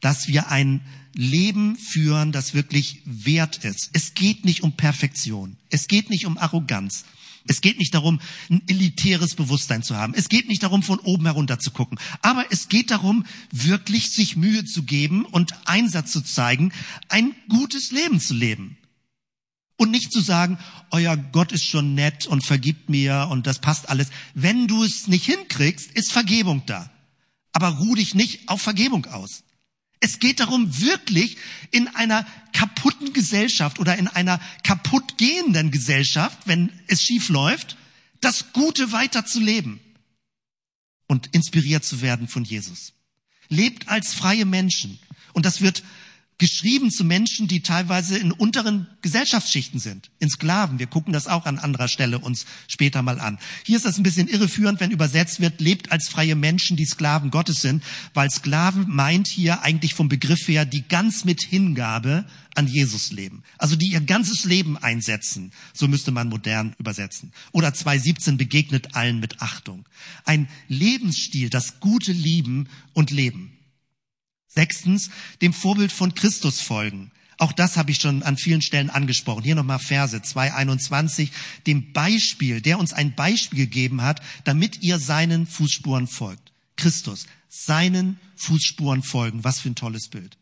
dass 0.00 0.26
wir 0.26 0.48
ein 0.48 0.80
Leben 1.14 1.76
führen, 1.76 2.32
das 2.32 2.52
wirklich 2.52 3.00
wert 3.04 3.64
ist. 3.64 3.90
Es 3.92 4.14
geht 4.14 4.44
nicht 4.44 4.64
um 4.64 4.72
Perfektion, 4.72 5.56
es 5.68 5.86
geht 5.86 6.10
nicht 6.10 6.26
um 6.26 6.36
Arroganz, 6.36 7.04
es 7.46 7.60
geht 7.60 7.78
nicht 7.78 7.94
darum, 7.94 8.20
ein 8.48 8.62
elitäres 8.66 9.36
Bewusstsein 9.36 9.84
zu 9.84 9.94
haben, 9.96 10.14
es 10.14 10.28
geht 10.28 10.48
nicht 10.48 10.64
darum, 10.64 10.82
von 10.82 10.98
oben 10.98 11.26
herunter 11.26 11.60
zu 11.60 11.70
gucken, 11.70 12.00
aber 12.22 12.46
es 12.50 12.68
geht 12.68 12.90
darum, 12.90 13.24
wirklich 13.52 14.10
sich 14.10 14.34
Mühe 14.34 14.64
zu 14.64 14.82
geben 14.82 15.24
und 15.24 15.52
Einsatz 15.68 16.10
zu 16.10 16.22
zeigen, 16.22 16.72
ein 17.08 17.36
gutes 17.48 17.92
Leben 17.92 18.18
zu 18.18 18.34
leben. 18.34 18.78
Und 19.80 19.92
nicht 19.92 20.12
zu 20.12 20.20
sagen, 20.20 20.58
euer 20.90 21.16
Gott 21.16 21.52
ist 21.52 21.64
schon 21.64 21.94
nett 21.94 22.26
und 22.26 22.44
vergibt 22.44 22.90
mir 22.90 23.28
und 23.30 23.46
das 23.46 23.60
passt 23.60 23.88
alles. 23.88 24.08
Wenn 24.34 24.68
du 24.68 24.84
es 24.84 25.08
nicht 25.08 25.24
hinkriegst, 25.24 25.92
ist 25.92 26.12
Vergebung 26.12 26.64
da. 26.66 26.90
Aber 27.52 27.68
ruh 27.68 27.94
dich 27.94 28.14
nicht 28.14 28.46
auf 28.50 28.60
Vergebung 28.60 29.06
aus. 29.06 29.42
Es 29.98 30.18
geht 30.18 30.40
darum, 30.40 30.82
wirklich 30.82 31.38
in 31.70 31.88
einer 31.88 32.26
kaputten 32.52 33.14
Gesellschaft 33.14 33.78
oder 33.78 33.96
in 33.96 34.06
einer 34.06 34.38
kaputt 34.64 35.16
gehenden 35.16 35.70
Gesellschaft, 35.70 36.36
wenn 36.44 36.70
es 36.86 37.02
schief 37.02 37.30
läuft, 37.30 37.78
das 38.20 38.52
Gute 38.52 38.92
weiterzuleben 38.92 39.80
und 41.06 41.28
inspiriert 41.28 41.86
zu 41.86 42.02
werden 42.02 42.28
von 42.28 42.44
Jesus. 42.44 42.92
Lebt 43.48 43.88
als 43.88 44.12
freie 44.12 44.44
Menschen. 44.44 44.98
Und 45.32 45.46
das 45.46 45.62
wird 45.62 45.82
geschrieben 46.40 46.90
zu 46.90 47.04
Menschen, 47.04 47.48
die 47.48 47.60
teilweise 47.60 48.16
in 48.18 48.32
unteren 48.32 48.86
Gesellschaftsschichten 49.02 49.78
sind, 49.78 50.10
in 50.18 50.30
Sklaven. 50.30 50.78
Wir 50.78 50.86
gucken 50.86 51.12
das 51.12 51.28
auch 51.28 51.44
an 51.44 51.58
anderer 51.58 51.86
Stelle 51.86 52.18
uns 52.18 52.46
später 52.66 53.02
mal 53.02 53.20
an. 53.20 53.38
Hier 53.64 53.76
ist 53.76 53.84
das 53.84 53.98
ein 53.98 54.02
bisschen 54.02 54.26
irreführend, 54.26 54.80
wenn 54.80 54.90
übersetzt 54.90 55.40
wird, 55.40 55.60
lebt 55.60 55.92
als 55.92 56.08
freie 56.08 56.34
Menschen, 56.34 56.78
die 56.78 56.86
Sklaven 56.86 57.30
Gottes 57.30 57.60
sind, 57.60 57.84
weil 58.14 58.30
Sklaven 58.30 58.86
meint 58.88 59.28
hier 59.28 59.62
eigentlich 59.62 59.92
vom 59.92 60.08
Begriff 60.08 60.48
her, 60.48 60.64
die 60.64 60.82
ganz 60.88 61.26
mit 61.26 61.42
Hingabe 61.42 62.24
an 62.54 62.66
Jesus 62.66 63.12
leben. 63.12 63.42
Also 63.58 63.76
die 63.76 63.92
ihr 63.92 64.00
ganzes 64.00 64.44
Leben 64.44 64.78
einsetzen. 64.78 65.52
So 65.74 65.88
müsste 65.88 66.10
man 66.10 66.30
modern 66.30 66.74
übersetzen. 66.78 67.32
Oder 67.52 67.68
2.17 67.68 68.38
begegnet 68.38 68.96
allen 68.96 69.20
mit 69.20 69.42
Achtung. 69.42 69.86
Ein 70.24 70.48
Lebensstil, 70.68 71.50
das 71.50 71.80
gute 71.80 72.12
Lieben 72.12 72.66
und 72.94 73.10
Leben. 73.10 73.59
Sechstens, 74.52 75.10
dem 75.42 75.52
Vorbild 75.52 75.92
von 75.92 76.14
Christus 76.14 76.60
folgen. 76.60 77.12
Auch 77.38 77.52
das 77.52 77.78
habe 77.78 77.90
ich 77.90 77.98
schon 77.98 78.22
an 78.22 78.36
vielen 78.36 78.60
Stellen 78.60 78.90
angesprochen. 78.90 79.44
Hier 79.44 79.54
nochmal 79.54 79.78
Verse 79.78 80.14
2.21, 80.14 81.30
dem 81.66 81.92
Beispiel, 81.92 82.60
der 82.60 82.78
uns 82.78 82.92
ein 82.92 83.14
Beispiel 83.14 83.60
gegeben 83.60 84.02
hat, 84.02 84.20
damit 84.44 84.82
ihr 84.82 84.98
seinen 84.98 85.46
Fußspuren 85.46 86.06
folgt. 86.06 86.52
Christus, 86.76 87.26
seinen 87.48 88.18
Fußspuren 88.36 89.02
folgen. 89.02 89.42
Was 89.42 89.60
für 89.60 89.70
ein 89.70 89.74
tolles 89.74 90.08
Bild. 90.08 90.36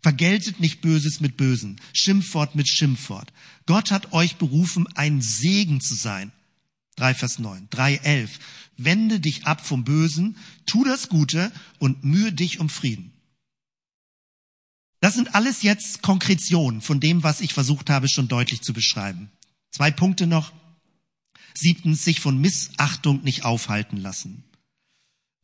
Vergeltet 0.00 0.60
nicht 0.60 0.80
Böses 0.80 1.20
mit 1.20 1.36
Bösen, 1.36 1.80
Schimpfwort 1.94 2.54
mit 2.54 2.68
Schimpfwort. 2.68 3.32
Gott 3.66 3.90
hat 3.90 4.12
euch 4.12 4.36
berufen, 4.36 4.86
ein 4.94 5.20
Segen 5.20 5.80
zu 5.80 5.94
sein. 5.94 6.32
3 6.96 7.14
Vers 7.14 7.38
9, 7.38 7.68
3 7.70 7.96
11. 7.96 8.38
Wende 8.76 9.20
dich 9.20 9.46
ab 9.46 9.64
vom 9.64 9.84
Bösen, 9.84 10.36
tu 10.66 10.84
das 10.84 11.08
Gute 11.08 11.52
und 11.78 12.04
mühe 12.04 12.32
dich 12.32 12.60
um 12.60 12.68
Frieden. 12.68 13.12
Das 15.00 15.14
sind 15.14 15.34
alles 15.34 15.62
jetzt 15.62 16.00
Konkretionen 16.02 16.80
von 16.80 16.98
dem, 16.98 17.22
was 17.22 17.40
ich 17.40 17.52
versucht 17.52 17.90
habe, 17.90 18.08
schon 18.08 18.28
deutlich 18.28 18.62
zu 18.62 18.72
beschreiben. 18.72 19.30
Zwei 19.70 19.90
Punkte 19.90 20.26
noch. 20.26 20.52
Siebtens, 21.52 22.04
sich 22.04 22.20
von 22.20 22.40
Missachtung 22.40 23.22
nicht 23.22 23.44
aufhalten 23.44 23.98
lassen. 23.98 24.44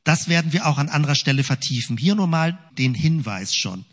Das 0.03 0.29
werden 0.29 0.53
wir 0.53 0.67
auch 0.67 0.79
an 0.79 0.89
anderer 0.89 1.15
Stelle 1.15 1.45
vertiefen. 1.45 1.97
Hier 1.97 2.15
nur 2.15 2.27
mal 2.27 2.59
den 2.79 2.95
Hinweis 2.95 3.55
schon. 3.55 3.85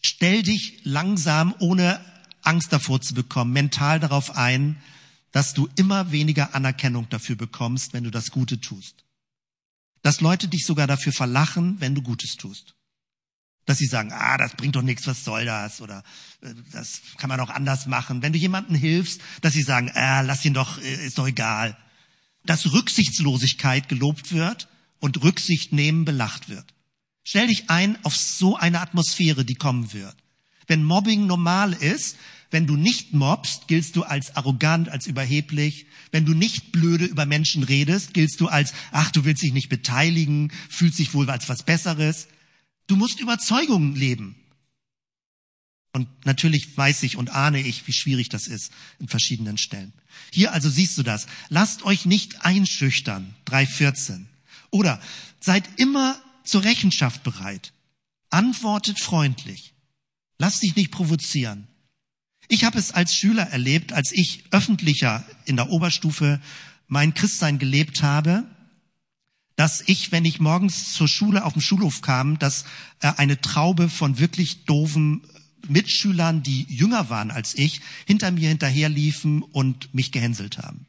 Stell 0.00 0.42
dich 0.42 0.80
langsam, 0.84 1.54
ohne 1.58 2.00
Angst 2.42 2.72
davor 2.72 3.00
zu 3.00 3.14
bekommen, 3.14 3.52
mental 3.52 4.00
darauf 4.00 4.36
ein, 4.36 4.76
dass 5.32 5.54
du 5.54 5.68
immer 5.76 6.12
weniger 6.12 6.54
Anerkennung 6.54 7.08
dafür 7.08 7.36
bekommst, 7.36 7.94
wenn 7.94 8.04
du 8.04 8.10
das 8.10 8.30
Gute 8.30 8.60
tust. 8.60 9.04
Dass 10.02 10.20
Leute 10.20 10.48
dich 10.48 10.64
sogar 10.66 10.86
dafür 10.86 11.12
verlachen, 11.12 11.80
wenn 11.80 11.94
du 11.94 12.02
Gutes 12.02 12.36
tust. 12.36 12.74
Dass 13.64 13.78
sie 13.78 13.86
sagen, 13.86 14.12
ah, 14.12 14.36
das 14.36 14.56
bringt 14.56 14.76
doch 14.76 14.82
nichts, 14.82 15.06
was 15.06 15.24
soll 15.24 15.44
das? 15.44 15.80
Oder 15.80 16.02
äh, 16.42 16.52
das 16.72 17.00
kann 17.16 17.28
man 17.28 17.40
auch 17.40 17.50
anders 17.50 17.86
machen. 17.86 18.20
Wenn 18.20 18.32
du 18.32 18.38
jemandem 18.38 18.76
hilfst, 18.76 19.20
dass 19.40 19.52
sie 19.52 19.62
sagen, 19.62 19.90
ah, 19.94 20.20
lass 20.20 20.44
ihn 20.44 20.54
doch, 20.54 20.78
äh, 20.82 21.06
ist 21.06 21.18
doch 21.18 21.26
egal. 21.26 21.76
Dass 22.44 22.72
Rücksichtslosigkeit 22.72 23.88
gelobt 23.88 24.32
wird 24.32 24.68
und 24.98 25.22
Rücksicht 25.22 25.72
nehmen 25.72 26.04
belacht 26.04 26.48
wird. 26.48 26.74
Stell 27.24 27.46
dich 27.46 27.70
ein 27.70 28.04
auf 28.04 28.16
so 28.16 28.56
eine 28.56 28.80
Atmosphäre, 28.80 29.44
die 29.44 29.54
kommen 29.54 29.92
wird. 29.92 30.16
Wenn 30.66 30.84
Mobbing 30.84 31.26
normal 31.26 31.72
ist, 31.72 32.16
wenn 32.52 32.66
du 32.66 32.76
nicht 32.76 33.14
mobst, 33.14 33.66
giltst 33.66 33.96
du 33.96 34.02
als 34.02 34.36
arrogant, 34.36 34.90
als 34.90 35.06
überheblich. 35.06 35.86
Wenn 36.10 36.26
du 36.26 36.34
nicht 36.34 36.70
blöde 36.70 37.06
über 37.06 37.24
Menschen 37.24 37.62
redest, 37.62 38.12
giltst 38.12 38.40
du 38.40 38.46
als, 38.46 38.74
ach, 38.92 39.10
du 39.10 39.24
willst 39.24 39.42
dich 39.42 39.54
nicht 39.54 39.70
beteiligen, 39.70 40.52
fühlst 40.68 40.98
dich 40.98 41.14
wohl 41.14 41.30
als 41.30 41.48
was 41.48 41.62
Besseres. 41.62 42.28
Du 42.86 42.96
musst 42.96 43.20
Überzeugungen 43.20 43.96
leben. 43.96 44.36
Und 45.94 46.08
natürlich 46.26 46.76
weiß 46.76 47.02
ich 47.04 47.16
und 47.16 47.30
ahne 47.30 47.60
ich, 47.60 47.86
wie 47.86 47.92
schwierig 47.92 48.28
das 48.28 48.46
ist 48.46 48.70
in 48.98 49.08
verschiedenen 49.08 49.56
Stellen. 49.56 49.94
Hier 50.30 50.52
also 50.52 50.68
siehst 50.68 50.96
du 50.98 51.02
das. 51.02 51.26
Lasst 51.48 51.84
euch 51.84 52.04
nicht 52.04 52.44
einschüchtern. 52.44 53.34
3.14. 53.46 54.26
Oder 54.70 55.00
seid 55.40 55.68
immer 55.78 56.20
zur 56.44 56.64
Rechenschaft 56.64 57.22
bereit. 57.22 57.72
Antwortet 58.28 59.00
freundlich. 59.00 59.72
Lass 60.38 60.60
dich 60.60 60.76
nicht 60.76 60.90
provozieren. 60.90 61.68
Ich 62.48 62.64
habe 62.64 62.78
es 62.78 62.92
als 62.92 63.14
Schüler 63.14 63.44
erlebt, 63.44 63.92
als 63.92 64.12
ich 64.12 64.44
öffentlicher 64.50 65.24
in 65.44 65.56
der 65.56 65.70
Oberstufe 65.70 66.40
mein 66.88 67.14
Christsein 67.14 67.58
gelebt 67.58 68.02
habe, 68.02 68.44
dass 69.56 69.82
ich, 69.86 70.12
wenn 70.12 70.24
ich 70.24 70.40
morgens 70.40 70.92
zur 70.92 71.08
Schule 71.08 71.44
auf 71.44 71.52
dem 71.52 71.62
Schulhof 71.62 72.00
kam, 72.02 72.38
dass 72.38 72.64
äh, 73.00 73.12
eine 73.16 73.40
Traube 73.40 73.88
von 73.88 74.18
wirklich 74.18 74.64
doofen 74.64 75.22
Mitschülern, 75.68 76.42
die 76.42 76.66
jünger 76.68 77.10
waren 77.10 77.30
als 77.30 77.54
ich, 77.54 77.80
hinter 78.06 78.30
mir 78.30 78.48
hinterherliefen 78.48 79.42
und 79.42 79.94
mich 79.94 80.10
gehänselt 80.10 80.58
haben. 80.58 80.86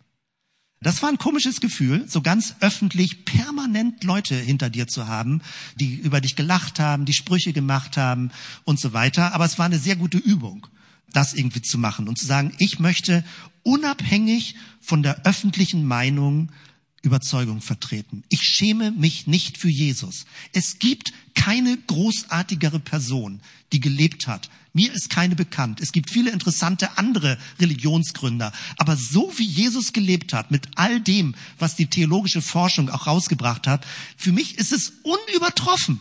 Das 0.81 1.01
war 1.01 1.09
ein 1.09 1.17
komisches 1.17 1.61
Gefühl, 1.61 2.09
so 2.09 2.21
ganz 2.21 2.55
öffentlich 2.59 3.23
permanent 3.23 4.03
Leute 4.03 4.35
hinter 4.35 4.69
dir 4.69 4.87
zu 4.87 5.07
haben, 5.07 5.41
die 5.75 5.95
über 5.95 6.19
dich 6.19 6.35
gelacht 6.35 6.79
haben, 6.79 7.05
die 7.05 7.13
Sprüche 7.13 7.53
gemacht 7.53 7.95
haben 7.95 8.31
und 8.65 8.79
so 8.79 8.91
weiter. 8.91 9.33
Aber 9.33 9.45
es 9.45 9.57
war 9.57 9.65
eine 9.65 9.79
sehr 9.79 9.95
gute 9.95 10.17
Übung, 10.17 10.67
das 11.13 11.33
irgendwie 11.33 11.61
zu 11.61 11.77
machen 11.77 12.07
und 12.07 12.17
zu 12.17 12.25
sagen, 12.25 12.53
ich 12.57 12.79
möchte 12.79 13.23
unabhängig 13.63 14.55
von 14.81 15.03
der 15.03 15.25
öffentlichen 15.25 15.85
Meinung 15.85 16.51
Überzeugung 17.03 17.61
vertreten. 17.61 18.23
Ich 18.29 18.41
schäme 18.41 18.91
mich 18.91 19.27
nicht 19.27 19.57
für 19.57 19.69
Jesus. 19.69 20.25
Es 20.53 20.79
gibt 20.79 21.11
keine 21.35 21.77
großartigere 21.77 22.79
Person, 22.79 23.41
die 23.73 23.81
gelebt 23.81 24.27
hat. 24.27 24.49
Mir 24.71 24.91
ist 24.93 25.09
keine 25.09 25.35
bekannt. 25.35 25.81
Es 25.81 25.91
gibt 25.91 26.09
viele 26.09 26.31
interessante 26.31 26.97
andere 26.97 27.37
Religionsgründer. 27.59 28.53
Aber 28.77 28.95
so 28.95 29.33
wie 29.37 29.45
Jesus 29.45 29.91
gelebt 29.91 30.33
hat, 30.33 30.49
mit 30.49 30.69
all 30.75 31.01
dem, 31.01 31.35
was 31.59 31.75
die 31.75 31.87
theologische 31.87 32.41
Forschung 32.41 32.89
auch 32.89 33.05
rausgebracht 33.05 33.67
hat, 33.67 33.85
für 34.15 34.31
mich 34.31 34.57
ist 34.57 34.71
es 34.71 34.93
unübertroffen, 35.03 35.99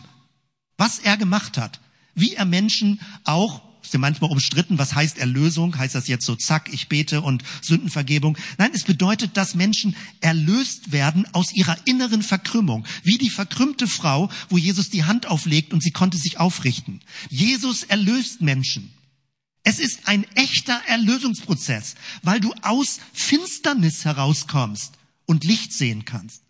was 0.77 0.99
er 0.99 1.17
gemacht 1.17 1.57
hat. 1.57 1.81
Wie 2.15 2.33
er 2.33 2.45
Menschen 2.45 3.01
auch 3.25 3.61
ist 3.83 3.93
ja 3.93 3.99
manchmal 3.99 4.31
umstritten, 4.31 4.77
was 4.77 4.95
heißt 4.95 5.17
Erlösung? 5.17 5.77
Heißt 5.77 5.93
das 5.93 6.07
jetzt 6.07 6.25
so, 6.25 6.35
zack, 6.35 6.71
ich 6.73 6.87
bete 6.87 7.21
und 7.21 7.43
Sündenvergebung? 7.61 8.37
Nein, 8.57 8.71
es 8.73 8.83
bedeutet, 8.83 9.35
dass 9.37 9.55
Menschen 9.55 9.95
erlöst 10.21 10.91
werden 10.91 11.27
aus 11.33 11.53
ihrer 11.53 11.77
inneren 11.85 12.23
Verkrümmung. 12.23 12.85
Wie 13.03 13.17
die 13.17 13.29
verkrümmte 13.29 13.87
Frau, 13.87 14.29
wo 14.49 14.57
Jesus 14.57 14.89
die 14.89 15.03
Hand 15.03 15.27
auflegt 15.27 15.73
und 15.73 15.83
sie 15.83 15.91
konnte 15.91 16.17
sich 16.17 16.39
aufrichten. 16.39 17.01
Jesus 17.29 17.83
erlöst 17.83 18.41
Menschen. 18.41 18.93
Es 19.63 19.79
ist 19.79 20.07
ein 20.07 20.25
echter 20.35 20.81
Erlösungsprozess, 20.87 21.95
weil 22.21 22.39
du 22.39 22.53
aus 22.61 22.99
Finsternis 23.13 24.05
herauskommst 24.05 24.93
und 25.25 25.43
Licht 25.43 25.73
sehen 25.73 26.05
kannst. 26.05 26.41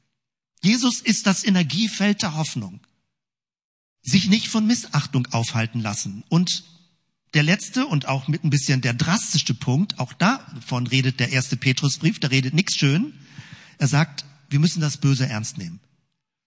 Jesus 0.63 1.01
ist 1.01 1.27
das 1.27 1.43
Energiefeld 1.43 2.21
der 2.21 2.35
Hoffnung. 2.35 2.79
Sich 4.01 4.29
nicht 4.29 4.47
von 4.47 4.65
Missachtung 4.65 5.27
aufhalten 5.27 5.79
lassen 5.79 6.23
und 6.29 6.63
der 7.33 7.43
letzte 7.43 7.85
und 7.87 8.07
auch 8.07 8.27
mit 8.27 8.43
ein 8.43 8.49
bisschen 8.49 8.81
der 8.81 8.93
drastischste 8.93 9.53
Punkt, 9.53 9.99
auch 9.99 10.13
davon 10.13 10.87
redet 10.87 11.19
der 11.19 11.31
erste 11.31 11.57
Petrusbrief, 11.57 12.19
da 12.19 12.27
redet 12.27 12.53
nichts 12.53 12.75
schön. 12.75 13.13
Er 13.79 13.87
sagt, 13.87 14.25
wir 14.49 14.59
müssen 14.59 14.81
das 14.81 14.97
Böse 14.97 15.27
ernst 15.27 15.57
nehmen. 15.57 15.79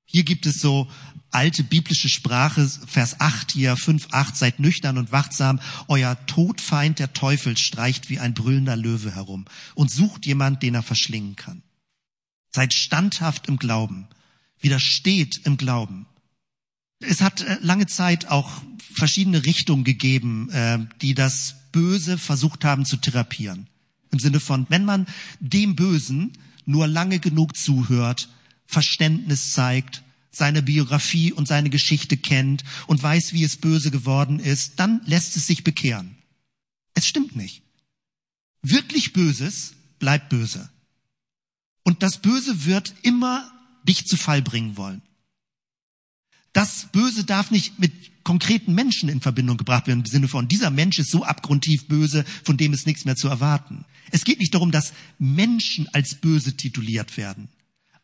Hier 0.05 0.23
gibt 0.23 0.47
es 0.47 0.61
so 0.61 0.89
alte 1.31 1.65
biblische 1.65 2.09
Sprache, 2.09 2.69
Vers 2.87 3.21
8 3.21 3.53
hier, 3.53 3.77
5, 3.77 4.09
8, 4.13 4.37
seid 4.37 4.61
nüchtern 4.61 4.99
und 4.99 5.11
wachsam, 5.11 5.61
euer 5.89 6.17
Todfeind, 6.27 7.01
der 7.01 7.13
Teufel, 7.13 7.57
streicht 7.57 8.09
wie 8.09 8.21
ein 8.21 8.33
brüllender 8.33 8.77
Löwe 8.77 9.15
herum 9.15 9.47
und 9.75 9.91
sucht 9.91 10.25
jemand, 10.25 10.63
den 10.63 10.75
er 10.75 10.85
verschlingen 10.85 11.35
kann. 11.35 11.63
Seid 12.53 12.73
standhaft 12.73 13.49
im 13.49 13.59
Glauben, 13.59 14.07
widersteht 14.61 15.41
im 15.45 15.57
Glauben. 15.57 16.07
Es 17.01 17.21
hat 17.21 17.43
äh, 17.43 17.59
lange 17.61 17.87
Zeit 17.87 18.29
auch 18.29 18.63
verschiedene 18.93 19.45
Richtungen 19.45 19.85
gegeben, 19.85 20.51
äh, 20.51 20.79
die 21.03 21.15
das 21.15 21.57
Böse 21.73 22.19
versucht 22.19 22.65
haben 22.65 22.85
zu 22.85 22.97
therapieren. 22.97 23.69
Im 24.11 24.19
Sinne 24.19 24.41
von, 24.41 24.67
wenn 24.71 24.85
man 24.85 25.07
dem 25.41 25.77
Bösen 25.77 26.33
nur 26.65 26.87
lange 26.87 27.19
genug 27.19 27.57
zuhört, 27.57 28.29
Verständnis 28.67 29.53
zeigt, 29.53 30.03
seine 30.31 30.63
Biografie 30.63 31.33
und 31.33 31.49
seine 31.49 31.71
Geschichte 31.71 32.17
kennt 32.17 32.65
und 32.87 33.03
weiß, 33.03 33.33
wie 33.33 33.45
es 33.45 33.57
böse 33.57 33.91
geworden 33.91 34.39
ist, 34.39 34.79
dann 34.79 35.01
lässt 35.07 35.37
es 35.37 35.47
sich 35.47 35.65
bekehren. 35.65 36.17
Es 36.95 37.07
stimmt 37.07 37.37
nicht. 37.37 37.63
Wirklich 38.63 39.13
Böses 39.13 39.75
bleibt 39.99 40.29
böse. 40.29 40.69
Und 41.85 42.03
das 42.03 42.19
Böse 42.19 42.67
wird 42.67 42.95
immer 43.03 43.51
dich 43.85 44.07
zu 44.07 44.17
Fall 44.17 44.43
bringen 44.43 44.77
wollen. 44.77 45.03
Das 46.57 46.87
Böse 46.91 47.25
darf 47.25 47.51
nicht 47.51 47.79
mit 47.79 47.93
konkreten 48.25 48.73
Menschen 48.73 49.11
in 49.11 49.21
Verbindung 49.21 49.59
gebracht 49.59 49.87
werden, 49.87 50.01
im 50.01 50.07
Sinne 50.07 50.27
von, 50.27 50.49
dieser 50.49 50.71
Mensch 50.71 50.99
ist 50.99 51.11
so 51.11 51.23
abgrundtief 51.23 51.87
böse, 51.87 52.25
von 52.45 52.57
dem 52.57 52.73
ist 52.73 52.87
nichts 52.87 53.05
mehr 53.05 53.15
zu 53.15 53.29
erwarten. 53.29 53.85
Es 54.11 54.25
geht 54.25 54.39
nicht 54.39 54.55
darum, 54.55 54.71
dass 54.71 54.95
Menschen 55.19 55.87
als 55.93 56.15
böse 56.15 56.57
tituliert 56.57 57.19
werden. 57.19 57.49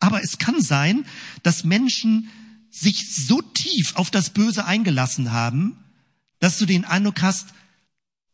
Aber 0.01 0.23
es 0.23 0.37
kann 0.37 0.61
sein, 0.61 1.07
dass 1.43 1.65
Menschen 1.65 2.29
sich 2.71 3.15
so 3.27 3.41
tief 3.41 3.97
auf 3.97 4.11
das 4.11 4.29
Böse 4.35 4.67
eingelassen 4.67 5.33
haben, 5.33 5.79
dass 6.39 6.59
du 6.59 6.67
den 6.67 6.85
Eindruck 6.85 7.23
hast, 7.23 7.55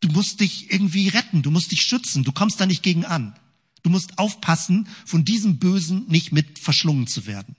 du 0.01 0.09
musst 0.09 0.41
dich 0.41 0.73
irgendwie 0.73 1.07
retten, 1.07 1.43
du 1.43 1.53
musst 1.53 1.71
dich 1.71 1.83
schützen, 1.83 2.25
du 2.25 2.33
kommst 2.33 2.61
da 2.61 2.67
nicht 2.67 2.83
gegen 2.83 3.05
an. 3.05 3.37
Du 3.85 3.91
musst 3.91 4.19
aufpassen, 4.19 4.89
von 5.07 5.25
diesem 5.25 5.61
Bösen 5.61 6.09
nicht 6.09 6.33
mit 6.33 6.59
verschlungen 6.59 7.07
zu 7.07 7.29
werden. 7.29 7.55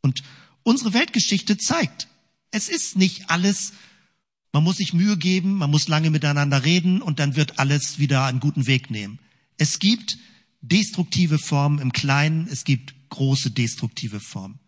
Und 0.00 0.24
unsere 0.64 0.92
Weltgeschichte 0.92 1.56
zeigt, 1.56 2.08
es 2.50 2.68
ist 2.68 2.96
nicht 2.96 3.30
alles, 3.30 3.72
man 4.52 4.64
muss 4.64 4.78
sich 4.78 4.92
Mühe 4.92 5.16
geben, 5.16 5.54
man 5.54 5.70
muss 5.70 5.86
lange 5.88 6.10
miteinander 6.10 6.64
reden 6.64 7.00
und 7.00 7.20
dann 7.20 7.36
wird 7.36 7.58
alles 7.60 7.98
wieder 7.98 8.24
einen 8.24 8.40
guten 8.40 8.66
Weg 8.66 8.90
nehmen. 8.90 9.20
Es 9.56 9.78
gibt 9.78 10.18
destruktive 10.60 11.38
Formen 11.38 11.78
im 11.78 11.92
Kleinen, 11.92 12.48
es 12.48 12.64
gibt 12.64 12.94
große 13.10 13.52
destruktive 13.52 14.18
Formen. 14.18 14.58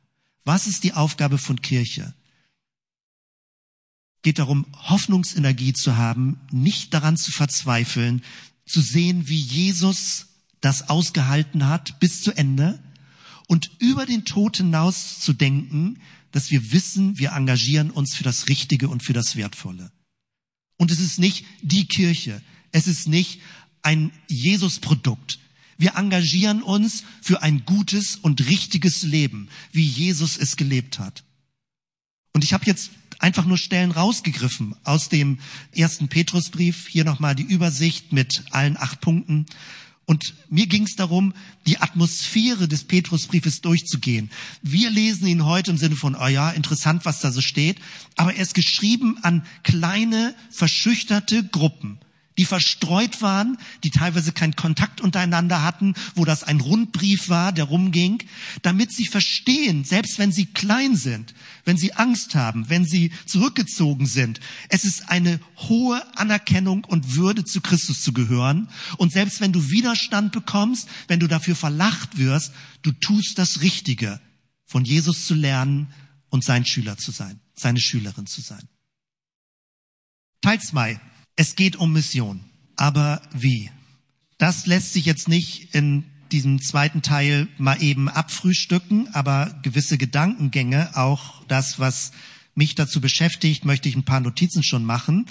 Was 0.44 0.68
ist 0.68 0.84
die 0.84 0.92
Aufgabe 0.92 1.38
von 1.38 1.60
Kirche? 1.60 2.14
geht 4.26 4.40
darum, 4.40 4.66
Hoffnungsenergie 4.72 5.72
zu 5.72 5.96
haben, 5.96 6.40
nicht 6.50 6.92
daran 6.92 7.16
zu 7.16 7.30
verzweifeln, 7.30 8.22
zu 8.66 8.80
sehen, 8.80 9.28
wie 9.28 9.38
Jesus 9.38 10.26
das 10.60 10.88
ausgehalten 10.88 11.68
hat 11.68 12.00
bis 12.00 12.22
zu 12.22 12.36
Ende 12.36 12.82
und 13.46 13.70
über 13.78 14.06
den 14.06 14.24
Tod 14.24 14.56
hinaus 14.58 15.20
zu 15.20 15.32
denken, 15.32 16.00
dass 16.32 16.50
wir 16.50 16.72
wissen, 16.72 17.18
wir 17.18 17.32
engagieren 17.32 17.90
uns 17.90 18.14
für 18.14 18.24
das 18.24 18.48
Richtige 18.48 18.88
und 18.88 19.02
für 19.02 19.12
das 19.12 19.36
Wertvolle. 19.36 19.90
Und 20.76 20.90
es 20.90 21.00
ist 21.00 21.18
nicht 21.18 21.44
die 21.62 21.86
Kirche, 21.86 22.42
es 22.72 22.86
ist 22.86 23.08
nicht 23.08 23.40
ein 23.82 24.10
Jesus-Produkt. 24.28 25.38
Wir 25.78 25.94
engagieren 25.96 26.62
uns 26.62 27.04
für 27.22 27.42
ein 27.42 27.64
gutes 27.64 28.16
und 28.16 28.46
richtiges 28.46 29.02
Leben, 29.02 29.48
wie 29.72 29.86
Jesus 29.86 30.36
es 30.36 30.56
gelebt 30.56 30.98
hat. 30.98 31.24
Und 32.32 32.44
ich 32.44 32.52
habe 32.52 32.66
jetzt 32.66 32.90
einfach 33.18 33.46
nur 33.46 33.58
Stellen 33.58 33.92
rausgegriffen 33.92 34.74
aus 34.84 35.08
dem 35.08 35.38
ersten 35.72 36.08
Petrusbrief. 36.08 36.88
Hier 36.88 37.04
nochmal 37.04 37.34
die 37.34 37.44
Übersicht 37.44 38.12
mit 38.12 38.44
allen 38.50 38.76
acht 38.76 39.00
Punkten. 39.00 39.46
Und 40.06 40.34
mir 40.48 40.66
ging 40.68 40.84
es 40.84 40.94
darum, 40.94 41.34
die 41.66 41.78
Atmosphäre 41.78 42.68
des 42.68 42.84
Petrusbriefes 42.84 43.60
durchzugehen. 43.60 44.30
Wir 44.62 44.88
lesen 44.88 45.26
ihn 45.26 45.44
heute 45.44 45.72
im 45.72 45.78
Sinne 45.78 45.96
von, 45.96 46.14
oh 46.14 46.28
ja, 46.28 46.50
interessant, 46.50 47.04
was 47.04 47.20
da 47.20 47.32
so 47.32 47.40
steht. 47.40 47.78
Aber 48.14 48.32
er 48.32 48.42
ist 48.42 48.54
geschrieben 48.54 49.18
an 49.22 49.44
kleine, 49.64 50.34
verschüchterte 50.50 51.42
Gruppen 51.42 51.98
die 52.38 52.44
verstreut 52.44 53.22
waren, 53.22 53.56
die 53.82 53.90
teilweise 53.90 54.32
keinen 54.32 54.56
Kontakt 54.56 55.00
untereinander 55.00 55.62
hatten, 55.62 55.94
wo 56.14 56.24
das 56.24 56.44
ein 56.44 56.60
Rundbrief 56.60 57.28
war, 57.28 57.52
der 57.52 57.64
rumging, 57.64 58.22
damit 58.62 58.92
sie 58.92 59.06
verstehen, 59.06 59.84
selbst 59.84 60.18
wenn 60.18 60.32
sie 60.32 60.46
klein 60.46 60.96
sind, 60.96 61.34
wenn 61.64 61.76
sie 61.76 61.94
Angst 61.94 62.34
haben, 62.34 62.68
wenn 62.68 62.84
sie 62.84 63.10
zurückgezogen 63.24 64.06
sind, 64.06 64.40
es 64.68 64.84
ist 64.84 65.08
eine 65.10 65.40
hohe 65.56 66.02
Anerkennung 66.16 66.84
und 66.84 67.16
Würde 67.16 67.44
zu 67.44 67.60
Christus 67.60 68.02
zu 68.02 68.12
gehören. 68.12 68.68
Und 68.98 69.12
selbst 69.12 69.40
wenn 69.40 69.52
du 69.52 69.70
Widerstand 69.70 70.32
bekommst, 70.32 70.88
wenn 71.08 71.20
du 71.20 71.26
dafür 71.26 71.56
verlacht 71.56 72.18
wirst, 72.18 72.52
du 72.82 72.92
tust 72.92 73.38
das 73.38 73.62
Richtige, 73.62 74.20
von 74.66 74.84
Jesus 74.84 75.26
zu 75.26 75.34
lernen 75.34 75.92
und 76.28 76.44
sein 76.44 76.66
Schüler 76.66 76.98
zu 76.98 77.12
sein, 77.12 77.40
seine 77.54 77.80
Schülerin 77.80 78.26
zu 78.26 78.40
sein. 78.40 78.68
Teil 80.42 80.60
zwei 80.60 81.00
es 81.36 81.54
geht 81.54 81.76
um 81.76 81.92
Mission. 81.92 82.40
Aber 82.76 83.22
wie? 83.32 83.70
Das 84.38 84.66
lässt 84.66 84.92
sich 84.92 85.04
jetzt 85.04 85.28
nicht 85.28 85.74
in 85.74 86.04
diesem 86.32 86.60
zweiten 86.60 87.02
Teil 87.02 87.48
mal 87.56 87.80
eben 87.82 88.08
abfrühstücken, 88.08 89.08
aber 89.14 89.58
gewisse 89.62 89.96
Gedankengänge, 89.96 90.96
auch 90.96 91.44
das, 91.46 91.78
was 91.78 92.12
mich 92.54 92.74
dazu 92.74 93.00
beschäftigt, 93.00 93.64
möchte 93.64 93.88
ich 93.88 93.96
ein 93.96 94.04
paar 94.04 94.20
Notizen 94.20 94.62
schon 94.62 94.84
machen. 94.84 95.26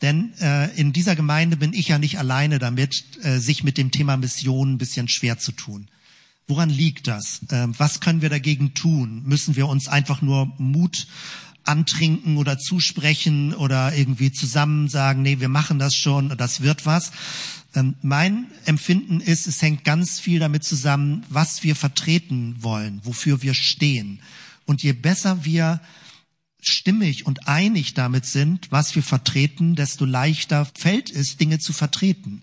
Denn 0.00 0.32
äh, 0.40 0.74
in 0.74 0.92
dieser 0.92 1.14
Gemeinde 1.14 1.56
bin 1.56 1.72
ich 1.72 1.88
ja 1.88 1.98
nicht 1.98 2.18
alleine 2.18 2.58
damit, 2.58 3.04
äh, 3.22 3.38
sich 3.38 3.62
mit 3.62 3.78
dem 3.78 3.92
Thema 3.92 4.16
Mission 4.16 4.72
ein 4.72 4.78
bisschen 4.78 5.08
schwer 5.08 5.38
zu 5.38 5.52
tun. 5.52 5.88
Woran 6.48 6.70
liegt 6.70 7.06
das? 7.06 7.40
Äh, 7.50 7.68
was 7.78 8.00
können 8.00 8.20
wir 8.20 8.30
dagegen 8.30 8.74
tun? 8.74 9.22
Müssen 9.24 9.54
wir 9.54 9.68
uns 9.68 9.86
einfach 9.86 10.22
nur 10.22 10.52
Mut 10.58 11.06
antrinken 11.64 12.36
oder 12.36 12.58
zusprechen 12.58 13.54
oder 13.54 13.94
irgendwie 13.94 14.32
zusammen 14.32 14.88
sagen, 14.88 15.22
nee, 15.22 15.40
wir 15.40 15.48
machen 15.48 15.78
das 15.78 15.94
schon, 15.94 16.36
das 16.36 16.62
wird 16.62 16.86
was. 16.86 17.12
Ähm, 17.74 17.94
mein 18.02 18.46
Empfinden 18.64 19.20
ist, 19.20 19.46
es 19.46 19.62
hängt 19.62 19.84
ganz 19.84 20.20
viel 20.20 20.38
damit 20.38 20.64
zusammen, 20.64 21.24
was 21.28 21.62
wir 21.62 21.76
vertreten 21.76 22.56
wollen, 22.60 23.00
wofür 23.04 23.42
wir 23.42 23.54
stehen. 23.54 24.20
Und 24.66 24.82
je 24.82 24.92
besser 24.92 25.44
wir 25.44 25.80
stimmig 26.60 27.26
und 27.26 27.48
einig 27.48 27.94
damit 27.94 28.24
sind, 28.24 28.70
was 28.70 28.94
wir 28.94 29.02
vertreten, 29.02 29.74
desto 29.74 30.04
leichter 30.04 30.66
fällt 30.74 31.10
es, 31.10 31.36
Dinge 31.36 31.58
zu 31.58 31.72
vertreten 31.72 32.42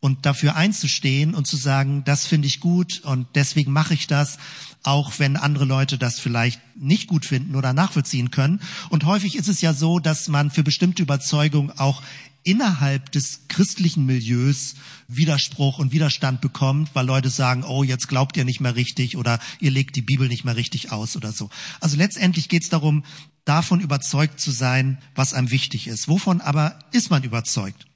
und 0.00 0.26
dafür 0.26 0.56
einzustehen 0.56 1.34
und 1.34 1.46
zu 1.46 1.56
sagen, 1.56 2.02
das 2.04 2.26
finde 2.26 2.46
ich 2.46 2.60
gut 2.60 3.00
und 3.04 3.26
deswegen 3.34 3.72
mache 3.72 3.94
ich 3.94 4.06
das, 4.06 4.38
auch 4.82 5.18
wenn 5.18 5.36
andere 5.36 5.64
Leute 5.64 5.98
das 5.98 6.20
vielleicht 6.20 6.60
nicht 6.76 7.08
gut 7.08 7.24
finden 7.24 7.56
oder 7.56 7.72
nachvollziehen 7.72 8.30
können. 8.30 8.60
Und 8.88 9.04
häufig 9.04 9.36
ist 9.36 9.48
es 9.48 9.60
ja 9.60 9.72
so, 9.72 9.98
dass 9.98 10.28
man 10.28 10.50
für 10.50 10.62
bestimmte 10.62 11.02
Überzeugungen 11.02 11.72
auch 11.76 12.02
innerhalb 12.44 13.10
des 13.10 13.48
christlichen 13.48 14.06
Milieus 14.06 14.76
Widerspruch 15.08 15.80
und 15.80 15.90
Widerstand 15.92 16.40
bekommt, 16.40 16.90
weil 16.94 17.04
Leute 17.04 17.28
sagen, 17.28 17.64
oh, 17.64 17.82
jetzt 17.82 18.06
glaubt 18.06 18.36
ihr 18.36 18.44
nicht 18.44 18.60
mehr 18.60 18.76
richtig 18.76 19.16
oder 19.16 19.40
ihr 19.58 19.72
legt 19.72 19.96
die 19.96 20.02
Bibel 20.02 20.28
nicht 20.28 20.44
mehr 20.44 20.56
richtig 20.56 20.92
aus 20.92 21.16
oder 21.16 21.32
so. 21.32 21.50
Also 21.80 21.96
letztendlich 21.96 22.48
geht 22.48 22.62
es 22.62 22.68
darum, 22.68 23.04
davon 23.44 23.80
überzeugt 23.80 24.38
zu 24.38 24.52
sein, 24.52 24.98
was 25.16 25.34
einem 25.34 25.50
wichtig 25.50 25.88
ist. 25.88 26.06
Wovon 26.06 26.40
aber 26.40 26.78
ist 26.92 27.10
man 27.10 27.24
überzeugt? 27.24 27.86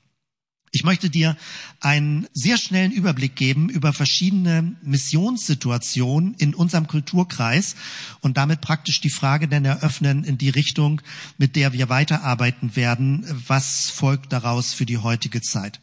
Ich 0.72 0.84
möchte 0.84 1.10
dir 1.10 1.36
einen 1.80 2.28
sehr 2.32 2.56
schnellen 2.56 2.92
Überblick 2.92 3.34
geben 3.34 3.68
über 3.68 3.92
verschiedene 3.92 4.76
Missionssituationen 4.82 6.34
in 6.34 6.54
unserem 6.54 6.86
Kulturkreis 6.86 7.74
und 8.20 8.36
damit 8.36 8.60
praktisch 8.60 9.00
die 9.00 9.10
Frage 9.10 9.48
dann 9.48 9.64
eröffnen 9.64 10.22
in 10.22 10.38
die 10.38 10.48
Richtung, 10.48 11.02
mit 11.38 11.56
der 11.56 11.72
wir 11.72 11.88
weiterarbeiten 11.88 12.76
werden. 12.76 13.26
Was 13.48 13.90
folgt 13.90 14.32
daraus 14.32 14.72
für 14.72 14.86
die 14.86 14.98
heutige 14.98 15.42
Zeit? 15.42 15.80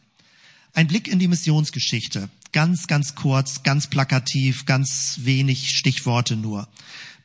Ein 0.72 0.86
Blick 0.86 1.06
in 1.06 1.18
die 1.18 1.28
Missionsgeschichte. 1.28 2.30
Ganz, 2.52 2.86
ganz 2.86 3.14
kurz, 3.14 3.62
ganz 3.62 3.88
plakativ, 3.88 4.64
ganz 4.64 5.18
wenig 5.22 5.76
Stichworte 5.76 6.34
nur. 6.34 6.66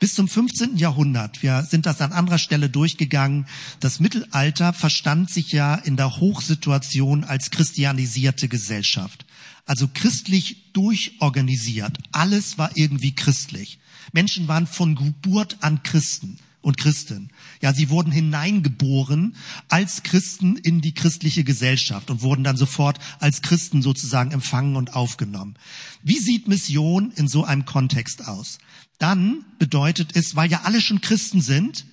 Bis 0.04 0.16
zum 0.16 0.28
15. 0.28 0.76
Jahrhundert, 0.76 1.44
wir 1.44 1.64
sind 1.64 1.86
das 1.86 2.02
an 2.02 2.12
anderer 2.12 2.38
Stelle 2.38 2.70
durchgegangen, 2.70 3.46
das 3.80 4.02
Mittelalter 4.02 4.74
verstand 4.74 5.30
sich 5.30 5.54
ja 5.54 5.76
in 5.76 5.96
der 5.96 6.18
Hochsituation 6.18 7.24
als 7.24 7.52
christianisierte 7.52 8.50
Gesellschaft. 8.50 9.26
Also 9.66 9.88
christlich 9.94 10.74
durchorganisiert. 10.74 12.00
Alles 12.12 12.58
war 12.58 12.76
irgendwie 12.76 13.16
christlich. 13.16 13.80
Menschen 14.12 14.50
waren 14.50 14.68
von 14.68 14.96
Geburt 14.96 15.56
an 15.62 15.84
Christen 15.84 16.38
und 16.64 16.78
Christen. 16.78 17.30
Ja, 17.62 17.74
sie 17.74 17.90
wurden 17.90 18.12
hineingeboren 18.12 19.36
als 19.68 20.02
Christen 20.02 20.56
in 20.58 20.82
die 20.82 20.94
christliche 20.94 21.44
Gesellschaft 21.44 22.10
und 22.10 22.24
wurden 22.24 22.44
dann 22.44 22.58
sofort 22.58 22.98
als 23.20 23.44
Christen 23.44 23.84
sozusagen 23.84 24.32
empfangen 24.32 24.76
und 24.76 24.96
aufgenommen. 24.96 25.56
Wie 26.02 26.18
sieht 26.18 26.48
Mission 26.48 27.12
in 27.16 27.28
so 27.28 27.44
einem 27.44 27.66
Kontext 27.66 28.28
aus? 28.28 28.58
Dann 28.98 29.46
bedeutet 29.60 30.16
es, 30.16 30.36
weil 30.36 30.50
ja 30.50 30.62
alle 30.64 30.82
schon 30.82 31.02
Christen 31.02 31.42
sind, 31.42 31.86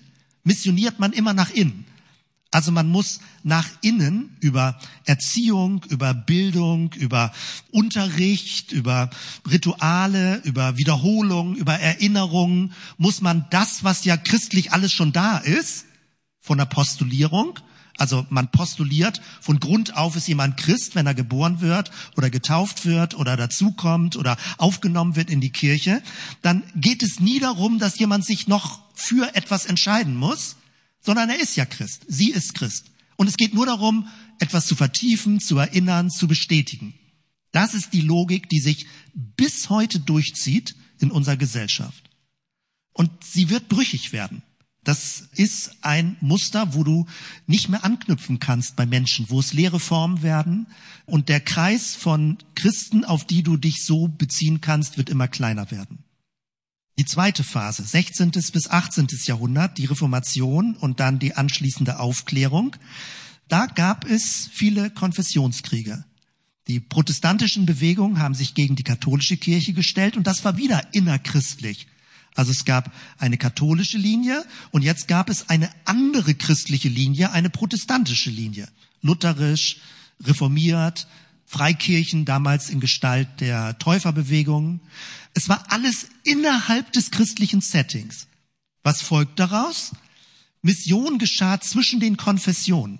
missioniert 0.44 0.98
man 0.98 1.12
immer 1.12 1.34
nach 1.34 1.50
innen. 1.50 1.84
Also 2.52 2.72
man 2.72 2.88
muss 2.88 3.20
nach 3.44 3.68
innen 3.80 4.36
über 4.40 4.78
Erziehung, 5.04 5.84
über 5.88 6.14
Bildung, 6.14 6.92
über 6.94 7.32
Unterricht, 7.70 8.72
über 8.72 9.10
Rituale, 9.48 10.38
über 10.44 10.76
Wiederholung, 10.76 11.54
über 11.54 11.74
Erinnerungen, 11.78 12.72
muss 12.98 13.20
man 13.20 13.46
das, 13.50 13.84
was 13.84 14.04
ja 14.04 14.16
christlich 14.16 14.72
alles 14.72 14.92
schon 14.92 15.12
da 15.12 15.38
ist, 15.38 15.84
von 16.40 16.58
der 16.58 16.64
Postulierung, 16.64 17.60
also 18.00 18.26
man 18.30 18.50
postuliert, 18.50 19.20
von 19.42 19.60
Grund 19.60 19.94
auf 19.94 20.16
ist 20.16 20.26
jemand 20.26 20.56
Christ, 20.56 20.94
wenn 20.94 21.06
er 21.06 21.14
geboren 21.14 21.60
wird 21.60 21.90
oder 22.16 22.30
getauft 22.30 22.86
wird 22.86 23.14
oder 23.14 23.36
dazukommt 23.36 24.16
oder 24.16 24.38
aufgenommen 24.56 25.16
wird 25.16 25.28
in 25.28 25.42
die 25.42 25.52
Kirche, 25.52 26.02
dann 26.40 26.62
geht 26.74 27.02
es 27.02 27.20
nie 27.20 27.38
darum, 27.38 27.78
dass 27.78 27.98
jemand 27.98 28.24
sich 28.24 28.48
noch 28.48 28.80
für 28.94 29.36
etwas 29.36 29.66
entscheiden 29.66 30.16
muss, 30.16 30.56
sondern 31.00 31.30
er 31.30 31.40
ist 31.40 31.56
ja 31.56 31.64
Christ. 31.64 32.04
Sie 32.08 32.30
ist 32.30 32.54
Christ. 32.54 32.90
Und 33.16 33.26
es 33.26 33.36
geht 33.36 33.54
nur 33.54 33.66
darum, 33.66 34.08
etwas 34.38 34.66
zu 34.66 34.74
vertiefen, 34.74 35.40
zu 35.40 35.58
erinnern, 35.58 36.10
zu 36.10 36.26
bestätigen. 36.26 36.94
Das 37.52 37.74
ist 37.74 37.92
die 37.92 38.00
Logik, 38.00 38.48
die 38.48 38.60
sich 38.60 38.86
bis 39.14 39.70
heute 39.70 40.00
durchzieht 40.00 40.74
in 41.00 41.10
unserer 41.10 41.36
Gesellschaft. 41.36 42.10
Und 42.92 43.10
sie 43.24 43.50
wird 43.50 43.68
brüchig 43.68 44.12
werden. 44.12 44.42
Das 44.82 45.28
ist 45.34 45.76
ein 45.82 46.16
Muster, 46.20 46.74
wo 46.74 46.84
du 46.84 47.06
nicht 47.46 47.68
mehr 47.68 47.84
anknüpfen 47.84 48.40
kannst 48.40 48.76
bei 48.76 48.86
Menschen, 48.86 49.28
wo 49.28 49.40
es 49.40 49.52
leere 49.52 49.78
Formen 49.78 50.22
werden 50.22 50.66
und 51.04 51.28
der 51.28 51.40
Kreis 51.40 51.94
von 51.94 52.38
Christen, 52.54 53.04
auf 53.04 53.26
die 53.26 53.42
du 53.42 53.58
dich 53.58 53.84
so 53.84 54.08
beziehen 54.08 54.62
kannst, 54.62 54.96
wird 54.96 55.10
immer 55.10 55.28
kleiner 55.28 55.70
werden. 55.70 56.04
Die 57.00 57.06
zweite 57.06 57.44
Phase, 57.44 57.82
16. 57.82 58.32
bis 58.52 58.68
18. 58.68 59.06
Jahrhundert, 59.24 59.78
die 59.78 59.86
Reformation 59.86 60.76
und 60.76 61.00
dann 61.00 61.18
die 61.18 61.34
anschließende 61.34 61.98
Aufklärung. 61.98 62.76
Da 63.48 63.64
gab 63.64 64.04
es 64.04 64.50
viele 64.52 64.90
Konfessionskriege. 64.90 66.04
Die 66.68 66.78
protestantischen 66.78 67.64
Bewegungen 67.64 68.18
haben 68.18 68.34
sich 68.34 68.52
gegen 68.52 68.76
die 68.76 68.82
katholische 68.82 69.38
Kirche 69.38 69.72
gestellt 69.72 70.18
und 70.18 70.26
das 70.26 70.44
war 70.44 70.58
wieder 70.58 70.92
innerchristlich. 70.92 71.86
Also 72.34 72.50
es 72.50 72.66
gab 72.66 72.92
eine 73.16 73.38
katholische 73.38 73.96
Linie 73.96 74.44
und 74.70 74.82
jetzt 74.82 75.08
gab 75.08 75.30
es 75.30 75.48
eine 75.48 75.70
andere 75.86 76.34
christliche 76.34 76.90
Linie, 76.90 77.32
eine 77.32 77.48
protestantische 77.48 78.28
Linie. 78.28 78.68
Lutherisch, 79.00 79.78
reformiert, 80.22 81.06
Freikirchen, 81.46 82.26
damals 82.26 82.70
in 82.70 82.78
Gestalt 82.78 83.40
der 83.40 83.76
Täuferbewegung. 83.78 84.80
Es 85.34 85.48
war 85.48 85.70
alles 85.70 86.08
innerhalb 86.24 86.92
des 86.92 87.10
christlichen 87.10 87.60
Settings. 87.60 88.26
Was 88.82 89.02
folgt 89.02 89.38
daraus? 89.38 89.92
Mission 90.62 91.18
geschah 91.18 91.60
zwischen 91.60 92.00
den 92.00 92.16
Konfessionen. 92.16 92.98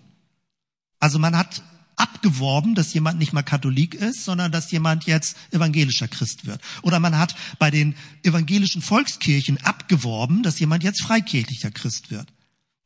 Also 0.98 1.18
man 1.18 1.36
hat 1.36 1.62
abgeworben, 1.96 2.74
dass 2.74 2.94
jemand 2.94 3.18
nicht 3.18 3.32
mal 3.32 3.42
Katholik 3.42 3.94
ist, 3.94 4.24
sondern 4.24 4.50
dass 4.50 4.70
jemand 4.70 5.04
jetzt 5.04 5.36
evangelischer 5.50 6.08
Christ 6.08 6.46
wird. 6.46 6.62
Oder 6.82 6.98
man 6.98 7.18
hat 7.18 7.34
bei 7.58 7.70
den 7.70 7.94
evangelischen 8.22 8.80
Volkskirchen 8.80 9.58
abgeworben, 9.58 10.42
dass 10.42 10.58
jemand 10.58 10.82
jetzt 10.82 11.02
freikirchlicher 11.02 11.70
Christ 11.70 12.10
wird. 12.10 12.32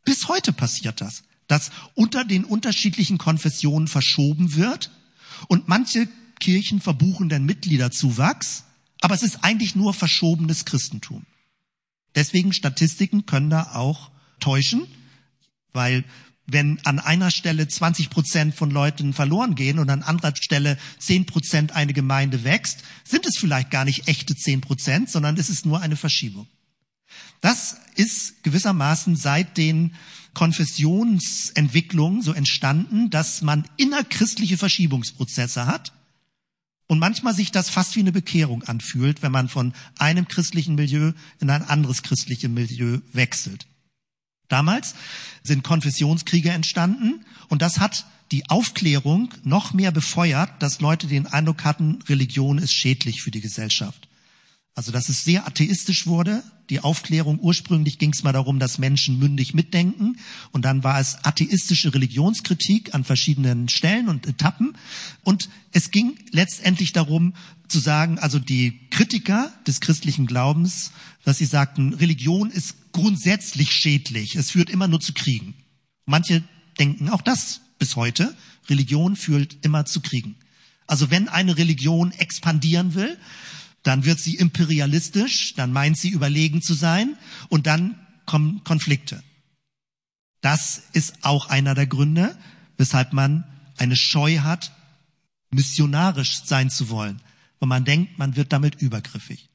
Bis 0.05 0.29
heute 0.29 0.53
passiert 0.53 1.01
das, 1.01 1.23
dass 1.47 1.71
unter 1.95 2.25
den 2.25 2.45
unterschiedlichen 2.45 3.19
Konfessionen 3.19 3.87
verschoben 3.87 4.57
wird 4.57 4.91
und 5.47 5.69
manche 5.69 6.09
Kirchen 6.41 6.81
verbuchen 6.81 7.29
den 7.29 7.45
Mitgliederzuwachs, 7.45 8.65
aber 9.05 9.15
es 9.15 9.23
ist 9.23 9.45
eigentlich 9.45 9.77
nur 9.77 9.93
verschobenes 9.93 10.65
Christentum. 10.65 11.27
Deswegen 12.15 12.55
Statistiken 12.55 13.27
können 13.27 13.51
da 13.51 13.75
auch 13.75 14.11
täuschen, 14.41 14.87
weil 15.75 16.05
wenn 16.47 16.81
an 16.87 16.99
einer 16.99 17.31
Stelle 17.31 17.69
20 17.69 18.09
Prozent 18.09 18.55
von 18.55 18.71
Leuten 18.71 19.13
verloren 19.13 19.57
gehen 19.57 19.79
und 19.79 19.91
an 19.91 20.03
anderer 20.03 20.35
Stelle 20.35 20.79
10 21.01 21.27
Prozent 21.27 21.73
eine 21.73 21.93
Gemeinde 21.93 22.45
wächst, 22.45 22.83
sind 23.05 23.27
es 23.27 23.37
vielleicht 23.37 23.71
gar 23.71 23.85
nicht 23.85 24.09
echte 24.09 24.35
10 24.35 24.63
Prozent, 24.63 25.11
sondern 25.11 25.37
es 25.37 25.51
ist 25.51 25.67
nur 25.67 25.83
eine 25.83 25.97
Verschiebung. 25.97 26.47
Das 27.43 27.77
ist 27.97 28.43
gewissermaßen 28.43 29.17
seit 29.17 29.59
den 29.59 29.95
Konfessionsentwicklungen 30.33 32.23
so 32.23 32.33
entstanden, 32.33 33.11
dass 33.11 33.43
man 33.43 33.69
innerchristliche 33.77 34.57
Verschiebungsprozesse 34.57 35.67
hat 35.67 35.93
und 36.87 36.99
manchmal 36.99 37.35
sich 37.35 37.51
das 37.51 37.71
fast 37.71 37.97
wie 37.97 38.01
eine 38.01 38.13
Bekehrung 38.13 38.63
anfühlt, 38.65 39.23
wenn 39.23 39.33
man 39.33 39.49
von 39.49 39.73
einem 39.99 40.29
christlichen 40.29 40.75
Milieu 40.75 41.13
in 41.41 41.51
ein 41.51 41.63
anderes 41.63 42.03
christliches 42.03 42.51
Milieu 42.51 43.01
wechselt. 43.13 43.67
Damals 44.49 44.95
sind 45.43 45.65
Konfessionskriege 45.65 46.51
entstanden 46.51 47.25
und 47.49 47.63
das 47.63 47.81
hat 47.81 48.07
die 48.33 48.49
Aufklärung 48.51 49.33
noch 49.43 49.73
mehr 49.73 49.93
befeuert, 49.93 50.51
dass 50.63 50.81
Leute 50.81 51.07
den 51.07 51.27
Eindruck 51.27 51.65
hatten, 51.65 52.03
Religion 52.09 52.59
ist 52.59 52.73
schädlich 52.73 53.23
für 53.23 53.31
die 53.31 53.41
Gesellschaft. 53.41 54.09
Also, 54.75 54.91
dass 54.91 55.09
es 55.09 55.25
sehr 55.25 55.47
atheistisch 55.47 56.07
wurde. 56.07 56.43
Die 56.69 56.81
Aufklärung, 56.81 57.39
ursprünglich 57.41 57.99
ging 57.99 58.13
es 58.13 58.25
mal 58.25 58.33
darum, 58.33 58.59
dass 58.59 58.79
Menschen 58.79 59.19
mündig 59.19 59.55
mitdenken. 59.55 60.17
Und 60.51 60.65
dann 60.65 60.83
war 60.83 60.99
es 60.99 61.25
atheistische 61.25 61.95
Religionskritik 61.95 62.95
an 62.95 63.05
verschiedenen 63.05 63.69
Stellen 63.69 64.09
und 64.09 64.27
Etappen. 64.27 64.77
Und 65.23 65.49
es 65.73 65.91
ging 65.91 66.19
letztendlich 66.33 66.93
darum, 66.93 67.35
zu 67.69 67.79
sagen, 67.79 68.19
also 68.19 68.39
die 68.39 68.81
Kritiker 68.91 69.53
des 69.67 69.81
christlichen 69.81 70.27
Glaubens, 70.27 70.91
dass 71.25 71.39
sie 71.39 71.47
sagten, 71.47 71.95
Religion 71.95 72.51
ist 72.51 72.93
grundsätzlich 72.93 73.71
schädlich. 73.71 74.35
Es 74.35 74.51
führt 74.51 74.71
immer 74.71 74.89
nur 74.89 75.01
zu 75.01 75.13
Kriegen. 75.13 75.55
Manche 76.05 76.43
denken 76.79 77.09
auch 77.11 77.23
das 77.23 77.61
bis 77.79 77.97
heute. 77.97 78.35
Religion 78.69 79.17
führt 79.17 79.59
immer 79.63 79.85
zu 79.85 80.01
Kriegen. 80.01 80.37
Also 80.87 81.11
wenn 81.11 81.29
eine 81.29 81.57
Religion 81.57 82.13
expandieren 82.13 82.95
will, 82.95 83.17
dann 83.85 84.05
wird 84.05 84.19
sie 84.19 84.35
imperialistisch, 84.35 85.55
dann 85.55 85.73
meint 85.73 85.97
sie 85.97 86.09
überlegen 86.11 86.63
zu 86.63 86.75
sein 86.75 87.17
und 87.49 87.67
dann 87.67 87.99
kommen 88.27 88.65
Konflikte. 88.65 89.23
Das 90.41 90.83
ist 90.93 91.25
auch 91.25 91.49
einer 91.49 91.75
der 91.75 91.87
Gründe, 91.87 92.37
weshalb 92.77 93.13
man 93.13 93.45
eine 93.77 93.97
Scheu 93.97 94.39
hat, 94.39 94.73
missionarisch 95.51 96.43
sein 96.45 96.71
zu 96.71 96.89
wollen, 96.89 97.21
weil 97.61 97.69
man 97.69 97.85
denkt, 97.85 98.19
man 98.19 98.37
wird 98.37 98.53
damit 98.53 98.81
übergriffig. 98.83 99.49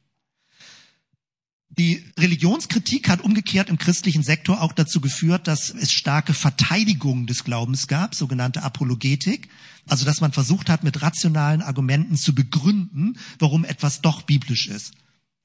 Die 1.70 2.04
Religionskritik 2.18 3.08
hat 3.10 3.22
umgekehrt 3.22 3.70
im 3.70 3.78
christlichen 3.78 4.24
Sektor 4.24 4.62
auch 4.62 4.74
dazu 4.74 5.02
geführt, 5.02 5.48
dass 5.48 5.70
es 5.70 5.92
starke 5.92 6.34
Verteidigungen 6.34 7.28
des 7.28 7.44
Glaubens 7.44 7.88
gab, 7.88 8.16
sogenannte 8.16 8.64
Apologetik. 8.64 9.50
Also, 9.90 10.06
dass 10.06 10.22
man 10.22 10.32
versucht 10.32 10.70
hat, 10.70 10.84
mit 10.84 11.02
rationalen 11.02 11.62
Argumenten 11.62 12.16
zu 12.16 12.34
begründen, 12.34 13.18
warum 13.40 13.66
etwas 13.66 14.02
doch 14.02 14.22
biblisch 14.22 14.68
ist. 14.68 14.94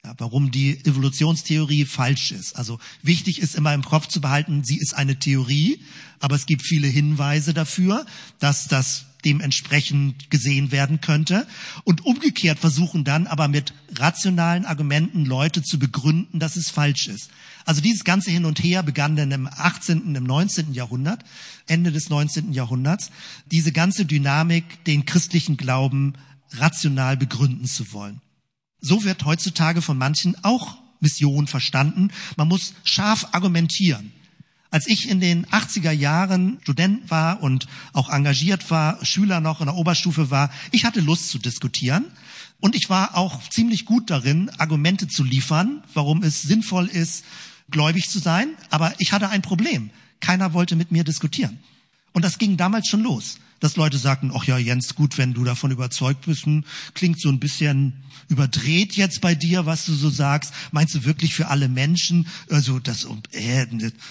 Ja, 0.05 0.15
warum 0.19 0.51
die 0.51 0.85
Evolutionstheorie 0.85 1.87
falsch 1.87 2.31
ist. 2.31 2.57
Also 2.57 2.79
wichtig 3.03 3.41
ist 3.41 3.55
immer 3.55 3.73
im 3.73 3.83
Kopf 3.83 4.07
zu 4.07 4.21
behalten, 4.21 4.63
sie 4.63 4.77
ist 4.77 4.93
eine 4.93 5.19
Theorie, 5.19 5.81
aber 6.21 6.37
es 6.37 6.45
gibt 6.45 6.63
viele 6.63 6.89
Hinweise 6.89 7.55
dafür, 7.55 8.05
dass 8.39 8.69
das 8.69 9.07
dementsprechend 9.25 10.31
gesehen 10.31 10.73
werden 10.73 11.01
könnte. 11.01 11.47
Und 11.85 12.05
umgekehrt 12.05 12.59
versuchen 12.59 13.05
dann 13.05 13.27
aber 13.27 13.49
mit 13.49 13.73
rationalen 13.97 14.67
Argumenten 14.67 15.25
Leute 15.25 15.63
zu 15.63 15.79
begründen, 15.79 16.39
dass 16.39 16.57
es 16.57 16.71
falsch 16.71 17.09
ist. 17.09 17.31
Also 17.65 17.81
dieses 17.81 18.05
ganze 18.05 18.31
Hin 18.31 18.45
und 18.45 18.63
Her 18.63 18.83
begann 18.83 19.17
dann 19.17 19.31
im 19.31 19.49
18., 19.49 20.15
im 20.15 20.25
19. 20.25 20.75
Jahrhundert, 20.75 21.25
Ende 21.67 21.93
des 21.93 22.11
19. 22.11 22.53
Jahrhunderts, 22.53 23.11
diese 23.51 23.73
ganze 23.73 24.05
Dynamik, 24.05 24.85
den 24.85 25.07
christlichen 25.07 25.57
Glauben 25.57 26.15
rational 26.53 27.17
begründen 27.17 27.67
zu 27.67 27.93
wollen. 27.93 28.21
So 28.81 29.05
wird 29.05 29.25
heutzutage 29.25 29.81
von 29.81 29.97
manchen 29.97 30.37
auch 30.45 30.79
Mission 31.01 31.47
verstanden. 31.47 32.11
Man 32.37 32.49
muss 32.49 32.75
scharf 32.85 33.29
argumentieren. 33.33 34.13
Als 34.71 34.89
ich 34.89 35.09
in 35.09 35.21
den 35.21 35.47
80er 35.47 35.93
Jahren 35.93 36.59
Student 36.63 37.09
war 37.09 37.43
und 37.43 37.69
auch 37.93 38.11
engagiert 38.11 38.71
war, 38.71 39.05
Schüler 39.05 39.41
noch 39.41 39.61
in 39.61 39.67
der 39.67 39.77
Oberstufe 39.77 40.31
war, 40.31 40.51
ich 40.73 40.85
hatte 40.85 41.01
Lust 41.01 41.31
zu 41.31 41.39
diskutieren. 41.39 42.07
Und 42.61 42.75
ich 42.75 42.91
war 42.91 43.17
auch 43.17 43.49
ziemlich 43.51 43.85
gut 43.85 44.11
darin, 44.11 44.51
Argumente 44.59 45.07
zu 45.07 45.23
liefern, 45.23 45.85
warum 45.93 46.23
es 46.23 46.43
sinnvoll 46.43 46.87
ist, 46.87 47.25
gläubig 47.71 48.09
zu 48.09 48.19
sein. 48.19 48.49
Aber 48.71 48.95
ich 48.99 49.13
hatte 49.13 49.29
ein 49.29 49.43
Problem. 49.43 49.91
Keiner 50.21 50.53
wollte 50.53 50.77
mit 50.77 50.93
mir 50.93 51.05
diskutieren. 51.05 51.59
Und 52.13 52.25
das 52.25 52.39
ging 52.39 52.57
damals 52.57 52.89
schon 52.89 53.03
los 53.03 53.39
dass 53.65 53.77
Leute 53.77 53.97
sagten, 53.97 54.31
ach 54.35 54.45
ja, 54.45 54.59
Jens, 54.59 54.95
gut, 54.95 55.17
wenn 55.17 55.33
du 55.33 55.43
davon 55.43 55.71
überzeugt 55.71 56.27
bist, 56.27 56.45
hm, 56.45 56.65
klingt 56.93 57.19
so 57.19 57.31
ein 57.31 57.41
bisschen 57.41 57.95
überdreht 58.29 58.95
jetzt 58.95 59.23
bei 59.23 59.35
dir, 59.35 59.65
was 59.65 59.87
du 59.87 59.95
so 59.95 60.11
sagst. 60.11 60.53
Meinst 60.71 60.95
du 60.95 61.05
wirklich 61.05 61.35
für 61.35 61.49
alle 61.49 61.69
Menschen? 61.69 62.27
Also 62.51 62.79
das 62.79 63.07
äh, 63.33 63.67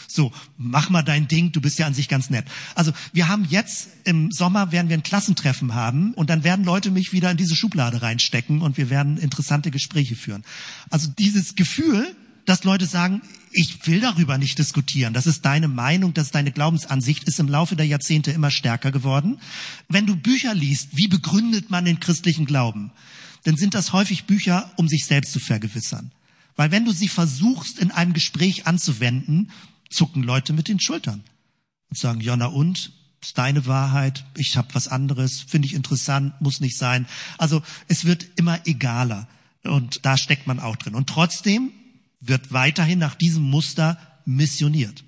so, 0.08 0.32
mach 0.58 0.89
mal 0.89 1.04
dein 1.04 1.28
Ding, 1.28 1.51
du 1.51 1.62
bist 1.62 1.78
ja 1.78 1.86
an 1.86 1.93
sich 1.93 2.10
ganz 2.10 2.32
nett. 2.32 2.45
Also 2.74 2.93
wir 3.12 3.28
haben 3.28 3.45
jetzt 3.47 3.89
im 4.06 4.32
Sommer 4.32 4.72
werden 4.72 4.89
wir 4.89 4.97
ein 4.97 5.04
Klassentreffen 5.04 5.76
haben 5.76 6.16
und 6.16 6.32
dann 6.32 6.43
werden 6.43 6.66
Leute 6.66 6.89
mich 6.89 7.14
wieder 7.14 7.30
in 7.30 7.38
diese 7.38 7.56
Schublade 7.56 8.01
reinstecken 8.01 8.62
und 8.62 8.78
wir 8.78 8.89
werden 8.89 9.18
interessante 9.18 9.70
Gespräche 9.70 10.16
führen. 10.16 10.43
Also 10.89 11.10
dieses 11.20 11.54
Gefühl, 11.54 12.16
dass 12.46 12.64
Leute 12.64 12.86
sagen, 12.86 13.22
ich 13.52 13.86
will 13.88 14.00
darüber 14.00 14.38
nicht 14.38 14.58
diskutieren. 14.58 15.14
Das 15.14 15.28
ist 15.28 15.46
deine 15.46 15.68
Meinung, 15.68 16.14
das 16.14 16.28
ist 16.28 16.36
deine 16.36 16.52
Glaubensansicht, 16.52 17.24
ist 17.26 17.39
im 17.39 17.48
Laufe 17.48 17.76
der 17.76 17.86
Jahrzehnte 17.86 18.32
immer 18.32 18.52
stärker 18.52 18.91
geworden. 18.91 19.39
Wenn 19.89 20.08
du 20.08 20.16
Bücher 20.16 20.54
liest, 20.56 20.89
wie 20.98 21.08
begründet 21.08 21.70
man 21.70 21.86
den 21.86 22.00
christlichen 22.00 22.46
Glauben, 22.46 22.91
dann 23.44 23.58
sind 23.58 23.74
das 23.74 23.94
häufig 23.94 24.26
Bücher, 24.26 24.72
um 24.76 24.88
sich 24.88 25.06
selbst 25.06 25.32
zu 25.32 25.39
vergewissern. 25.39 26.12
Weil 26.56 26.72
wenn 26.72 26.86
du 26.86 26.91
sie 26.91 27.08
versuchst, 27.08 27.80
in 27.80 27.91
einem 27.91 28.14
Gespräch 28.14 28.68
anzuwenden, 28.68 29.52
zucken 29.89 30.24
Leute 30.24 30.54
mit 30.54 30.68
den 30.68 30.80
Schultern 30.80 31.24
und 31.89 31.98
sagen, 31.98 32.22
ja, 32.22 32.36
na 32.36 32.48
und? 32.48 32.91
Ist 33.22 33.38
deine 33.38 33.66
Wahrheit, 33.68 34.26
ich 34.36 34.58
habe 34.58 34.76
was 34.76 34.89
anderes, 34.89 35.46
finde 35.48 35.68
ich 35.68 35.74
interessant, 35.74 36.34
muss 36.41 36.60
nicht 36.60 36.78
sein. 36.78 37.06
Also 37.38 37.64
es 37.88 38.04
wird 38.04 38.28
immer 38.36 38.68
egaler 38.68 39.30
und 39.64 40.06
da 40.06 40.18
steckt 40.18 40.46
man 40.46 40.60
auch 40.60 40.76
drin. 40.76 40.94
Und 40.94 41.08
trotzdem 41.08 41.72
wird 42.26 42.54
weiterhin 42.54 43.00
nach 43.00 43.16
diesem 43.16 43.44
Muster 43.44 43.98
missioniert. 44.26 45.04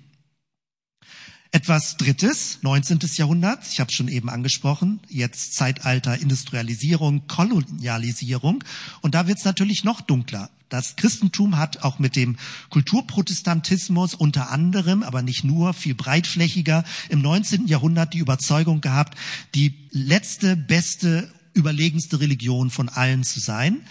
Etwas 1.52 1.96
Drittes, 1.96 2.58
19. 2.62 2.98
Jahrhundert, 3.14 3.66
ich 3.70 3.80
habe 3.80 3.90
es 3.90 3.96
schon 3.96 4.08
eben 4.08 4.28
angesprochen, 4.28 5.00
jetzt 5.08 5.54
Zeitalter 5.54 6.18
Industrialisierung, 6.18 7.26
Kolonialisierung. 7.28 8.62
Und 9.00 9.14
da 9.14 9.26
wird 9.26 9.38
es 9.38 9.44
natürlich 9.44 9.82
noch 9.82 10.02
dunkler. 10.02 10.50
Das 10.68 10.96
Christentum 10.96 11.56
hat 11.56 11.82
auch 11.84 11.98
mit 11.98 12.16
dem 12.16 12.36
Kulturprotestantismus 12.70 14.14
unter 14.14 14.50
anderem, 14.50 15.02
aber 15.04 15.22
nicht 15.22 15.44
nur, 15.44 15.72
viel 15.72 15.94
breitflächiger 15.94 16.84
im 17.08 17.22
19. 17.22 17.68
Jahrhundert 17.68 18.12
die 18.12 18.18
Überzeugung 18.18 18.80
gehabt, 18.80 19.16
die 19.54 19.74
letzte, 19.90 20.56
beste, 20.56 21.32
überlegenste 21.54 22.20
Religion 22.20 22.70
von 22.70 22.88
allen 22.88 23.22
zu 23.22 23.38
sein. 23.38 23.82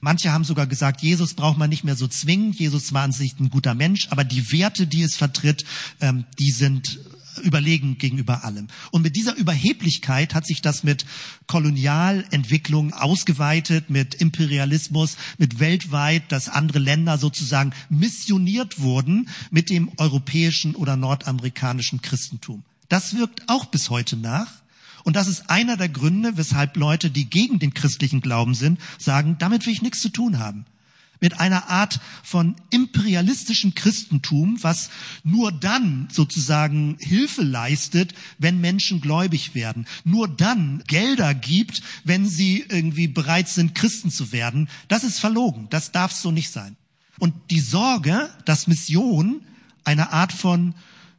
Manche 0.00 0.32
haben 0.32 0.44
sogar 0.44 0.66
gesagt, 0.66 1.02
Jesus 1.02 1.34
braucht 1.34 1.58
man 1.58 1.68
nicht 1.68 1.84
mehr 1.84 1.96
so 1.96 2.08
zwingend. 2.08 2.58
Jesus 2.58 2.92
war 2.92 3.02
an 3.02 3.12
sich 3.12 3.38
ein 3.38 3.50
guter 3.50 3.74
Mensch, 3.74 4.08
aber 4.10 4.24
die 4.24 4.50
Werte, 4.50 4.86
die 4.86 5.02
es 5.02 5.14
vertritt, 5.14 5.64
ähm, 6.00 6.24
die 6.38 6.52
sind 6.52 7.00
überlegen 7.42 7.98
gegenüber 7.98 8.44
allem. 8.44 8.68
Und 8.90 9.02
mit 9.02 9.16
dieser 9.16 9.36
Überheblichkeit 9.36 10.34
hat 10.34 10.46
sich 10.46 10.62
das 10.62 10.82
mit 10.82 11.04
Kolonialentwicklung 11.46 12.92
ausgeweitet, 12.92 13.90
mit 13.90 14.14
Imperialismus, 14.14 15.16
mit 15.38 15.58
weltweit, 15.58 16.30
dass 16.32 16.48
andere 16.48 16.78
Länder 16.78 17.18
sozusagen 17.18 17.72
missioniert 17.88 18.80
wurden 18.80 19.28
mit 19.50 19.70
dem 19.70 19.90
europäischen 19.96 20.74
oder 20.74 20.96
nordamerikanischen 20.96 22.02
Christentum. 22.02 22.62
Das 22.88 23.14
wirkt 23.14 23.48
auch 23.48 23.66
bis 23.66 23.90
heute 23.90 24.16
nach. 24.16 24.59
Und 25.04 25.16
das 25.16 25.28
ist 25.28 25.50
einer 25.50 25.76
der 25.76 25.88
Gründe, 25.88 26.36
weshalb 26.36 26.76
Leute, 26.76 27.10
die 27.10 27.28
gegen 27.28 27.58
den 27.58 27.74
christlichen 27.74 28.20
Glauben 28.20 28.54
sind, 28.54 28.80
sagen, 28.98 29.36
damit 29.38 29.66
will 29.66 29.72
ich 29.72 29.82
nichts 29.82 30.00
zu 30.00 30.08
tun 30.08 30.38
haben. 30.38 30.66
mit 31.20 31.38
einer 31.38 31.68
Art 31.68 32.00
von 32.22 32.56
imperialistischem 32.70 33.74
Christentum, 33.74 34.58
was 34.62 34.90
nur 35.22 35.52
dann 35.52 36.08
sozusagen 36.10 36.96
Hilfe 36.98 37.42
leistet, 37.42 38.14
wenn 38.38 38.60
Menschen 38.60 39.00
gläubig 39.00 39.54
werden, 39.54 39.86
nur 40.04 40.28
dann 40.28 40.82
Gelder 40.86 41.34
gibt, 41.34 41.82
wenn 42.04 42.26
sie 42.26 42.64
irgendwie 42.68 43.06
bereit 43.06 43.48
sind, 43.48 43.74
Christen 43.74 44.10
zu 44.10 44.32
werden. 44.32 44.68
Das 44.88 45.04
ist 45.04 45.20
verlogen, 45.20 45.68
das 45.70 45.92
darf 45.92 46.12
so 46.12 46.30
nicht 46.32 46.50
sein. 46.50 46.76
Und 47.18 47.34
die 47.50 47.60
Sorge, 47.60 48.30
dass 48.46 48.66
Mission 48.66 49.42
eine 49.84 50.12
Art 50.12 50.32
von 50.32 50.74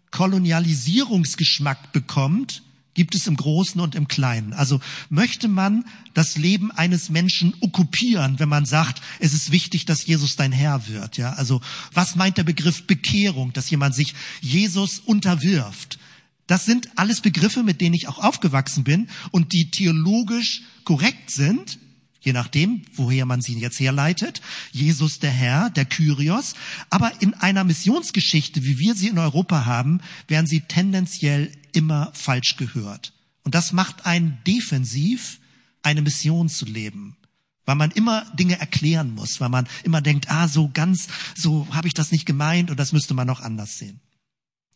Kolonialisierungsgeschmack 0.10 1.94
bekommt, 1.94 2.64
gibt 3.02 3.16
es 3.16 3.26
im 3.26 3.36
Großen 3.36 3.82
und 3.82 3.96
im 3.96 4.08
Kleinen. 4.08 4.54
Also 4.54 4.80
möchte 5.10 5.48
man 5.48 5.86
das 6.14 6.38
Leben 6.38 6.70
eines 6.70 7.10
Menschen 7.10 7.56
okkupieren, 7.60 8.38
wenn 8.38 8.48
man 8.48 8.68
sagt, 8.68 9.02
es 9.18 9.34
ist 9.34 9.52
wichtig, 9.52 9.86
dass 9.86 10.06
Jesus 10.06 10.36
dein 10.36 10.52
Herr 10.52 10.88
wird. 10.88 11.18
Ja, 11.18 11.34
also 11.34 11.62
was 11.94 12.16
meint 12.16 12.38
der 12.38 12.44
Begriff 12.44 12.86
Bekehrung, 12.86 13.54
dass 13.54 13.72
jemand 13.72 13.96
sich 13.96 14.14
Jesus 14.40 15.00
unterwirft? 15.00 15.98
Das 16.46 16.64
sind 16.64 16.90
alles 16.96 17.22
Begriffe, 17.22 17.64
mit 17.64 17.82
denen 17.82 17.96
ich 17.96 18.08
auch 18.08 18.20
aufgewachsen 18.20 18.84
bin 18.84 19.10
und 19.32 19.52
die 19.52 19.72
theologisch 19.72 20.62
korrekt 20.84 21.32
sind, 21.32 21.80
je 22.20 22.34
nachdem, 22.34 22.84
woher 22.94 23.26
man 23.26 23.42
sie 23.42 23.58
jetzt 23.58 23.80
herleitet. 23.80 24.42
Jesus 24.72 25.18
der 25.18 25.32
Herr, 25.32 25.72
der 25.72 25.86
Kyrios. 25.86 26.54
Aber 26.92 27.12
in 27.20 27.34
einer 27.34 27.64
Missionsgeschichte, 27.64 28.64
wie 28.64 28.78
wir 28.78 28.94
sie 28.94 29.08
in 29.08 29.18
Europa 29.18 29.66
haben, 29.66 30.02
werden 30.28 30.46
sie 30.46 30.62
tendenziell 30.62 31.52
immer 31.74 32.12
falsch 32.14 32.58
gehört. 32.58 33.14
Und 33.44 33.56
das 33.56 33.72
macht 33.72 34.06
einen 34.06 34.38
defensiv, 34.46 35.40
eine 35.82 36.02
Mission 36.02 36.50
zu 36.50 36.66
leben. 36.66 37.18
Weil 37.66 37.76
man 37.76 37.92
immer 37.92 38.26
Dinge 38.36 38.60
erklären 38.60 39.14
muss, 39.14 39.40
weil 39.40 39.50
man 39.50 39.68
immer 39.84 40.02
denkt, 40.02 40.30
ah, 40.30 40.48
so 40.48 40.70
ganz, 40.74 41.08
so 41.36 41.68
habe 41.72 41.88
ich 41.88 41.94
das 41.94 42.12
nicht 42.12 42.26
gemeint 42.26 42.72
und 42.72 42.80
das 42.80 42.92
müsste 42.92 43.14
man 43.14 43.28
noch 43.28 43.40
anders 43.40 43.78
sehen. 43.78 44.00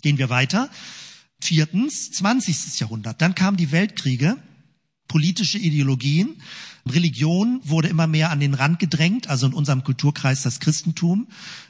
Gehen 0.01 0.17
wir 0.17 0.29
weiter. 0.29 0.69
Viertens, 1.41 2.11
20. 2.11 2.79
Jahrhundert. 2.79 3.21
Dann 3.21 3.35
kamen 3.35 3.57
die 3.57 3.71
Weltkriege, 3.71 4.37
politische 5.07 5.57
Ideologien 5.57 6.41
Religion 6.87 7.61
wurde 7.63 7.87
immer 7.87 8.05
mehr 8.05 8.29
an 8.29 8.39
den 8.39 8.53
Rand 8.53 8.77
gedrängt, 8.77 9.27
also 9.27 9.47
in 9.47 9.53
unserem 9.53 9.83
Kulturkreis 9.83 10.43
das 10.43 10.59
Christentum. 10.59 11.27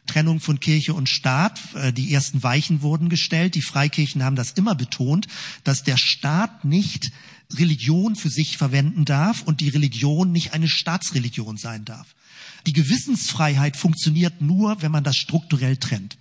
Trennung 0.07 0.41
von 0.41 0.59
Kirche 0.59 0.93
und 0.93 1.07
Staat, 1.07 1.59
äh, 1.75 1.93
die 1.93 2.13
ersten 2.13 2.43
Weichen 2.43 2.81
wurden 2.81 3.07
gestellt. 3.07 3.55
Die 3.55 3.61
Freikirchen 3.61 4.23
haben 4.23 4.35
das 4.35 4.51
immer 4.51 4.75
betont, 4.75 5.27
dass 5.63 5.83
der 5.83 5.97
Staat 5.97 6.65
nicht 6.65 7.11
Religion 7.53 8.15
für 8.15 8.29
sich 8.29 8.57
verwenden 8.57 9.05
darf 9.05 9.41
und 9.43 9.61
die 9.61 9.69
Religion 9.69 10.31
nicht 10.31 10.53
eine 10.53 10.67
Staatsreligion 10.67 11.57
sein 11.57 11.85
darf. 11.85 12.15
Die 12.67 12.73
Gewissensfreiheit 12.73 13.77
funktioniert 13.77 14.41
nur, 14.41 14.81
wenn 14.81 14.91
man 14.91 15.03
das 15.03 15.15
strukturell 15.15 15.77
trennt. 15.77 16.17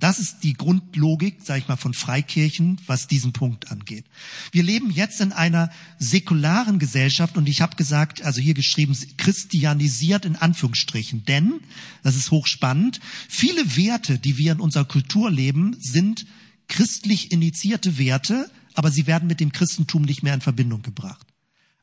Das 0.00 0.18
ist 0.18 0.42
die 0.42 0.54
Grundlogik, 0.54 1.38
sage 1.42 1.60
ich 1.60 1.68
mal, 1.68 1.76
von 1.76 1.94
Freikirchen, 1.94 2.78
was 2.86 3.06
diesen 3.06 3.32
Punkt 3.32 3.70
angeht. 3.70 4.04
Wir 4.52 4.62
leben 4.62 4.90
jetzt 4.90 5.20
in 5.20 5.32
einer 5.32 5.70
säkularen 5.98 6.78
Gesellschaft 6.78 7.36
und 7.36 7.48
ich 7.48 7.60
habe 7.60 7.76
gesagt, 7.76 8.22
also 8.22 8.40
hier 8.40 8.54
geschrieben, 8.54 8.96
christianisiert 9.16 10.24
in 10.24 10.36
Anführungsstrichen. 10.36 11.24
Denn, 11.24 11.60
das 12.02 12.16
ist 12.16 12.30
hochspannend, 12.30 13.00
viele 13.28 13.76
Werte, 13.76 14.18
die 14.18 14.38
wir 14.38 14.52
in 14.52 14.60
unserer 14.60 14.84
Kultur 14.84 15.30
leben, 15.30 15.76
sind 15.80 16.26
christlich 16.68 17.32
initiierte 17.32 17.98
Werte, 17.98 18.50
aber 18.74 18.90
sie 18.90 19.06
werden 19.06 19.26
mit 19.26 19.40
dem 19.40 19.52
Christentum 19.52 20.02
nicht 20.02 20.22
mehr 20.22 20.34
in 20.34 20.40
Verbindung 20.40 20.82
gebracht. 20.82 21.27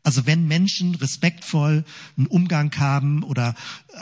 Also 0.06 0.28
wenn 0.28 0.48
Menschen 0.48 0.94
respektvoll 0.94 1.84
einen 2.16 2.28
Umgang 2.28 2.72
haben 2.78 3.24
oder 3.24 3.56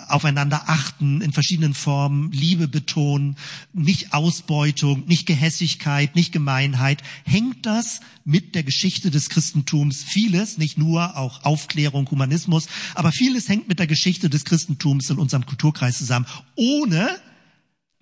aufeinander 0.10 0.64
achten 0.68 1.22
in 1.22 1.32
verschiedenen 1.32 1.74
Formen, 1.74 2.30
Liebe 2.34 2.68
betonen, 2.68 3.38
nicht 3.72 4.14
Ausbeutung, 4.14 5.06
nicht 5.08 5.26
Gehässigkeit, 5.28 6.14
nicht 6.14 6.34
Gemeinheit, 6.34 7.02
hängt 7.24 7.66
das 7.66 8.02
mit 8.26 8.54
der 8.54 8.64
Geschichte 8.64 9.12
des 9.12 9.30
Christentums 9.30 10.04
vieles, 10.04 10.58
nicht 10.58 10.78
nur 10.78 11.16
auch 11.16 11.46
Aufklärung, 11.46 12.12
Humanismus, 12.12 12.68
aber 12.96 13.14
vieles 13.14 13.48
hängt 13.48 13.70
mit 13.70 13.80
der 13.80 13.88
Geschichte 13.88 14.30
des 14.30 14.44
Christentums 14.44 15.10
in 15.10 15.18
unserem 15.18 15.46
Kulturkreis 15.46 16.00
zusammen, 16.00 16.26
ohne 16.56 17.18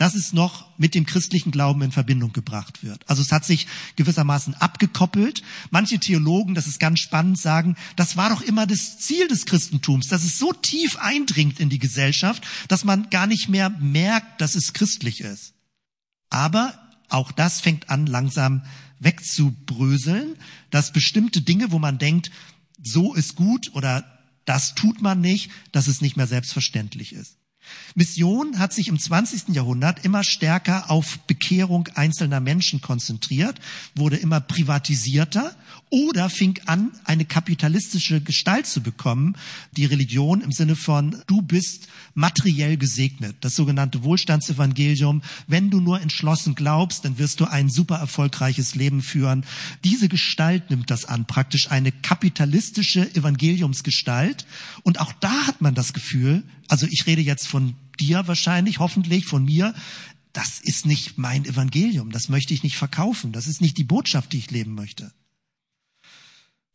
dass 0.01 0.15
es 0.15 0.33
noch 0.33 0.65
mit 0.79 0.95
dem 0.95 1.05
christlichen 1.05 1.51
Glauben 1.51 1.83
in 1.83 1.91
Verbindung 1.91 2.33
gebracht 2.33 2.83
wird. 2.83 3.07
Also 3.07 3.21
es 3.21 3.31
hat 3.31 3.45
sich 3.45 3.67
gewissermaßen 3.97 4.55
abgekoppelt. 4.55 5.43
Manche 5.69 5.99
Theologen, 5.99 6.55
das 6.55 6.65
ist 6.65 6.79
ganz 6.79 7.01
spannend, 7.01 7.37
sagen, 7.37 7.75
das 7.97 8.17
war 8.17 8.31
doch 8.31 8.41
immer 8.41 8.65
das 8.65 8.97
Ziel 8.97 9.27
des 9.27 9.45
Christentums, 9.45 10.07
dass 10.07 10.23
es 10.23 10.39
so 10.39 10.53
tief 10.53 10.97
eindringt 10.97 11.59
in 11.59 11.69
die 11.69 11.77
Gesellschaft, 11.77 12.43
dass 12.67 12.83
man 12.83 13.11
gar 13.11 13.27
nicht 13.27 13.47
mehr 13.47 13.69
merkt, 13.69 14.41
dass 14.41 14.55
es 14.55 14.73
christlich 14.73 15.21
ist. 15.21 15.53
Aber 16.31 16.73
auch 17.09 17.31
das 17.31 17.61
fängt 17.61 17.91
an, 17.91 18.07
langsam 18.07 18.63
wegzubröseln, 18.97 20.35
dass 20.71 20.93
bestimmte 20.93 21.41
Dinge, 21.43 21.71
wo 21.71 21.77
man 21.77 21.99
denkt, 21.99 22.31
so 22.81 23.13
ist 23.13 23.35
gut 23.35 23.69
oder 23.75 24.03
das 24.45 24.73
tut 24.73 24.99
man 25.03 25.21
nicht, 25.21 25.51
dass 25.71 25.85
es 25.85 26.01
nicht 26.01 26.17
mehr 26.17 26.25
selbstverständlich 26.25 27.13
ist. 27.13 27.37
Mission 27.95 28.59
hat 28.59 28.73
sich 28.73 28.87
im 28.87 28.97
20. 28.97 29.49
Jahrhundert 29.49 30.05
immer 30.05 30.23
stärker 30.23 30.89
auf 30.89 31.19
Bekehrung 31.27 31.87
einzelner 31.95 32.39
Menschen 32.39 32.81
konzentriert, 32.81 33.59
wurde 33.95 34.17
immer 34.17 34.39
privatisierter 34.39 35.55
oder 35.89 36.29
fing 36.29 36.59
an, 36.67 36.91
eine 37.03 37.25
kapitalistische 37.25 38.21
Gestalt 38.21 38.65
zu 38.65 38.81
bekommen, 38.81 39.35
die 39.75 39.85
Religion 39.85 40.41
im 40.41 40.51
Sinne 40.51 40.75
von, 40.75 41.21
du 41.27 41.41
bist 41.41 41.87
materiell 42.13 42.77
gesegnet, 42.77 43.35
das 43.41 43.55
sogenannte 43.55 44.03
Wohlstandsevangelium. 44.03 45.21
Wenn 45.47 45.69
du 45.69 45.81
nur 45.81 46.01
entschlossen 46.01 46.55
glaubst, 46.55 47.03
dann 47.03 47.17
wirst 47.17 47.39
du 47.41 47.45
ein 47.45 47.69
super 47.69 47.97
erfolgreiches 47.97 48.75
Leben 48.75 49.01
führen. 49.01 49.45
Diese 49.83 50.07
Gestalt 50.07 50.69
nimmt 50.69 50.89
das 50.89 51.05
an, 51.05 51.25
praktisch 51.25 51.71
eine 51.71 51.91
kapitalistische 51.91 53.13
Evangeliumsgestalt. 53.13 54.45
Und 54.83 54.99
auch 54.99 55.11
da 55.13 55.47
hat 55.47 55.61
man 55.61 55.75
das 55.75 55.93
Gefühl, 55.93 56.43
also 56.71 56.87
ich 56.87 57.05
rede 57.05 57.21
jetzt 57.21 57.49
von 57.49 57.75
dir 57.99 58.27
wahrscheinlich, 58.29 58.79
hoffentlich 58.79 59.25
von 59.25 59.43
mir, 59.43 59.73
das 60.31 60.61
ist 60.61 60.85
nicht 60.85 61.17
mein 61.17 61.43
Evangelium, 61.43 62.11
das 62.11 62.29
möchte 62.29 62.53
ich 62.53 62.63
nicht 62.63 62.77
verkaufen, 62.77 63.33
das 63.33 63.45
ist 63.45 63.59
nicht 63.59 63.77
die 63.77 63.83
Botschaft, 63.83 64.31
die 64.31 64.37
ich 64.37 64.51
leben 64.51 64.73
möchte. 64.73 65.11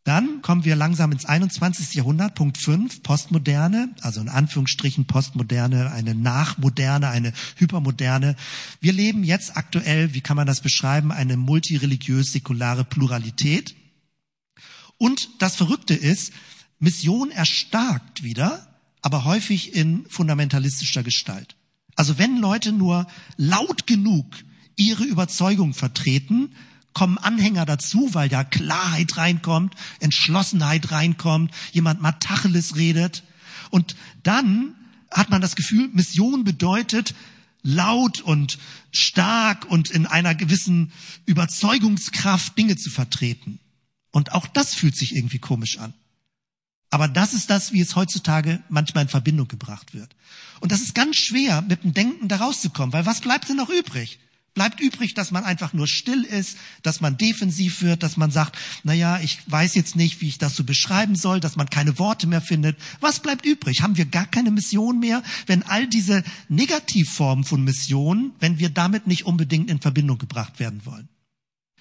Dann 0.04 0.42
kommen 0.42 0.66
wir 0.66 0.76
langsam 0.76 1.12
ins 1.12 1.24
21. 1.24 1.94
Jahrhundert, 1.94 2.34
Punkt 2.34 2.58
5, 2.58 3.02
Postmoderne, 3.02 3.94
also 4.02 4.20
in 4.20 4.28
Anführungsstrichen 4.28 5.06
Postmoderne, 5.06 5.90
eine 5.90 6.14
Nachmoderne, 6.14 7.08
eine 7.08 7.32
Hypermoderne. 7.56 8.36
Wir 8.82 8.92
leben 8.92 9.24
jetzt 9.24 9.56
aktuell, 9.56 10.12
wie 10.12 10.20
kann 10.20 10.36
man 10.36 10.46
das 10.46 10.60
beschreiben, 10.60 11.10
eine 11.10 11.38
multireligiös-säkulare 11.38 12.84
Pluralität. 12.84 13.74
Und 14.98 15.30
das 15.38 15.56
Verrückte 15.56 15.94
ist, 15.94 16.34
Mission 16.78 17.30
erstarkt 17.30 18.22
wieder, 18.22 18.75
aber 19.06 19.24
häufig 19.24 19.72
in 19.72 20.04
fundamentalistischer 20.08 21.04
Gestalt. 21.04 21.54
Also 21.94 22.18
wenn 22.18 22.38
Leute 22.38 22.72
nur 22.72 23.06
laut 23.36 23.86
genug 23.86 24.26
ihre 24.74 25.04
Überzeugung 25.04 25.74
vertreten, 25.74 26.56
kommen 26.92 27.16
Anhänger 27.16 27.66
dazu, 27.66 28.14
weil 28.14 28.28
da 28.28 28.42
Klarheit 28.42 29.16
reinkommt, 29.16 29.76
Entschlossenheit 30.00 30.90
reinkommt, 30.90 31.52
jemand 31.70 32.02
mal 32.02 32.14
Tacheles 32.18 32.74
redet. 32.74 33.22
Und 33.70 33.94
dann 34.24 34.74
hat 35.12 35.30
man 35.30 35.40
das 35.40 35.54
Gefühl, 35.54 35.88
Mission 35.92 36.42
bedeutet, 36.42 37.14
laut 37.62 38.20
und 38.22 38.58
stark 38.90 39.66
und 39.70 39.88
in 39.88 40.06
einer 40.06 40.34
gewissen 40.34 40.90
Überzeugungskraft 41.26 42.58
Dinge 42.58 42.74
zu 42.74 42.90
vertreten. 42.90 43.60
Und 44.10 44.32
auch 44.32 44.48
das 44.48 44.74
fühlt 44.74 44.96
sich 44.96 45.14
irgendwie 45.14 45.38
komisch 45.38 45.78
an. 45.78 45.94
Aber 46.90 47.08
das 47.08 47.34
ist 47.34 47.50
das, 47.50 47.72
wie 47.72 47.80
es 47.80 47.96
heutzutage 47.96 48.62
manchmal 48.68 49.04
in 49.04 49.08
Verbindung 49.08 49.48
gebracht 49.48 49.94
wird. 49.94 50.14
Und 50.60 50.72
das 50.72 50.82
ist 50.82 50.94
ganz 50.94 51.16
schwer, 51.16 51.62
mit 51.62 51.84
dem 51.84 51.94
Denken 51.94 52.28
da 52.28 52.36
rauszukommen, 52.36 52.92
weil 52.92 53.06
was 53.06 53.20
bleibt 53.20 53.48
denn 53.48 53.56
noch 53.56 53.70
übrig? 53.70 54.18
Bleibt 54.56 54.80
übrig, 54.80 55.12
dass 55.12 55.32
man 55.32 55.44
einfach 55.44 55.74
nur 55.74 55.86
still 55.86 56.22
ist, 56.22 56.56
dass 56.82 57.02
man 57.02 57.18
defensiv 57.18 57.82
wird, 57.82 58.02
dass 58.02 58.16
man 58.16 58.30
sagt, 58.30 58.56
na 58.84 58.94
ja, 58.94 59.20
ich 59.20 59.40
weiß 59.50 59.74
jetzt 59.74 59.96
nicht, 59.96 60.22
wie 60.22 60.28
ich 60.28 60.38
das 60.38 60.56
so 60.56 60.64
beschreiben 60.64 61.14
soll, 61.14 61.40
dass 61.40 61.56
man 61.56 61.68
keine 61.68 61.98
Worte 61.98 62.26
mehr 62.26 62.40
findet. 62.40 62.78
Was 63.00 63.20
bleibt 63.20 63.44
übrig? 63.44 63.82
Haben 63.82 63.98
wir 63.98 64.06
gar 64.06 64.24
keine 64.24 64.50
Mission 64.50 64.98
mehr, 64.98 65.22
wenn 65.46 65.62
all 65.62 65.86
diese 65.86 66.24
Negativformen 66.48 67.44
von 67.44 67.64
Missionen, 67.64 68.32
wenn 68.40 68.58
wir 68.58 68.70
damit 68.70 69.06
nicht 69.06 69.26
unbedingt 69.26 69.68
in 69.68 69.82
Verbindung 69.82 70.16
gebracht 70.16 70.58
werden 70.58 70.86
wollen? 70.86 71.10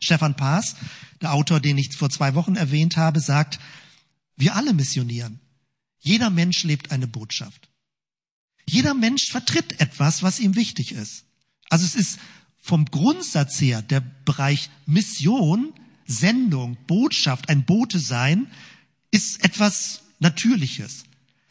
Stefan 0.02 0.36
Paas, 0.36 0.76
der 1.22 1.32
Autor, 1.32 1.62
den 1.62 1.78
ich 1.78 1.96
vor 1.96 2.10
zwei 2.10 2.36
Wochen 2.36 2.58
erwähnt 2.58 2.98
habe, 2.98 3.22
sagt, 3.22 3.58
wir 4.36 4.56
alle 4.56 4.74
missionieren. 4.74 5.40
Jeder 6.00 6.30
Mensch 6.30 6.64
lebt 6.64 6.92
eine 6.92 7.08
Botschaft. 7.08 7.70
Jeder 8.68 8.94
Mensch 8.94 9.30
vertritt 9.30 9.80
etwas, 9.80 10.24
was 10.24 10.40
ihm 10.40 10.56
wichtig 10.56 10.92
ist. 10.92 11.26
Also 11.70 11.86
es 11.86 11.96
ist 11.96 12.20
vom 12.58 12.86
Grundsatz 12.86 13.62
her 13.62 13.82
der 13.82 14.02
Bereich 14.02 14.70
Mission, 14.86 15.74
Sendung, 16.08 16.78
Botschaft, 16.88 17.50
ein 17.50 17.66
Bote 17.66 18.00
sein, 18.00 18.48
ist 19.12 19.44
etwas 19.44 20.02
Natürliches. 20.20 21.04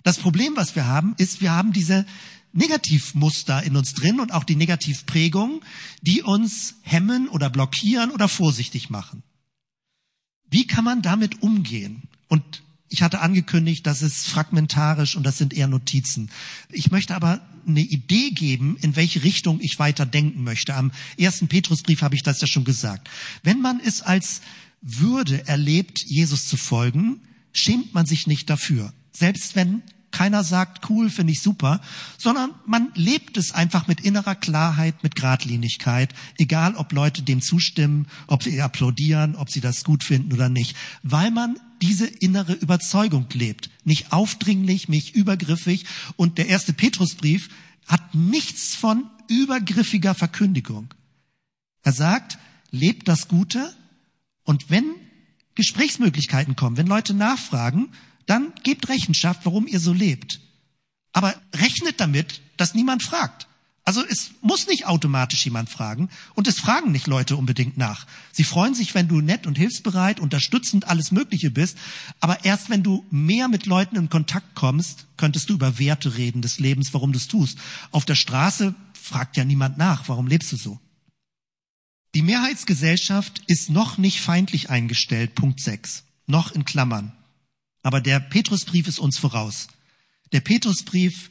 Das 0.03 0.19
Problem, 0.19 0.57
was 0.57 0.77
wir 0.77 0.87
haben, 0.87 1.15
ist, 1.19 1.41
wir 1.41 1.53
haben 1.53 1.73
diese 1.73 2.05
Negativmuster 2.53 3.63
in 3.63 3.77
uns 3.77 3.95
drin 3.95 4.21
und 4.21 4.33
auch 4.33 4.45
die 4.45 4.57
Negativprägungen, 4.57 5.61
die 6.03 6.23
uns 6.23 6.77
hemmen 6.83 7.29
oder 7.29 7.51
blockieren 7.51 8.11
oder 8.11 8.29
vorsichtig 8.29 8.91
machen. 8.91 9.23
Wie 10.51 10.67
kann 10.67 10.85
man 10.85 11.03
damit 11.03 11.43
umgehen? 11.43 12.09
Und 12.29 12.63
ich 12.95 13.03
hatte 13.03 13.21
angekündigt, 13.21 13.85
das 13.89 14.03
ist 14.03 14.29
fragmentarisch 14.29 15.17
und 15.17 15.25
das 15.25 15.37
sind 15.37 15.53
eher 15.53 15.67
Notizen. 15.67 16.31
Ich 16.71 16.93
möchte 16.93 17.17
aber 17.17 17.41
eine 17.67 17.81
Idee 17.81 18.31
geben, 18.31 18.77
in 18.81 18.95
welche 18.95 19.25
Richtung 19.25 19.59
ich 19.61 19.81
weiter 19.81 20.07
denken 20.07 20.45
möchte. 20.45 20.77
Am 20.77 20.93
ersten 21.19 21.49
Petrusbrief 21.49 22.03
habe 22.03 22.15
ich 22.15 22.23
das 22.23 22.41
ja 22.41 22.47
schon 22.47 22.63
gesagt. 22.63 23.11
Wenn 23.43 23.61
man 23.61 23.81
es 23.85 24.01
als 24.01 24.43
Würde 24.81 25.49
erlebt, 25.49 26.05
Jesus 26.07 26.47
zu 26.47 26.57
folgen, 26.57 27.21
schämt 27.53 27.95
man 27.95 28.07
sich 28.07 28.29
nicht 28.29 28.49
dafür. 28.49 28.93
Selbst 29.11 29.57
wenn 29.57 29.83
keiner 30.13 30.45
sagt, 30.45 30.89
cool, 30.89 31.11
finde 31.11 31.33
ich 31.33 31.43
super, 31.43 31.81
sondern 32.17 32.51
man 32.65 32.93
lebt 32.95 33.37
es 33.37 33.51
einfach 33.51 33.89
mit 33.89 34.03
innerer 34.03 34.37
Klarheit, 34.37 35.03
mit 35.03 35.17
Gradlinigkeit, 35.17 36.15
egal 36.39 36.77
ob 36.77 36.93
Leute 36.93 37.23
dem 37.23 37.43
zustimmen, 37.43 38.07
ob 38.29 38.45
sie 38.45 38.63
applaudieren, 38.63 39.35
ob 39.35 39.51
sie 39.51 39.61
das 39.61 39.83
gut 39.83 40.05
finden 40.05 40.33
oder 40.33 40.49
nicht, 40.49 40.77
weil 41.03 41.33
man 41.33 41.57
diese 41.85 42.07
innere 42.07 42.55
Überzeugung 42.55 43.27
lebt. 43.35 43.69
Nicht 43.85 44.11
aufdringlich, 44.11 44.89
nicht 44.89 45.15
übergriffig. 45.15 45.85
Und 46.17 46.39
der 46.39 46.49
erste 46.49 46.73
Petrusbrief 46.73 47.51
hat 47.87 48.15
nichts 48.15 48.75
von 48.75 49.05
übergriffiger 49.29 50.15
Verkündigung. 50.15 50.95
Er 51.83 51.93
sagt, 51.93 52.39
lebt 52.71 53.07
das 53.07 53.29
Gute 53.29 53.75
und 54.45 54.71
wenn 54.71 54.95
Gesprächsmöglichkeiten 55.57 56.57
kommen, 56.57 56.79
wenn 56.79 56.87
Leute 56.87 57.13
nachfragen, 57.13 57.93
dann 58.25 58.55
gebt 58.63 58.89
Rechenschaft, 58.89 59.45
warum 59.45 59.67
ihr 59.67 59.79
so 59.79 59.93
lebt. 59.93 60.41
Aber 61.13 61.35
rechnet 61.55 62.01
damit, 62.01 62.41
dass 62.57 62.75
niemand 62.75 63.03
fragt. 63.03 63.47
Also 63.87 64.03
es 64.09 64.31
muss 64.41 64.67
nicht 64.67 64.87
automatisch 64.87 65.45
jemand 65.45 65.69
fragen 65.69 66.09
und 66.35 66.49
es 66.49 66.59
fragen 66.59 66.91
nicht 66.91 67.07
Leute 67.07 67.37
unbedingt 67.37 67.77
nach. 67.77 68.07
Sie 68.33 68.45
freuen 68.45 68.75
sich, 68.75 68.95
wenn 68.95 69.09
du 69.09 69.21
nett 69.21 69.47
und 69.47 69.59
hilfsbereit, 69.59 70.21
unterstützend, 70.21 70.89
alles 70.89 71.13
Mögliche 71.13 71.51
bist, 71.51 71.77
aber 72.19 72.47
erst 72.47 72.71
wenn 72.71 72.83
du 72.83 73.05
mehr 73.11 73.49
mit 73.49 73.67
Leuten 73.67 73.97
in 73.97 74.09
Kontakt 74.09 74.55
kommst, 74.55 75.07
könntest 75.19 75.51
du 75.51 75.55
über 75.55 75.79
Werte 75.79 76.17
reden 76.17 76.41
des 76.41 76.59
Lebens, 76.59 76.95
warum 76.95 77.13
du 77.13 77.19
es 77.19 77.29
tust. 77.29 77.59
Auf 77.91 78.07
der 78.07 78.15
Straße 78.15 78.75
fragt 78.95 79.37
ja 79.37 79.45
niemand 79.45 79.77
nach, 79.77 80.09
warum 80.09 80.29
lebst 80.29 80.51
du 80.53 80.57
so? 80.57 80.81
Die 82.15 82.23
Mehrheitsgesellschaft 82.23 83.43
ist 83.49 83.69
noch 83.69 83.99
nicht 83.99 84.21
feindlich 84.21 84.71
eingestellt, 84.71 85.35
Punkt 85.35 85.61
6, 85.61 86.05
noch 86.27 86.53
in 86.53 86.65
Klammern. 86.65 87.13
Aber 87.83 88.01
der 88.01 88.19
Petrusbrief 88.19 88.89
ist 88.89 88.99
uns 88.99 89.19
voraus. 89.19 89.69
Der 90.33 90.41
Petrusbrief 90.41 91.31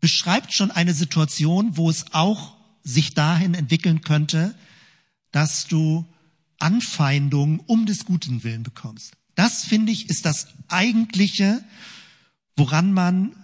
beschreibt 0.00 0.52
schon 0.52 0.70
eine 0.70 0.94
Situation, 0.94 1.76
wo 1.76 1.90
es 1.90 2.12
auch 2.12 2.56
sich 2.84 3.14
dahin 3.14 3.54
entwickeln 3.54 4.00
könnte, 4.00 4.54
dass 5.30 5.66
du 5.66 6.06
Anfeindungen 6.58 7.60
um 7.60 7.86
des 7.86 8.04
guten 8.04 8.42
Willen 8.44 8.62
bekommst. 8.62 9.12
Das 9.34 9.64
finde 9.64 9.92
ich 9.92 10.10
ist 10.10 10.24
das 10.24 10.48
eigentliche, 10.68 11.62
woran 12.56 12.92
man, 12.92 13.36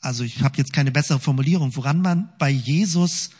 also 0.00 0.22
ich 0.22 0.42
habe 0.42 0.58
jetzt 0.58 0.72
keine 0.72 0.92
bessere 0.92 1.18
Formulierung, 1.18 1.74
woran 1.74 2.00
man 2.00 2.32
bei 2.38 2.50
Jesus 2.50 3.30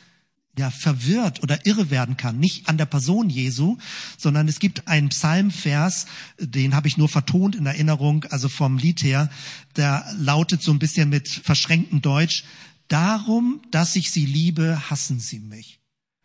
ja, 0.59 0.70
verwirrt 0.70 1.42
oder 1.42 1.64
irre 1.64 1.90
werden 1.90 2.16
kann. 2.16 2.38
Nicht 2.38 2.68
an 2.68 2.76
der 2.76 2.86
Person 2.86 3.30
Jesu, 3.30 3.78
sondern 4.18 4.48
es 4.48 4.59
gibt 4.59 4.88
einen 4.88 5.09
Psalmvers, 5.11 6.07
den 6.38 6.74
habe 6.74 6.88
ich 6.88 6.96
nur 6.96 7.09
vertont 7.09 7.55
in 7.55 7.66
Erinnerung, 7.66 8.24
also 8.24 8.48
vom 8.48 8.76
Lied 8.76 9.03
her, 9.03 9.30
der 9.76 10.05
lautet 10.18 10.62
so 10.62 10.72
ein 10.72 10.78
bisschen 10.78 11.09
mit 11.09 11.28
verschränktem 11.28 12.03
Deutsch, 12.03 12.44
darum, 12.88 13.62
dass 13.70 13.96
ich 13.96 14.11
sie 14.11 14.26
liebe, 14.26 14.90
hassen 14.90 15.20
sie 15.20 15.38
mich. 15.38 15.78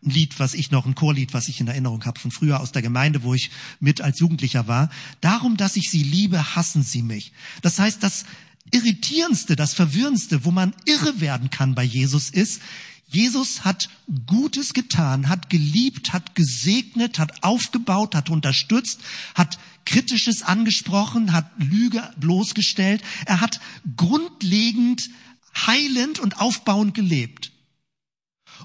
Ein 0.03 0.11
Lied, 0.11 0.39
was 0.39 0.53
ich 0.53 0.71
noch, 0.71 0.85
ein 0.85 0.95
Chorlied, 0.95 1.33
was 1.33 1.47
ich 1.47 1.61
in 1.61 1.67
Erinnerung 1.67 2.05
habe 2.05 2.19
von 2.19 2.31
früher 2.31 2.59
aus 2.59 2.71
der 2.71 2.81
Gemeinde, 2.81 3.23
wo 3.23 3.33
ich 3.33 3.51
mit 3.79 4.01
als 4.01 4.19
Jugendlicher 4.19 4.67
war. 4.67 4.89
Darum, 5.21 5.57
dass 5.57 5.75
ich 5.75 5.89
sie 5.89 6.03
liebe, 6.03 6.55
hassen 6.55 6.83
sie 6.83 7.01
mich. 7.01 7.31
Das 7.61 7.79
heißt, 7.79 8.03
das 8.03 8.25
Irritierendste, 8.71 9.55
das 9.55 9.73
Verwirrendste, 9.73 10.43
wo 10.43 10.51
man 10.51 10.73
irre 10.85 11.21
werden 11.21 11.49
kann 11.49 11.75
bei 11.75 11.83
Jesus 11.83 12.29
ist, 12.29 12.61
Jesus 13.07 13.63
hat 13.63 13.89
Gutes 14.25 14.73
getan, 14.73 15.29
hat 15.29 15.49
geliebt, 15.49 16.11
hat 16.11 16.35
gesegnet, 16.35 17.19
hat 17.19 17.43
aufgebaut, 17.43 18.15
hat 18.15 18.29
unterstützt, 18.29 18.99
hat 19.35 19.59
Kritisches 19.85 20.41
angesprochen, 20.41 21.31
hat 21.31 21.51
Lüge 21.57 22.11
bloßgestellt. 22.17 23.03
Er 23.25 23.41
hat 23.41 23.61
grundlegend 23.95 25.09
heilend 25.55 26.19
und 26.19 26.39
aufbauend 26.39 26.93
gelebt. 26.93 27.51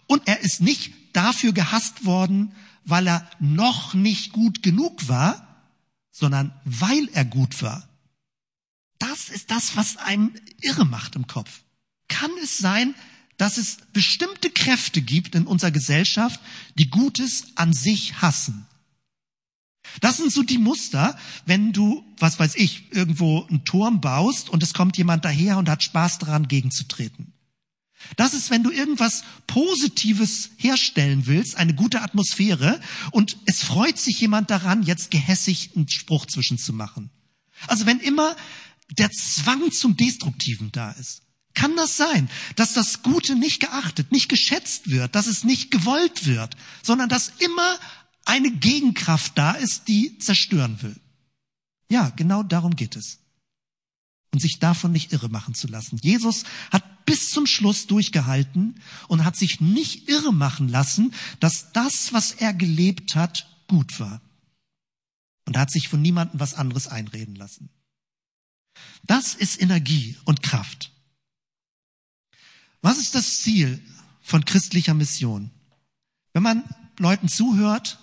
Und 0.07 0.26
er 0.26 0.41
ist 0.41 0.61
nicht 0.61 0.93
dafür 1.12 1.53
gehasst 1.53 2.05
worden, 2.05 2.53
weil 2.84 3.07
er 3.07 3.28
noch 3.38 3.95
nicht 3.95 4.32
gut 4.32 4.62
genug 4.62 5.09
war, 5.09 5.64
sondern 6.11 6.53
weil 6.64 7.09
er 7.12 7.24
gut 7.24 7.62
war. 7.62 7.88
Das 8.99 9.28
ist 9.28 9.51
das, 9.51 9.76
was 9.76 9.97
einem 9.97 10.32
irre 10.61 10.84
macht 10.84 11.16
im 11.16 11.26
Kopf. 11.26 11.62
Kann 12.09 12.30
es 12.43 12.59
sein, 12.59 12.95
dass 13.41 13.57
es 13.57 13.78
bestimmte 13.95 14.51
Kräfte 14.51 15.01
gibt 15.01 15.34
in 15.34 15.47
unserer 15.47 15.70
Gesellschaft, 15.70 16.38
die 16.74 16.91
Gutes 16.91 17.47
an 17.55 17.72
sich 17.72 18.20
hassen. 18.20 18.66
Das 20.03 20.18
sind 20.18 20.30
so 20.30 20.43
die 20.43 20.59
Muster, 20.59 21.18
wenn 21.47 21.72
du, 21.72 22.05
was 22.18 22.38
weiß 22.38 22.57
ich, 22.57 22.93
irgendwo 22.93 23.47
einen 23.47 23.64
Turm 23.64 24.03
baust 24.03 24.51
und 24.51 24.62
es 24.62 24.74
kommt 24.74 24.99
jemand 24.99 25.24
daher 25.24 25.57
und 25.57 25.70
hat 25.70 25.82
Spaß 25.82 26.18
daran, 26.18 26.49
gegenzutreten. 26.49 27.32
Das 28.16 28.34
ist, 28.34 28.51
wenn 28.51 28.62
du 28.62 28.70
irgendwas 28.70 29.24
Positives 29.47 30.51
herstellen 30.59 31.26
willst, 31.26 31.57
eine 31.57 31.74
gute 31.74 32.03
Atmosphäre, 32.03 32.78
und 33.11 33.38
es 33.47 33.62
freut 33.62 33.99
sich 33.99 34.20
jemand 34.20 34.51
daran, 34.51 34.82
jetzt 34.82 35.11
gehässig 35.11 35.70
einen 35.74 35.88
Spruch 35.88 36.26
zwischen 36.26 36.59
zu 36.59 36.74
machen. 36.74 37.09
Also 37.68 37.86
wenn 37.86 38.01
immer 38.01 38.36
der 38.99 39.11
Zwang 39.11 39.72
zum 39.72 39.97
Destruktiven 39.97 40.72
da 40.72 40.91
ist. 40.93 41.22
Kann 41.55 41.77
das 41.77 41.97
sein, 41.97 42.31
dass 42.57 42.75
das 42.75 43.03
Gute 43.03 43.37
nicht 43.37 43.61
geachtet, 43.61 44.13
nicht 44.13 44.29
geschätzt 44.29 44.91
wird, 44.91 45.15
dass 45.15 45.27
es 45.27 45.45
nicht 45.45 45.71
gewollt 45.71 46.27
wird, 46.27 46.57
sondern 46.83 47.09
dass 47.09 47.33
immer 47.39 47.79
eine 48.25 48.51
Gegenkraft 48.51 49.37
da 49.37 49.53
ist, 49.53 49.89
die 49.89 50.19
zerstören 50.19 50.81
will? 50.83 50.97
Ja, 51.91 52.11
genau 52.11 52.43
darum 52.43 52.77
geht 52.77 52.97
es. 52.97 53.19
Und 54.33 54.41
sich 54.41 54.61
davon 54.61 54.93
nicht 54.93 55.13
irre 55.13 55.29
machen 55.29 55.55
zu 55.55 55.67
lassen. 55.67 55.99
Jesus 56.01 56.45
hat 56.71 57.05
bis 57.05 57.31
zum 57.31 57.47
Schluss 57.47 57.89
durchgehalten 57.89 58.81
und 59.09 59.25
hat 59.25 59.35
sich 59.35 59.61
nicht 59.61 60.09
irre 60.09 60.33
machen 60.33 60.69
lassen, 60.69 61.13
dass 61.41 61.73
das, 61.73 62.13
was 62.13 62.31
er 62.31 62.55
gelebt 62.55 63.17
hat, 63.17 63.49
gut 63.67 63.99
war. 63.99 64.23
Und 65.47 65.59
hat 65.59 65.73
sich 65.73 65.89
von 65.89 66.01
niemandem 66.01 66.39
was 66.39 66.55
anderes 66.55 66.87
einreden 66.87 67.35
lassen. 67.35 67.71
Das 69.03 69.35
ist 69.35 69.61
Energie 69.61 70.17
und 70.25 70.45
Kraft. 70.45 70.93
Was 72.83 72.99
ist 72.99 73.14
das 73.14 73.41
Ziel 73.41 73.81
von 74.22 74.45
christlicher 74.45 74.95
Mission? 74.95 75.51
Wenn 76.33 76.43
man 76.43 76.64
Leuten 76.99 77.28
zuhört, 77.28 77.99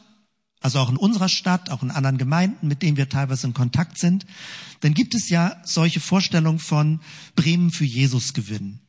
also 0.59 0.79
auch 0.79 0.89
in 0.89 0.97
unserer 0.97 1.29
Stadt, 1.29 1.69
auch 1.69 1.83
in 1.83 1.91
anderen 1.91 2.17
Gemeinden, 2.17 2.67
mit 2.67 2.81
denen 2.81 2.97
wir 2.97 3.09
teilweise 3.09 3.47
in 3.47 3.53
Kontakt 3.53 3.97
sind, 3.97 4.25
dann 4.81 4.93
gibt 4.93 5.15
es 5.15 5.29
ja 5.29 5.61
solche 5.63 5.99
Vorstellungen 5.99 6.59
von 6.59 6.99
Bremen 7.35 7.71
für 7.71 7.85
Jesus 7.85 8.33
gewinnen. 8.33 8.79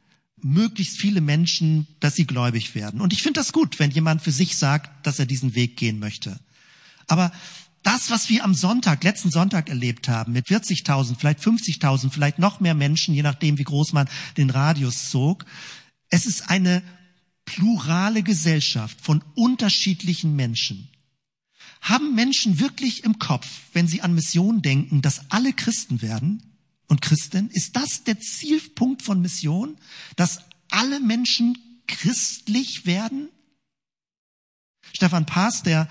Möglichst 0.40 0.98
viele 0.98 1.20
Menschen, 1.20 1.86
dass 2.00 2.14
sie 2.14 2.26
gläubig 2.26 2.74
werden. 2.74 3.00
Und 3.00 3.12
ich 3.12 3.22
finde 3.22 3.40
das 3.40 3.52
gut, 3.52 3.78
wenn 3.78 3.90
jemand 3.90 4.22
für 4.22 4.30
sich 4.32 4.56
sagt, 4.56 5.06
dass 5.06 5.18
er 5.18 5.26
diesen 5.26 5.54
Weg 5.54 5.76
gehen 5.76 5.98
möchte. 5.98 6.38
Aber 7.06 7.32
das, 7.82 8.10
was 8.10 8.28
wir 8.28 8.44
am 8.44 8.54
Sonntag, 8.54 9.04
letzten 9.04 9.30
Sonntag 9.30 9.68
erlebt 9.68 10.08
haben, 10.08 10.32
mit 10.32 10.46
40.000, 10.46 11.16
vielleicht 11.18 11.40
50.000, 11.40 12.10
vielleicht 12.10 12.38
noch 12.38 12.60
mehr 12.60 12.74
Menschen, 12.74 13.14
je 13.14 13.22
nachdem, 13.22 13.58
wie 13.58 13.64
groß 13.64 13.92
man 13.92 14.08
den 14.36 14.50
Radius 14.50 15.10
zog, 15.10 15.44
es 16.10 16.26
ist 16.26 16.50
eine 16.50 16.82
plurale 17.44 18.22
Gesellschaft 18.22 19.00
von 19.00 19.22
unterschiedlichen 19.34 20.36
Menschen. 20.36 20.88
Haben 21.80 22.14
Menschen 22.14 22.60
wirklich 22.60 23.04
im 23.04 23.18
Kopf, 23.18 23.48
wenn 23.72 23.88
sie 23.88 24.02
an 24.02 24.14
Mission 24.14 24.62
denken, 24.62 25.00
dass 25.00 25.30
alle 25.30 25.52
Christen 25.52 26.02
werden 26.02 26.42
und 26.88 27.02
Christen? 27.02 27.50
Ist 27.50 27.76
das 27.76 28.04
der 28.04 28.20
Zielpunkt 28.20 29.02
von 29.02 29.20
Mission, 29.20 29.76
dass 30.16 30.40
alle 30.70 31.00
Menschen 31.00 31.56
christlich 31.86 32.84
werden? 32.84 33.28
Stefan 34.92 35.26
Paas, 35.26 35.62
der 35.62 35.88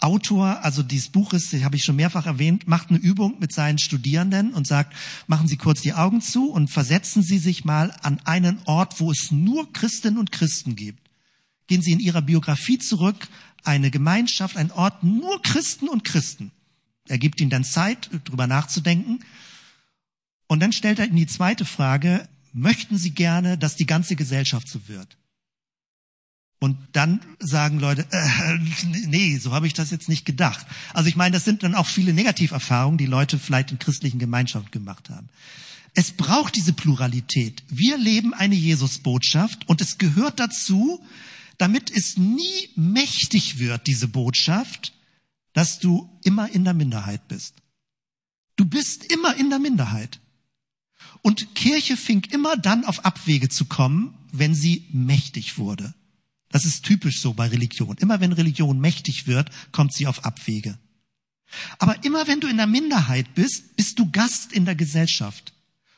Autor, 0.00 0.64
also 0.64 0.82
dieses 0.82 1.08
Buches, 1.08 1.52
habe 1.64 1.76
ich 1.76 1.84
schon 1.84 1.96
mehrfach 1.96 2.26
erwähnt, 2.26 2.68
macht 2.68 2.90
eine 2.90 2.98
Übung 2.98 3.38
mit 3.40 3.52
seinen 3.52 3.78
Studierenden 3.78 4.54
und 4.54 4.66
sagt, 4.66 4.94
machen 5.26 5.48
Sie 5.48 5.56
kurz 5.56 5.80
die 5.80 5.94
Augen 5.94 6.20
zu 6.20 6.50
und 6.50 6.68
versetzen 6.68 7.22
Sie 7.22 7.38
sich 7.38 7.64
mal 7.64 7.94
an 8.02 8.20
einen 8.24 8.60
Ort, 8.64 9.00
wo 9.00 9.10
es 9.10 9.30
nur 9.30 9.72
Christinnen 9.72 10.18
und 10.18 10.30
Christen 10.30 10.76
gibt. 10.76 11.08
Gehen 11.66 11.82
Sie 11.82 11.92
in 11.92 12.00
Ihrer 12.00 12.22
Biografie 12.22 12.78
zurück, 12.78 13.28
eine 13.64 13.90
Gemeinschaft, 13.90 14.56
ein 14.56 14.70
Ort, 14.70 15.02
nur 15.02 15.42
Christen 15.42 15.88
und 15.88 16.04
Christen. 16.04 16.52
Er 17.08 17.18
gibt 17.18 17.40
Ihnen 17.40 17.50
dann 17.50 17.64
Zeit, 17.64 18.08
drüber 18.24 18.46
nachzudenken. 18.46 19.20
Und 20.46 20.60
dann 20.60 20.72
stellt 20.72 20.98
er 20.98 21.06
Ihnen 21.06 21.16
die 21.16 21.26
zweite 21.26 21.64
Frage, 21.64 22.28
möchten 22.52 22.98
sie 22.98 23.10
gerne, 23.10 23.58
dass 23.58 23.76
die 23.76 23.86
ganze 23.86 24.16
Gesellschaft 24.16 24.68
so 24.68 24.88
wird. 24.88 25.16
Und 26.60 26.76
dann 26.92 27.20
sagen 27.38 27.78
Leute, 27.78 28.06
äh, 28.10 28.58
nee, 29.06 29.38
so 29.38 29.52
habe 29.52 29.66
ich 29.66 29.74
das 29.74 29.90
jetzt 29.90 30.08
nicht 30.08 30.24
gedacht. 30.24 30.66
Also 30.92 31.08
ich 31.08 31.16
meine, 31.16 31.34
das 31.34 31.44
sind 31.44 31.62
dann 31.62 31.74
auch 31.74 31.86
viele 31.86 32.12
Negativerfahrungen, 32.12 32.98
die 32.98 33.06
Leute 33.06 33.38
vielleicht 33.38 33.70
in 33.70 33.78
christlichen 33.78 34.18
Gemeinschaften 34.18 34.70
gemacht 34.70 35.08
haben. 35.10 35.28
Es 35.94 36.12
braucht 36.12 36.56
diese 36.56 36.72
Pluralität. 36.72 37.62
Wir 37.68 37.96
leben 37.96 38.34
eine 38.34 38.54
Jesusbotschaft 38.54 39.68
und 39.68 39.80
es 39.80 39.98
gehört 39.98 40.38
dazu, 40.40 41.04
damit 41.58 41.90
es 41.90 42.16
nie 42.16 42.68
mächtig 42.76 43.58
wird, 43.58 43.86
diese 43.86 44.08
Botschaft, 44.08 44.92
dass 45.52 45.78
du 45.78 46.08
immer 46.22 46.50
in 46.50 46.64
der 46.64 46.74
Minderheit 46.74 47.26
bist. 47.28 47.54
Du 48.56 48.64
bist 48.64 49.04
immer 49.12 49.36
in 49.36 49.50
der 49.50 49.58
Minderheit. 49.58 50.20
Und 51.22 51.54
Kirche 51.54 51.96
fing 51.96 52.24
immer 52.30 52.56
dann 52.56 52.84
auf 52.84 53.04
Abwege 53.04 53.48
zu 53.48 53.64
kommen, 53.64 54.14
wenn 54.32 54.54
sie 54.54 54.86
mächtig 54.92 55.58
wurde. 55.58 55.94
Das 56.50 56.64
ist 56.64 56.84
typisch 56.84 57.20
so 57.20 57.34
bei 57.34 57.48
Religion. 57.48 57.96
Immer 57.98 58.20
wenn 58.20 58.32
Religion 58.32 58.80
mächtig 58.80 59.26
wird, 59.26 59.50
kommt 59.72 59.92
sie 59.92 60.06
auf 60.06 60.24
Abwege. 60.24 60.78
Aber 61.78 62.02
immer 62.04 62.26
wenn 62.26 62.40
du 62.40 62.48
in 62.48 62.56
der 62.56 62.66
Minderheit 62.66 63.34
bist, 63.34 63.76
bist 63.76 63.98
du 63.98 64.10
Gast 64.10 64.52
in 64.52 64.64
der 64.64 64.74
Gesellschaft. 64.74 65.52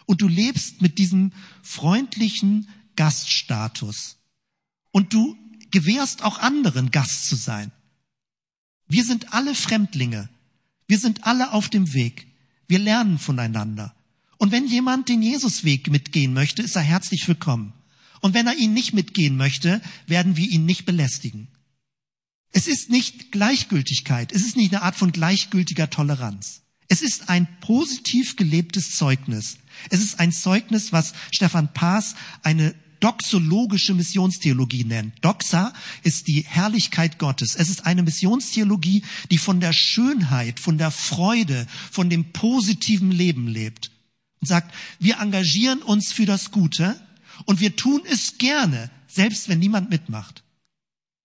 Und 0.07 0.23
du 0.23 0.29
lebst 0.29 0.83
mit 0.83 0.99
diesem 0.99 1.33
freundlichen 1.63 2.69
Gaststatus. 2.97 4.17
Und 4.91 5.13
du 5.13 5.37
gewährst 5.71 6.23
auch 6.23 6.39
anderen 6.39 6.91
Gast 6.91 7.29
zu 7.29 7.37
sein. 7.37 7.71
Wir 8.89 9.05
sind 9.05 9.33
alle 9.33 9.55
Fremdlinge. 9.55 10.29
Wir 10.89 10.99
sind 10.99 11.25
alle 11.25 11.53
auf 11.53 11.69
dem 11.69 11.95
Weg. 11.95 12.27
Wir 12.67 12.81
lernen 12.81 13.19
voneinander. 13.19 13.95
Und 14.37 14.51
wenn 14.51 14.67
jemand 14.67 15.09
den 15.09 15.23
Jesusweg 15.23 15.91
mitgehen 15.91 16.33
möchte, 16.33 16.63
ist 16.63 16.75
er 16.75 16.83
herzlich 16.83 17.29
willkommen. 17.29 17.73
Und 18.21 18.35
wenn 18.35 18.47
er 18.47 18.57
ihn 18.57 18.75
nicht 18.75 18.93
mitgehen 18.93 19.37
möchte, 19.37 19.81
werden 20.07 20.37
wir 20.37 20.49
ihn 20.49 20.67
nicht 20.67 20.85
belästigen. 20.85 21.49
Es 22.53 22.67
ist 22.67 22.91
nicht 22.91 23.33
Gleichgültigkeit. 23.33 24.33
Es 24.33 24.43
ist 24.43 24.57
nicht 24.57 24.73
eine 24.75 24.83
Art 24.83 24.97
von 24.97 25.13
gleichgültiger 25.13 25.89
Toleranz. 25.89 26.63
Es 26.89 27.03
ist 27.03 27.29
ein 27.29 27.47
positiv 27.61 28.37
gelebtes 28.37 28.97
Zeugnis. 28.97 29.59
Es 29.91 30.01
ist 30.01 30.19
ein 30.19 30.33
Zeugnis, 30.33 30.93
was 30.93 31.15
Stefan 31.31 31.73
Paas 31.73 32.17
eine 32.43 32.75
doxologische 32.99 33.95
Missionstheologie 33.95 34.85
nennt. 34.85 35.15
Doxa 35.25 35.73
ist 36.03 36.29
die 36.29 36.43
Herrlichkeit 36.43 37.19
Gottes. 37.19 37.55
Es 37.55 37.71
ist 37.71 37.87
eine 37.87 38.03
Missionstheologie, 38.03 39.03
die 39.31 39.39
von 39.39 39.61
der 39.61 39.73
Schönheit, 39.73 40.61
von 40.61 40.79
der 40.79 40.91
Freude, 40.91 41.67
von 41.91 42.11
dem 42.11 42.33
positiven 42.33 43.11
Leben 43.11 43.47
lebt. 43.47 43.91
Und 44.41 44.49
sagt, 44.49 44.75
wir 44.99 45.19
engagieren 45.19 45.83
uns 45.83 46.13
für 46.13 46.27
das 46.27 46.51
Gute 46.51 47.01
und 47.47 47.61
wir 47.61 47.77
tun 47.77 48.03
es 48.11 48.39
gerne, 48.39 48.91
selbst 49.07 49.49
wenn 49.49 49.59
niemand 49.59 49.91
mitmacht. 49.91 50.43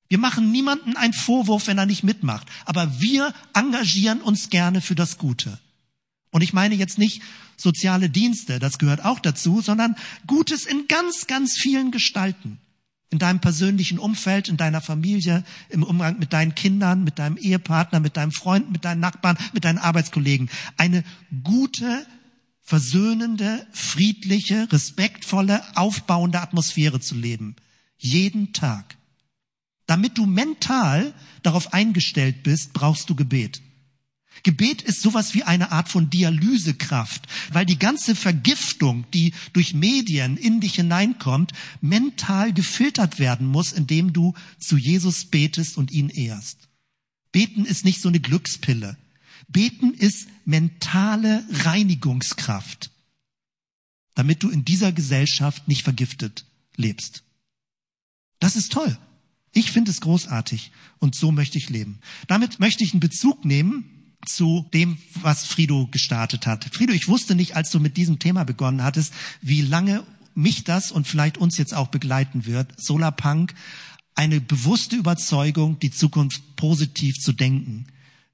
Wir 0.07 0.18
machen 0.18 0.51
niemanden 0.51 0.95
einen 0.95 1.13
Vorwurf, 1.13 1.68
wenn 1.68 1.78
er 1.78 1.86
nicht 1.86 2.03
mitmacht. 2.03 2.47
Aber 2.66 3.01
wir 3.01 3.34
engagieren 3.53 4.22
uns 4.22 4.49
gerne 4.49 4.82
für 4.82 4.95
das 4.95 5.18
Gute. 5.18 5.59
Und 6.32 6.41
ich 6.41 6.53
meine 6.53 6.76
jetzt 6.76 6.97
nicht 6.97 7.22
soziale 7.57 8.09
Dienste, 8.09 8.59
das 8.59 8.78
gehört 8.78 9.03
auch 9.03 9.20
dazu, 9.20 9.61
sondern 9.61 9.95
Gutes 10.28 10.66
in 10.66 10.88
ganz, 10.88 11.28
ganz 11.28 11.57
vielen 11.57 11.91
Gestalten. 11.91 12.59
In 13.09 13.20
deinem 13.20 13.39
persönlichen 13.39 13.99
Umfeld, 13.99 14.49
in 14.49 14.57
deiner 14.57 14.82
Familie, 14.82 15.43
im 15.70 15.84
Umgang 15.84 16.20
mit 16.20 16.34
deinen 16.34 16.53
Kindern, 16.53 17.03
mit 17.03 17.18
deinem 17.18 17.38
Ehepartner, 17.38 17.99
mit 17.99 18.18
deinem 18.18 18.32
Freund, 18.32 18.72
mit 18.72 18.84
deinen 18.84 18.99
Nachbarn, 18.99 19.38
mit 19.53 19.63
deinen 19.63 19.78
Arbeitskollegen. 19.78 20.49
Eine 20.76 21.03
gute, 21.43 22.05
versöhnende, 22.66 23.66
friedliche, 23.72 24.68
respektvolle, 24.72 25.61
aufbauende 25.78 26.41
Atmosphäre 26.41 26.99
zu 26.99 27.16
leben. 27.16 27.55
Jeden 27.97 28.53
Tag. 28.53 28.97
Damit 29.86 30.18
du 30.18 30.26
mental 30.26 31.13
darauf 31.43 31.74
eingestellt 31.74 32.41
bist, 32.41 32.74
brauchst 32.74 33.07
du 33.09 33.16
Gebet. 33.16 33.61
Gebet 34.41 34.82
ist 34.82 35.01
sowas 35.01 35.36
wie 35.36 35.43
eine 35.43 35.72
Art 35.72 35.89
von 35.89 36.09
Dialysekraft, 36.09 37.28
weil 37.53 37.68
die 37.68 37.80
ganze 37.80 38.16
Vergiftung, 38.16 39.05
die 39.13 39.34
durch 39.53 39.76
Medien 39.76 40.36
in 40.36 40.59
dich 40.59 40.76
hineinkommt, 40.76 41.53
mental 41.82 42.51
gefiltert 42.51 43.20
werden 43.20 43.47
muss, 43.47 43.72
indem 43.74 44.11
du 44.11 44.34
zu 44.59 44.76
Jesus 44.76 45.26
betest 45.26 45.78
und 45.78 45.91
ihn 45.91 46.09
ehrst. 46.09 46.68
Beten 47.32 47.63
ist 47.63 47.86
nicht 47.86 48.01
so 48.01 48.09
eine 48.09 48.20
Glückspille. 48.20 48.97
Beten 49.47 49.93
ist 49.93 50.27
mentale 50.45 51.43
Reinigungskraft, 51.51 52.91
damit 54.15 54.43
du 54.43 54.49
in 54.49 54.65
dieser 54.65 54.91
Gesellschaft 54.91 55.67
nicht 55.67 55.83
vergiftet 55.83 56.45
lebst. 56.75 57.23
Das 58.39 58.55
ist 58.55 58.71
toll. 58.71 58.97
Ich 59.53 59.71
finde 59.71 59.91
es 59.91 60.01
großartig 60.01 60.71
und 60.99 61.15
so 61.15 61.31
möchte 61.31 61.57
ich 61.57 61.69
leben. 61.69 61.99
Damit 62.27 62.59
möchte 62.59 62.83
ich 62.83 62.91
einen 62.93 62.99
Bezug 62.99 63.45
nehmen 63.45 63.86
zu 64.25 64.65
dem, 64.73 64.97
was 65.21 65.45
Frido 65.45 65.88
gestartet 65.88 66.45
hat. 66.45 66.65
Frido, 66.73 66.93
ich 66.93 67.07
wusste 67.07 67.36
nicht, 67.36 67.55
als 67.55 67.71
du 67.71 67.79
mit 67.79 67.95
diesem 67.95 68.19
Thema 68.19 68.43
begonnen 68.43 68.83
hattest, 68.83 69.13
wie 69.41 69.61
lange 69.61 70.03
mich 70.33 70.63
das 70.65 70.91
und 70.91 71.07
vielleicht 71.07 71.38
uns 71.38 71.57
jetzt 71.57 71.73
auch 71.73 71.88
begleiten 71.88 72.45
wird. 72.45 72.79
Solarpunk, 72.79 73.53
eine 74.13 74.41
bewusste 74.41 74.95
Überzeugung, 74.95 75.79
die 75.79 75.91
Zukunft 75.91 76.55
positiv 76.55 77.19
zu 77.19 77.31
denken. 77.31 77.88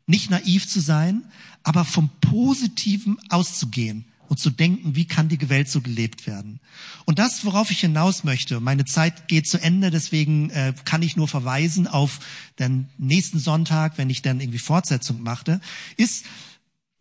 Nicht 0.07 0.29
naiv 0.29 0.67
zu 0.67 0.79
sein, 0.79 1.23
aber 1.63 1.85
vom 1.85 2.09
Positiven 2.21 3.17
auszugehen 3.29 4.05
und 4.31 4.39
zu 4.39 4.49
denken, 4.49 4.95
wie 4.95 5.05
kann 5.05 5.27
die 5.27 5.49
Welt 5.49 5.69
so 5.69 5.81
gelebt 5.81 6.25
werden. 6.25 6.61
Und 7.05 7.19
das, 7.19 7.43
worauf 7.43 7.69
ich 7.69 7.81
hinaus 7.81 8.23
möchte, 8.23 8.61
meine 8.61 8.85
Zeit 8.85 9.27
geht 9.27 9.45
zu 9.45 9.61
Ende, 9.61 9.91
deswegen 9.91 10.49
äh, 10.51 10.73
kann 10.85 11.01
ich 11.01 11.17
nur 11.17 11.27
verweisen 11.27 11.85
auf 11.85 12.19
den 12.57 12.87
nächsten 12.97 13.39
Sonntag, 13.39 13.97
wenn 13.97 14.09
ich 14.09 14.21
dann 14.21 14.39
irgendwie 14.39 14.59
Fortsetzung 14.59 15.21
machte, 15.21 15.59
ist, 15.97 16.25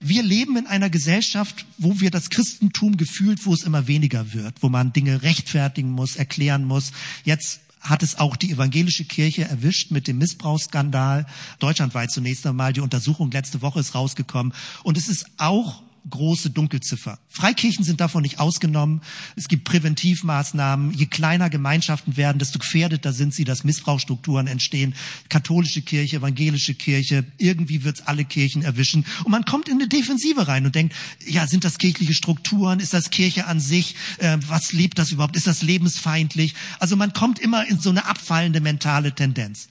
wir 0.01 0.24
leben 0.24 0.57
in 0.57 0.66
einer 0.66 0.90
Gesellschaft, 0.90 1.66
wo 1.78 2.01
wir 2.01 2.11
das 2.11 2.30
Christentum 2.30 2.96
gefühlt, 2.96 3.46
wo 3.46 3.55
es 3.55 3.62
immer 3.62 3.86
weniger 3.86 4.32
wird, 4.32 4.62
wo 4.62 4.68
man 4.68 4.92
Dinge 4.92 5.22
rechtfertigen 5.22 5.92
muss, 5.92 6.16
erklären 6.16 6.64
muss. 6.64 6.90
Jetzt 7.24 7.61
hat 7.81 8.03
es 8.03 8.18
auch 8.18 8.37
die 8.37 8.53
evangelische 8.53 9.05
Kirche 9.05 9.45
erwischt 9.45 9.91
mit 9.91 10.07
dem 10.07 10.18
Missbrauchsskandal. 10.18 11.26
Deutschlandweit 11.59 12.11
zunächst 12.11 12.47
einmal. 12.47 12.72
Die 12.72 12.81
Untersuchung 12.81 13.31
letzte 13.31 13.62
Woche 13.62 13.81
ist 13.81 13.95
rausgekommen. 13.95 14.53
Und 14.83 14.97
es 14.97 15.09
ist 15.09 15.26
auch 15.39 15.83
große 16.09 16.51
Dunkelziffer. 16.51 17.18
Freikirchen 17.28 17.84
sind 17.84 18.01
davon 18.01 18.22
nicht 18.22 18.38
ausgenommen. 18.38 19.03
Es 19.36 19.48
gibt 19.48 19.64
Präventivmaßnahmen. 19.64 20.92
Je 20.92 21.07
kleiner 21.07 21.51
Gemeinschaften 21.51 22.16
werden, 22.16 22.38
desto 22.38 22.59
gefährdeter 22.59 23.12
sind 23.12 23.34
sie, 23.34 23.44
dass 23.44 23.64
Missbrauchsstrukturen 23.64 24.46
entstehen. 24.46 24.94
Katholische 25.28 25.82
Kirche, 25.82 26.16
evangelische 26.16 26.74
Kirche, 26.74 27.24
irgendwie 27.38 27.84
wird's 27.84 28.03
alle 28.03 28.24
Kirchen 28.24 28.62
erwischen. 28.62 29.05
Und 29.24 29.30
man 29.30 29.44
kommt 29.44 29.68
in 29.68 29.74
eine 29.74 29.88
Defensive 29.88 30.48
rein 30.48 30.66
und 30.66 30.74
denkt, 30.74 30.94
ja, 31.26 31.46
sind 31.46 31.64
das 31.64 31.78
kirchliche 31.78 32.14
Strukturen? 32.14 32.80
Ist 32.80 32.94
das 32.94 33.11
Kirche 33.11 33.46
an 33.46 33.61
sich? 33.61 33.94
Äh, 34.18 34.38
was 34.46 34.72
lebt 34.72 34.98
das 34.98 35.12
überhaupt? 35.12 35.36
Ist 35.36 35.46
das 35.46 35.62
lebensfeindlich? 35.62 36.55
Also 36.78 36.97
man 36.97 37.12
kommt 37.12 37.39
immer 37.39 37.66
in 37.66 37.78
so 37.78 37.90
eine 37.90 38.06
abfallende 38.06 38.60
mentale 38.60 39.14
Tendenz. 39.14 39.68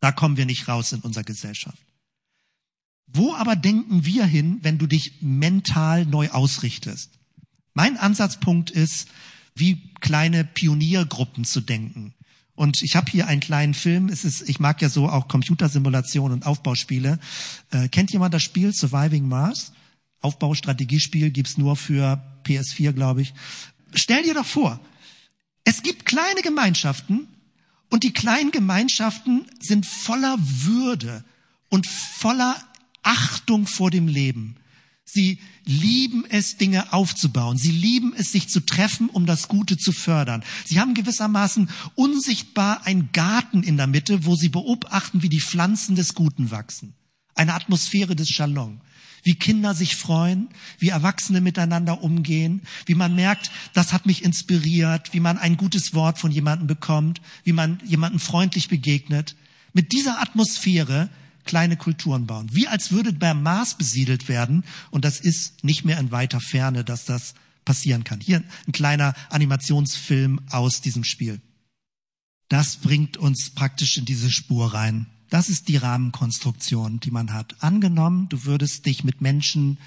Da 0.00 0.12
kommen 0.12 0.36
wir 0.36 0.46
nicht 0.46 0.68
raus 0.68 0.92
in 0.92 1.00
unserer 1.00 1.24
Gesellschaft. 1.24 1.78
Wo 3.12 3.34
aber 3.34 3.56
denken 3.56 4.04
wir 4.04 4.24
hin, 4.24 4.58
wenn 4.62 4.78
du 4.78 4.86
dich 4.86 5.20
mental 5.20 6.06
neu 6.06 6.30
ausrichtest? 6.30 7.10
Mein 7.74 7.98
Ansatzpunkt 7.98 8.70
ist, 8.70 9.08
wie 9.54 9.92
kleine 10.00 10.44
Pioniergruppen 10.44 11.44
zu 11.44 11.60
denken. 11.60 12.14
Und 12.54 12.82
ich 12.82 12.96
habe 12.96 13.10
hier 13.10 13.26
einen 13.26 13.40
kleinen 13.40 13.74
Film. 13.74 14.08
Es 14.08 14.24
ist, 14.24 14.48
ich 14.48 14.60
mag 14.60 14.80
ja 14.82 14.88
so 14.88 15.08
auch 15.08 15.28
Computersimulationen 15.28 16.38
und 16.38 16.46
Aufbauspiele. 16.46 17.18
Äh, 17.70 17.88
kennt 17.88 18.12
jemand 18.12 18.34
das 18.34 18.42
Spiel 18.42 18.72
Surviving 18.72 19.28
Mars? 19.28 19.72
Aufbaustrategiespiel 20.20 21.30
gibt's 21.30 21.58
nur 21.58 21.76
für 21.76 22.22
PS4, 22.44 22.92
glaube 22.92 23.22
ich. 23.22 23.34
Stell 23.94 24.22
dir 24.22 24.34
doch 24.34 24.46
vor, 24.46 24.80
es 25.64 25.82
gibt 25.82 26.06
kleine 26.06 26.42
Gemeinschaften 26.42 27.26
und 27.90 28.04
die 28.04 28.12
kleinen 28.12 28.52
Gemeinschaften 28.52 29.46
sind 29.60 29.84
voller 29.84 30.36
Würde 30.38 31.24
und 31.68 31.86
voller 31.86 32.56
Achtung 33.02 33.66
vor 33.66 33.90
dem 33.90 34.08
Leben. 34.08 34.56
Sie 35.04 35.38
lieben 35.64 36.24
es, 36.28 36.56
Dinge 36.56 36.92
aufzubauen. 36.92 37.58
Sie 37.58 37.70
lieben 37.70 38.14
es, 38.16 38.32
sich 38.32 38.48
zu 38.48 38.60
treffen, 38.60 39.08
um 39.10 39.26
das 39.26 39.48
Gute 39.48 39.76
zu 39.76 39.92
fördern. 39.92 40.42
Sie 40.64 40.80
haben 40.80 40.94
gewissermaßen 40.94 41.68
unsichtbar 41.94 42.86
einen 42.86 43.10
Garten 43.12 43.62
in 43.62 43.76
der 43.76 43.88
Mitte, 43.88 44.24
wo 44.24 44.36
sie 44.36 44.48
beobachten, 44.48 45.22
wie 45.22 45.28
die 45.28 45.40
Pflanzen 45.40 45.96
des 45.96 46.14
Guten 46.14 46.50
wachsen. 46.50 46.94
Eine 47.34 47.54
Atmosphäre 47.54 48.16
des 48.16 48.28
Shalom. 48.28 48.80
Wie 49.24 49.34
Kinder 49.34 49.74
sich 49.74 49.96
freuen, 49.96 50.48
wie 50.78 50.88
Erwachsene 50.88 51.40
miteinander 51.40 52.02
umgehen, 52.02 52.62
wie 52.86 52.94
man 52.94 53.14
merkt, 53.14 53.50
das 53.72 53.92
hat 53.92 54.04
mich 54.04 54.24
inspiriert, 54.24 55.12
wie 55.12 55.20
man 55.20 55.38
ein 55.38 55.56
gutes 55.56 55.94
Wort 55.94 56.18
von 56.18 56.32
jemandem 56.32 56.66
bekommt, 56.66 57.20
wie 57.44 57.52
man 57.52 57.80
jemandem 57.84 58.18
freundlich 58.18 58.68
begegnet. 58.68 59.36
Mit 59.72 59.92
dieser 59.92 60.20
Atmosphäre 60.20 61.08
kleine 61.44 61.76
Kulturen 61.76 62.26
bauen. 62.26 62.48
Wie 62.52 62.68
als 62.68 62.92
würde 62.92 63.12
beim 63.12 63.42
Mars 63.42 63.76
besiedelt 63.76 64.28
werden. 64.28 64.64
Und 64.90 65.04
das 65.04 65.20
ist 65.20 65.64
nicht 65.64 65.84
mehr 65.84 65.98
in 65.98 66.10
weiter 66.10 66.40
Ferne, 66.40 66.84
dass 66.84 67.04
das 67.04 67.34
passieren 67.64 68.04
kann. 68.04 68.20
Hier 68.20 68.42
ein 68.66 68.72
kleiner 68.72 69.14
Animationsfilm 69.30 70.40
aus 70.50 70.80
diesem 70.80 71.04
Spiel. 71.04 71.40
Das 72.48 72.76
bringt 72.76 73.16
uns 73.16 73.50
praktisch 73.50 73.96
in 73.96 74.04
diese 74.04 74.30
Spur 74.30 74.74
rein. 74.74 75.06
Das 75.30 75.48
ist 75.48 75.68
die 75.68 75.78
Rahmenkonstruktion, 75.78 77.00
die 77.00 77.10
man 77.10 77.32
hat. 77.32 77.62
Angenommen, 77.62 78.28
du 78.28 78.44
würdest 78.44 78.84
dich 78.84 79.04
mit 79.04 79.22
Menschen 79.22 79.78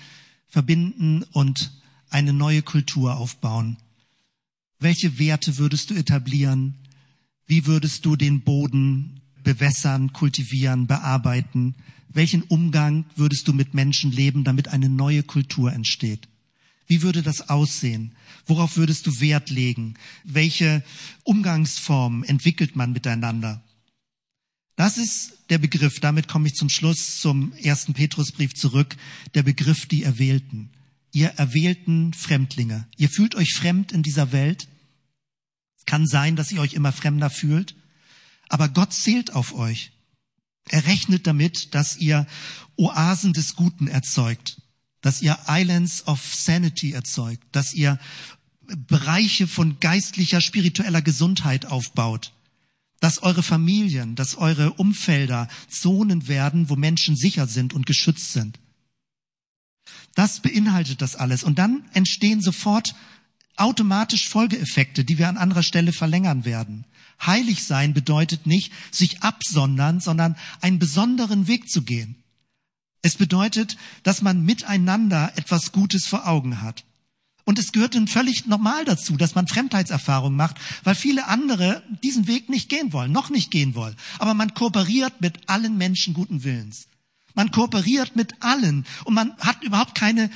verbinden 0.47 1.23
und 1.31 1.71
eine 2.09 2.33
neue 2.33 2.63
Kultur 2.63 3.17
aufbauen. 3.17 3.77
Welche 4.79 5.19
Werte 5.19 5.57
würdest 5.57 5.89
du 5.89 5.93
etablieren? 5.93 6.75
Wie 7.45 7.67
würdest 7.67 8.05
du 8.05 8.15
den 8.15 8.41
Boden 8.41 9.21
bewässern, 9.45 10.11
kultivieren, 10.11 10.87
bearbeiten? 10.87 11.75
Welchen 12.09 12.41
Umgang 12.43 13.05
würdest 13.15 13.47
du 13.47 13.53
mit 13.53 13.73
Menschen 13.73 14.11
leben, 14.11 14.43
damit 14.43 14.67
eine 14.67 14.89
neue 14.89 15.23
Kultur 15.23 15.71
entsteht? 15.71 16.27
Wie 16.87 17.01
würde 17.01 17.23
das 17.23 17.49
aussehen? 17.49 18.11
Worauf 18.45 18.77
würdest 18.77 19.07
du 19.07 19.19
Wert 19.19 19.49
legen? 19.49 19.95
Welche 20.23 20.83
Umgangsformen 21.23 22.23
entwickelt 22.23 22.75
man 22.75 22.91
miteinander? 22.91 23.63
Das 24.75 24.97
ist 24.97 25.33
der 25.49 25.57
Begriff, 25.57 25.99
damit 25.99 26.27
komme 26.27 26.47
ich 26.47 26.55
zum 26.55 26.69
Schluss 26.69 27.19
zum 27.19 27.53
ersten 27.53 27.93
Petrusbrief 27.93 28.53
zurück, 28.53 28.97
der 29.33 29.43
Begriff 29.43 29.85
die 29.85 30.03
Erwählten. 30.03 30.69
Ihr 31.11 31.29
erwählten 31.37 32.13
Fremdlinge. 32.13 32.85
Ihr 32.97 33.09
fühlt 33.09 33.35
euch 33.35 33.53
fremd 33.53 33.93
in 33.93 34.03
dieser 34.03 34.33
Welt. 34.33 34.67
Es 35.77 35.85
kann 35.85 36.07
sein, 36.07 36.35
dass 36.35 36.51
ihr 36.51 36.59
euch 36.59 36.73
immer 36.73 36.91
fremder 36.91 37.29
fühlt, 37.29 37.73
aber 38.49 38.69
Gott 38.69 38.93
zählt 38.93 39.33
auf 39.33 39.53
euch. 39.53 39.91
Er 40.69 40.85
rechnet 40.87 41.27
damit, 41.27 41.73
dass 41.75 41.97
ihr 41.97 42.25
Oasen 42.77 43.33
des 43.33 43.55
Guten 43.55 43.87
erzeugt, 43.87 44.61
dass 45.01 45.21
ihr 45.21 45.37
Islands 45.47 46.07
of 46.07 46.21
Sanity 46.33 46.91
erzeugt, 46.91 47.43
dass 47.51 47.73
ihr 47.73 47.99
Bereiche 48.87 49.47
von 49.47 49.79
geistlicher, 49.79 50.41
spiritueller 50.41 51.03
Gesundheit 51.03 51.67
aufbaut, 51.67 52.33
dass 52.99 53.21
eure 53.21 53.43
Familien, 53.43 54.15
dass 54.15 54.35
eure 54.35 54.73
Umfelder 54.73 55.47
Zonen 55.69 56.27
werden, 56.27 56.69
wo 56.69 56.75
Menschen 56.75 57.15
sicher 57.15 57.45
sind 57.45 57.73
und 57.73 57.85
geschützt 57.85 58.33
sind. 58.33 58.59
Das 60.15 60.39
beinhaltet 60.39 61.01
das 61.01 61.15
alles. 61.15 61.43
Und 61.43 61.59
dann 61.59 61.83
entstehen 61.93 62.41
sofort 62.41 62.95
automatisch 63.57 64.27
Folgeeffekte, 64.27 65.05
die 65.05 65.17
wir 65.17 65.29
an 65.29 65.37
anderer 65.37 65.63
Stelle 65.63 65.93
verlängern 65.93 66.45
werden. 66.45 66.85
Heilig 67.23 67.63
sein 67.63 67.93
bedeutet 67.93 68.45
nicht 68.45 68.71
sich 68.91 69.23
absondern, 69.23 69.99
sondern 69.99 70.35
einen 70.61 70.79
besonderen 70.79 71.47
Weg 71.47 71.69
zu 71.69 71.83
gehen. 71.83 72.15
Es 73.01 73.15
bedeutet, 73.15 73.77
dass 74.03 74.21
man 74.21 74.43
miteinander 74.43 75.31
etwas 75.35 75.71
Gutes 75.71 76.07
vor 76.07 76.27
Augen 76.27 76.61
hat. 76.61 76.85
Und 77.43 77.59
es 77.59 77.71
gehört 77.71 77.93
dann 77.93 78.07
völlig 78.07 78.47
normal 78.47 78.85
dazu, 78.85 79.15
dass 79.15 79.35
man 79.35 79.47
Fremdheitserfahrungen 79.47 80.35
macht, 80.35 80.57
weil 80.83 80.95
viele 80.95 81.27
andere 81.27 81.83
diesen 82.03 82.25
Weg 82.25 82.49
nicht 82.49 82.69
gehen 82.69 82.91
wollen, 82.91 83.11
noch 83.11 83.29
nicht 83.29 83.51
gehen 83.51 83.75
wollen. 83.75 83.95
Aber 84.17 84.33
man 84.33 84.55
kooperiert 84.55 85.21
mit 85.21 85.47
allen 85.47 85.77
Menschen 85.77 86.15
guten 86.15 86.43
Willens. 86.43 86.87
Man 87.35 87.51
kooperiert 87.51 88.15
mit 88.15 88.41
allen 88.41 88.85
und 89.03 89.13
man 89.13 89.37
hat 89.37 89.61
überhaupt 89.63 89.93
keine 89.93 90.31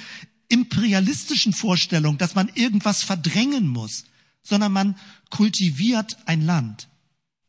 imperialistischen 0.49 1.53
Vorstellungen, 1.53 2.19
dass 2.19 2.35
man 2.35 2.49
irgendwas 2.53 3.03
verdrängen 3.03 3.67
muss, 3.67 4.05
sondern 4.49 4.71
man 4.71 4.97
kultiviert 5.29 6.17
ein 6.25 6.41
Land. 6.41 6.89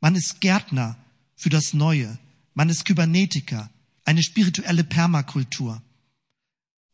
Man 0.00 0.14
ist 0.14 0.40
Gärtner 0.40 0.96
für 1.34 1.50
das 1.50 1.72
Neue. 1.72 2.18
Man 2.54 2.68
ist 2.68 2.84
Kybernetiker, 2.84 3.70
eine 4.04 4.22
spirituelle 4.22 4.84
Permakultur. 4.84 5.82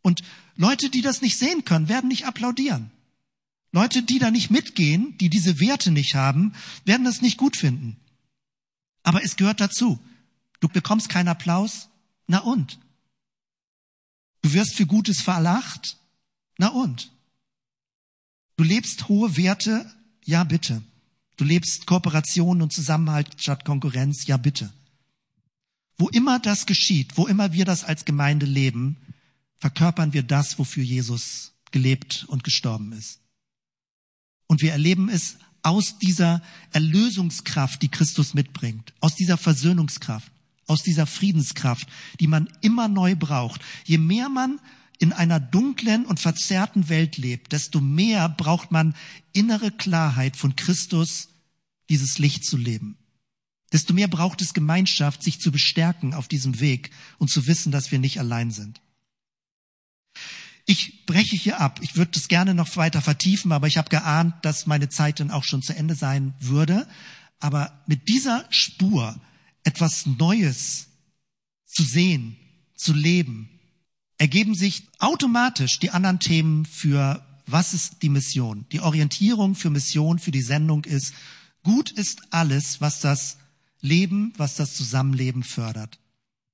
Und 0.03 0.23
Leute, 0.55 0.89
die 0.89 1.03
das 1.03 1.21
nicht 1.21 1.37
sehen 1.37 1.65
können, 1.65 1.89
werden 1.89 2.09
nicht 2.09 2.27
applaudieren. 2.27 2.91
Leute, 3.73 4.03
die 4.03 4.19
da 4.19 4.31
nicht 4.31 4.51
mitgehen, 4.51 5.19
die 5.19 5.29
diese 5.29 5.61
Werte 5.61 5.91
nicht 5.91 6.15
haben, 6.15 6.55
werden 6.85 7.05
das 7.05 7.21
nicht 7.21 7.37
gut 7.37 7.57
finden. 7.57 7.97
Aber 9.03 9.23
es 9.25 9.37
gehört 9.37 9.61
dazu. 9.61 9.99
Du 10.61 10.69
bekommst 10.69 11.09
keinen 11.09 11.29
Applaus. 11.29 11.89
Na 12.27 12.39
und? 12.39 12.79
Du 14.43 14.53
wirst 14.53 14.75
für 14.75 14.87
Gutes 14.87 15.21
verlacht. 15.21 15.99
Na 16.59 16.69
und? 16.69 17.11
Du 18.57 18.65
lebst 18.65 19.09
hohe 19.09 19.37
Werte. 19.37 19.93
Ja, 20.27 20.45
bitte. 20.45 20.83
Du 21.37 21.45
lebst 21.45 21.87
Kooperation 21.87 22.61
und 22.61 22.73
Zusammenhalt 22.73 23.41
statt 23.41 23.65
Konkurrenz. 23.65 24.27
Ja, 24.27 24.37
bitte. 24.37 24.73
Wo 25.97 26.09
immer 26.09 26.39
das 26.39 26.67
geschieht, 26.67 27.17
wo 27.17 27.27
immer 27.27 27.53
wir 27.53 27.65
das 27.65 27.85
als 27.85 28.05
Gemeinde 28.05 28.45
leben, 28.45 28.97
verkörpern 29.57 30.13
wir 30.13 30.23
das, 30.23 30.59
wofür 30.59 30.83
Jesus 30.83 31.53
gelebt 31.71 32.27
und 32.29 32.45
gestorben 32.45 32.93
ist. 32.93 33.21
Und 34.49 34.63
wir 34.63 34.73
erleben 34.73 35.09
es 35.09 35.37
aus 35.63 35.99
dieser 35.99 36.43
Erlösungskraft, 36.73 37.81
die 37.83 37.89
Christus 37.89 38.35
mitbringt, 38.35 38.93
aus 39.01 39.15
dieser 39.15 39.37
Versöhnungskraft, 39.37 40.31
aus 40.67 40.83
dieser 40.83 41.07
Friedenskraft, 41.07 41.89
die 42.21 42.27
man 42.27 42.49
immer 42.61 42.89
neu 42.89 43.15
braucht. 43.15 43.61
Je 43.85 43.99
mehr 43.99 44.29
man 44.29 44.61
in 44.99 45.13
einer 45.13 45.41
dunklen 45.41 46.07
und 46.07 46.21
verzerrten 46.21 46.89
Welt 46.89 47.17
lebt, 47.17 47.53
desto 47.53 47.81
mehr 47.81 48.29
braucht 48.29 48.71
man 48.71 48.95
innere 49.33 49.71
Klarheit 49.71 50.37
von 50.37 50.57
Christus, 50.57 51.29
dieses 51.89 52.19
Licht 52.19 52.45
zu 52.45 52.57
leben. 52.57 52.99
Desto 53.73 53.93
mehr 53.95 54.09
braucht 54.09 54.41
es 54.43 54.55
Gemeinschaft, 54.55 55.23
sich 55.23 55.41
zu 55.41 55.53
bestärken 55.53 56.15
auf 56.15 56.29
diesem 56.29 56.61
Weg 56.61 56.91
und 57.19 57.31
zu 57.31 57.47
wissen, 57.47 57.73
dass 57.73 57.91
wir 57.91 57.99
nicht 57.99 58.19
allein 58.19 58.51
sind. 58.51 58.81
Ich 60.67 61.07
breche 61.07 61.37
hier 61.37 61.61
ab. 61.61 61.79
Ich 61.83 61.97
würde 61.97 62.11
das 62.13 62.29
gerne 62.29 62.55
noch 62.55 62.77
weiter 62.77 63.01
vertiefen, 63.01 63.53
aber 63.53 63.69
ich 63.69 63.79
habe 63.79 63.89
geahnt, 63.89 64.35
dass 64.45 64.67
meine 64.67 64.89
Zeit 64.89 65.21
dann 65.21 65.31
auch 65.31 65.45
schon 65.45 65.63
zu 65.63 65.75
Ende 65.77 65.95
sein 65.95 66.35
würde. 66.41 66.89
Aber 67.39 67.85
mit 67.87 68.09
dieser 68.09 68.47
Spur 68.51 69.21
etwas 69.63 70.07
Neues 70.07 70.89
zu 71.67 71.85
sehen, 71.85 72.37
zu 72.75 72.93
leben, 72.93 73.56
ergeben 74.19 74.55
sich 74.55 74.89
automatisch 74.99 75.79
die 75.79 75.91
anderen 75.91 76.19
Themen 76.19 76.65
für 76.65 77.23
was 77.47 77.75
ist 77.75 78.03
die 78.03 78.09
Mission. 78.09 78.67
Die 78.73 78.81
Orientierung 78.81 79.55
für 79.55 79.71
Mission, 79.71 80.19
für 80.19 80.33
die 80.33 80.43
Sendung 80.43 80.85
ist, 80.85 81.15
gut 81.63 81.91
ist 81.93 82.23
alles, 82.33 82.81
was 82.81 83.01
das 83.01 83.39
Leben, 83.81 84.33
was 84.37 84.57
das 84.57 84.75
Zusammenleben 84.75 85.45
fördert. 85.45 86.01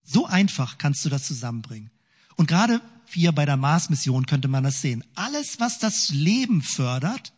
So 0.02 0.26
einfach 0.26 0.78
kannst 0.78 1.04
du 1.04 1.08
das 1.08 1.26
zusammenbringen. 1.26 1.90
Und 2.36 2.46
gerade 2.46 2.80
hier 3.06 3.32
bei 3.32 3.46
der 3.46 3.56
Mars-Mission 3.56 4.26
könnte 4.26 4.48
man 4.48 4.64
das 4.64 4.80
sehen. 4.80 5.04
Alles, 5.14 5.60
was 5.60 5.78
das 5.78 6.10
Leben 6.10 6.62
fördert 6.62 7.32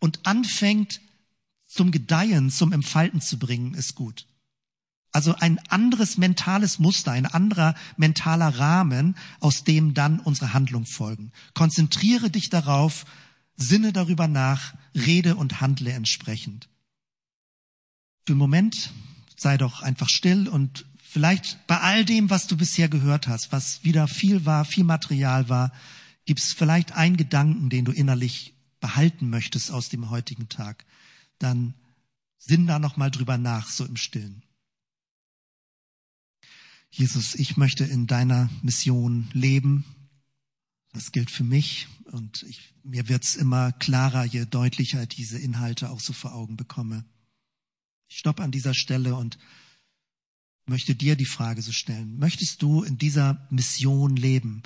und 0.00 0.26
anfängt 0.26 1.00
zum 1.66 1.90
Gedeihen, 1.90 2.50
zum 2.50 2.72
Entfalten 2.72 3.20
zu 3.20 3.38
bringen, 3.38 3.74
ist 3.74 3.94
gut. 3.94 4.26
Also 5.18 5.34
ein 5.34 5.58
anderes 5.66 6.16
mentales 6.16 6.78
Muster, 6.78 7.10
ein 7.10 7.26
anderer 7.26 7.74
mentaler 7.96 8.56
Rahmen, 8.56 9.16
aus 9.40 9.64
dem 9.64 9.92
dann 9.92 10.20
unsere 10.20 10.52
Handlung 10.52 10.86
folgen. 10.86 11.32
Konzentriere 11.54 12.30
dich 12.30 12.50
darauf, 12.50 13.04
sinne 13.56 13.92
darüber 13.92 14.28
nach, 14.28 14.74
rede 14.94 15.34
und 15.34 15.60
handle 15.60 15.90
entsprechend. 15.90 16.68
Für 18.26 18.34
einen 18.34 18.38
Moment 18.38 18.92
sei 19.36 19.56
doch 19.56 19.82
einfach 19.82 20.08
still 20.08 20.46
und 20.46 20.86
Vielleicht 21.10 21.66
bei 21.66 21.80
all 21.80 22.04
dem, 22.04 22.30
was 22.30 22.46
du 22.46 22.56
bisher 22.56 22.88
gehört 22.88 23.26
hast, 23.26 23.50
was 23.50 23.82
wieder 23.82 24.06
viel 24.06 24.44
war, 24.44 24.66
viel 24.66 24.84
Material 24.84 25.48
war, 25.48 25.72
gibt 26.26 26.38
es 26.38 26.52
vielleicht 26.52 26.92
einen 26.92 27.16
Gedanken, 27.16 27.70
den 27.70 27.86
du 27.86 27.92
innerlich 27.92 28.54
behalten 28.78 29.30
möchtest 29.30 29.72
aus 29.72 29.88
dem 29.88 30.10
heutigen 30.10 30.50
Tag. 30.50 30.84
Dann 31.38 31.72
sinn 32.36 32.66
da 32.66 32.78
noch 32.78 32.98
mal 32.98 33.10
drüber 33.10 33.38
nach, 33.38 33.68
so 33.70 33.86
im 33.86 33.96
Stillen. 33.96 34.42
Jesus, 36.90 37.34
ich 37.34 37.56
möchte 37.56 37.84
in 37.84 38.06
deiner 38.06 38.50
Mission 38.62 39.28
leben. 39.32 39.84
Das 40.92 41.12
gilt 41.12 41.30
für 41.30 41.44
mich 41.44 41.86
und 42.04 42.42
ich, 42.44 42.74
mir 42.82 43.08
wird's 43.08 43.36
immer 43.36 43.72
klarer, 43.72 44.24
je 44.24 44.46
deutlicher 44.46 45.02
ich 45.02 45.08
diese 45.08 45.38
Inhalte 45.38 45.90
auch 45.90 46.00
so 46.00 46.12
vor 46.12 46.34
Augen 46.34 46.56
bekomme. 46.56 47.04
Ich 48.08 48.18
stopp 48.18 48.40
an 48.40 48.50
dieser 48.50 48.74
Stelle 48.74 49.14
und 49.14 49.38
möchte 50.66 50.94
dir 50.94 51.16
die 51.16 51.26
Frage 51.26 51.62
so 51.62 51.72
stellen. 51.72 52.18
Möchtest 52.18 52.62
du 52.62 52.82
in 52.82 52.98
dieser 52.98 53.46
Mission 53.50 54.16
leben, 54.16 54.62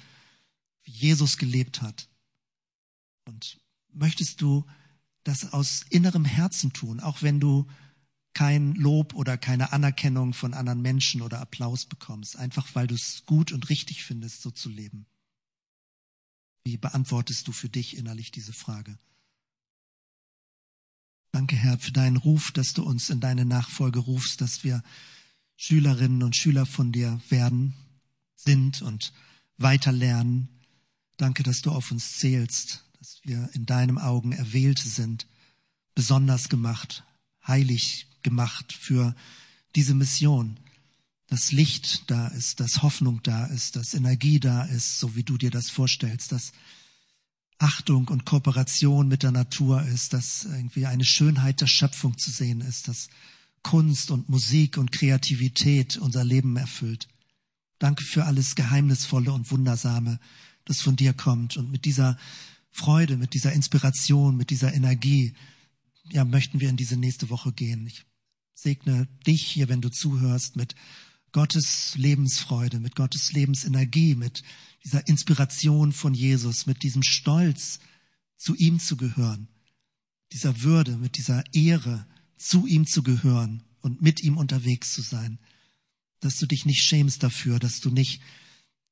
wie 0.85 0.93
Jesus 0.93 1.39
gelebt 1.39 1.83
hat? 1.83 2.09
Und 3.25 3.61
möchtest 3.93 4.41
du 4.41 4.65
das 5.25 5.53
aus 5.53 5.85
innerem 5.91 6.25
Herzen 6.25 6.73
tun, 6.73 7.01
auch 7.01 7.23
wenn 7.23 7.41
du 7.41 7.67
kein 8.35 8.75
Lob 8.75 9.15
oder 9.15 9.37
keine 9.37 9.73
Anerkennung 9.73 10.33
von 10.33 10.55
anderen 10.55 10.81
Menschen 10.81 11.23
oder 11.23 11.41
Applaus 11.41 11.85
bekommst, 11.87 12.37
einfach 12.37 12.75
weil 12.75 12.87
du 12.87 12.95
es 12.95 13.25
gut 13.27 13.53
und 13.53 13.69
richtig 13.69 14.05
findest, 14.05 14.43
so 14.43 14.51
zu 14.51 14.69
leben? 14.69 15.07
Wie 16.65 16.77
beantwortest 16.77 17.49
du 17.49 17.53
für 17.53 17.69
dich 17.69 17.97
innerlich 17.97 18.31
diese 18.31 18.53
Frage? 18.53 18.99
Danke, 21.33 21.57
Herr, 21.57 21.79
für 21.79 21.93
deinen 21.93 22.19
Ruf, 22.19 22.53
dass 22.53 22.75
du 22.75 22.83
uns 22.83 23.11
in 23.11 23.21
deine 23.21 23.45
Nachfolge 23.45 24.01
rufst, 24.01 24.41
dass 24.41 24.65
wir 24.65 24.83
Schülerinnen 25.57 26.23
und 26.23 26.37
Schüler 26.37 26.67
von 26.67 26.93
dir 26.93 27.21
werden, 27.31 27.75
sind 28.37 28.83
und 28.83 29.13
weiter 29.57 29.93
lernen. 29.93 30.49
Danke, 31.17 31.43
dass 31.43 31.63
du 31.63 31.71
auf 31.71 31.91
uns 31.91 32.19
zählst, 32.19 32.85
dass 32.99 33.21
wir 33.25 33.49
in 33.55 33.67
deinem 33.67 33.99
Augen 33.99 34.33
Erwählte 34.33 34.87
sind, 34.89 35.27
besonders 35.95 36.49
gemacht, 36.49 37.05
heilig 37.47 38.07
gemacht 38.23 38.73
für 38.73 39.15
diese 39.75 39.95
Mission, 39.95 40.59
dass 41.29 41.53
Licht 41.53 42.11
da 42.11 42.29
ist, 42.29 42.61
dass 42.61 42.83
Hoffnung 42.83 43.21
da 43.23 43.47
ist, 43.47 43.77
dass 43.77 43.95
Energie 43.95 44.39
da 44.39 44.65
ist, 44.65 44.99
so 44.99 45.15
wie 45.17 45.23
du 45.23 45.39
dir 45.39 45.51
das 45.51 45.71
vorstellst, 45.71 46.33
dass 46.33 46.53
Achtung 47.59 48.09
und 48.09 48.27
Kooperation 48.27 49.09
mit 49.09 49.23
der 49.23 49.31
Natur 49.31 49.83
ist, 49.83 50.13
dass 50.13 50.45
irgendwie 50.45 50.87
eine 50.87 51.05
Schönheit 51.05 51.61
der 51.61 51.69
Schöpfung 51.69 52.19
zu 52.19 52.31
sehen 52.31 52.61
ist, 52.61 52.89
dass 52.89 53.09
Kunst 53.63 54.11
und 54.11 54.29
Musik 54.29 54.77
und 54.77 54.93
Kreativität 54.93 55.97
unser 55.97 56.25
Leben 56.25 56.57
erfüllt. 56.57 57.09
Danke 57.79 58.05
für 58.05 58.25
alles 58.25 58.55
Geheimnisvolle 58.55 59.33
und 59.33 59.51
Wundersame, 59.51 60.19
das 60.65 60.81
von 60.81 60.97
dir 60.97 61.13
kommt. 61.13 61.57
Und 61.57 61.71
mit 61.71 61.85
dieser 61.85 62.19
Freude, 62.73 63.17
mit 63.17 63.35
dieser 63.35 63.53
Inspiration, 63.53 64.37
mit 64.37 64.51
dieser 64.51 64.75
Energie, 64.75 65.35
ja, 66.11 66.25
möchten 66.25 66.61
wir 66.61 66.69
in 66.69 66.77
diese 66.77 66.97
nächste 66.97 67.31
Woche 67.31 67.53
gehen. 67.53 67.87
Ich 67.87 68.05
segne 68.55 69.09
dich 69.27 69.43
hier, 69.43 69.69
wenn 69.69 69.81
du 69.81 69.91
zuhörst, 69.91 70.57
mit 70.57 70.75
Gottes 71.33 71.95
Lebensfreude, 71.97 72.79
mit 72.79 72.95
Gottes 72.95 73.33
Lebensenergie, 73.33 74.15
mit 74.15 74.43
dieser 74.85 75.07
Inspiration 75.09 75.93
von 75.93 76.15
Jesus, 76.15 76.67
mit 76.67 76.83
diesem 76.83 77.03
Stolz, 77.03 77.81
zu 78.37 78.55
ihm 78.57 78.81
zu 78.81 78.97
gehören, 78.97 79.49
dieser 80.33 80.63
Würde, 80.63 80.97
mit 80.97 81.17
dieser 81.17 81.45
Ehre, 81.55 82.07
zu 82.37 82.67
ihm 82.67 82.87
zu 82.87 83.03
gehören 83.03 83.63
und 83.81 84.03
mit 84.03 84.23
ihm 84.23 84.37
unterwegs 84.37 84.93
zu 84.93 85.03
sein. 85.03 85.39
Dass 86.21 86.39
du 86.39 86.47
dich 86.47 86.67
nicht 86.67 86.83
schämst 86.83 87.23
dafür, 87.23 87.59
dass 87.59 87.81
du 87.81 87.91
nicht 87.91 88.21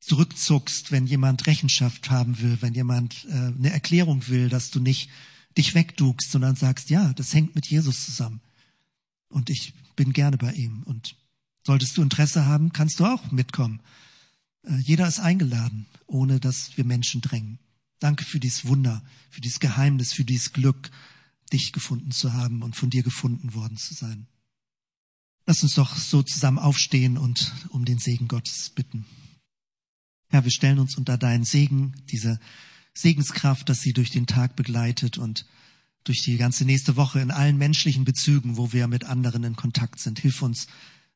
zurückzuckst, 0.00 0.92
wenn 0.92 1.06
jemand 1.06 1.46
Rechenschaft 1.46 2.10
haben 2.10 2.40
will, 2.40 2.58
wenn 2.60 2.74
jemand 2.74 3.26
äh, 3.28 3.32
eine 3.32 3.70
Erklärung 3.70 4.28
will, 4.28 4.48
dass 4.48 4.70
du 4.70 4.80
nicht 4.80 5.10
dich 5.58 5.74
wegdugst, 5.74 6.30
sondern 6.30 6.56
sagst, 6.56 6.90
ja, 6.90 7.12
das 7.14 7.34
hängt 7.34 7.54
mit 7.54 7.66
Jesus 7.66 8.04
zusammen. 8.06 8.40
Und 9.30 9.48
ich 9.48 9.72
bin 9.96 10.12
gerne 10.12 10.36
bei 10.36 10.52
ihm. 10.52 10.82
Und 10.82 11.16
solltest 11.64 11.96
du 11.96 12.02
Interesse 12.02 12.46
haben, 12.46 12.72
kannst 12.72 13.00
du 13.00 13.06
auch 13.06 13.30
mitkommen. 13.32 13.80
Äh, 14.66 14.76
jeder 14.80 15.08
ist 15.08 15.20
eingeladen, 15.20 15.86
ohne 16.06 16.40
dass 16.40 16.76
wir 16.76 16.84
Menschen 16.84 17.20
drängen. 17.20 17.58
Danke 17.98 18.24
für 18.24 18.40
dieses 18.40 18.66
Wunder, 18.66 19.02
für 19.30 19.40
dieses 19.40 19.60
Geheimnis, 19.60 20.12
für 20.12 20.24
dieses 20.24 20.52
Glück, 20.52 20.90
dich 21.52 21.72
gefunden 21.72 22.10
zu 22.10 22.32
haben 22.32 22.62
und 22.62 22.76
von 22.76 22.90
dir 22.90 23.02
gefunden 23.02 23.54
worden 23.54 23.76
zu 23.76 23.94
sein. 23.94 24.26
Lass 25.46 25.62
uns 25.62 25.74
doch 25.74 25.96
so 25.96 26.22
zusammen 26.22 26.58
aufstehen 26.58 27.18
und 27.18 27.52
um 27.70 27.84
den 27.84 27.98
Segen 27.98 28.28
Gottes 28.28 28.70
bitten. 28.70 29.04
Herr, 30.28 30.44
wir 30.44 30.52
stellen 30.52 30.78
uns 30.78 30.96
unter 30.96 31.18
deinen 31.18 31.44
Segen, 31.44 31.94
diese 32.10 32.38
Segenskraft, 32.94 33.68
dass 33.68 33.80
sie 33.80 33.92
durch 33.92 34.10
den 34.10 34.26
Tag 34.26 34.54
begleitet 34.56 35.18
und 35.18 35.46
durch 36.04 36.22
die 36.22 36.36
ganze 36.36 36.64
nächste 36.64 36.96
Woche 36.96 37.20
in 37.20 37.30
allen 37.30 37.58
menschlichen 37.58 38.04
Bezügen, 38.04 38.56
wo 38.56 38.72
wir 38.72 38.88
mit 38.88 39.04
anderen 39.04 39.44
in 39.44 39.56
Kontakt 39.56 40.00
sind. 40.00 40.18
Hilf 40.18 40.42
uns, 40.42 40.66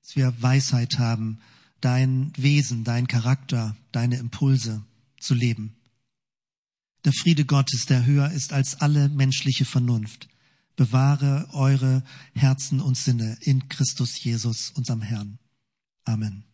dass 0.02 0.16
wir 0.16 0.34
Weisheit 0.40 0.98
haben, 0.98 1.38
dein 1.80 2.32
Wesen, 2.36 2.84
dein 2.84 3.06
Charakter, 3.06 3.76
deine 3.92 4.16
Impulse 4.16 4.82
zu 5.18 5.34
leben. 5.34 5.74
Der 7.04 7.12
Friede 7.12 7.44
Gottes, 7.44 7.86
der 7.86 8.06
höher 8.06 8.30
ist 8.30 8.52
als 8.52 8.80
alle 8.80 9.08
menschliche 9.08 9.64
Vernunft, 9.64 10.28
bewahre 10.76 11.48
eure 11.52 12.02
Herzen 12.34 12.80
und 12.80 12.96
Sinne 12.96 13.36
in 13.40 13.68
Christus 13.68 14.22
Jesus, 14.22 14.70
unserem 14.70 15.02
Herrn. 15.02 15.38
Amen. 16.04 16.44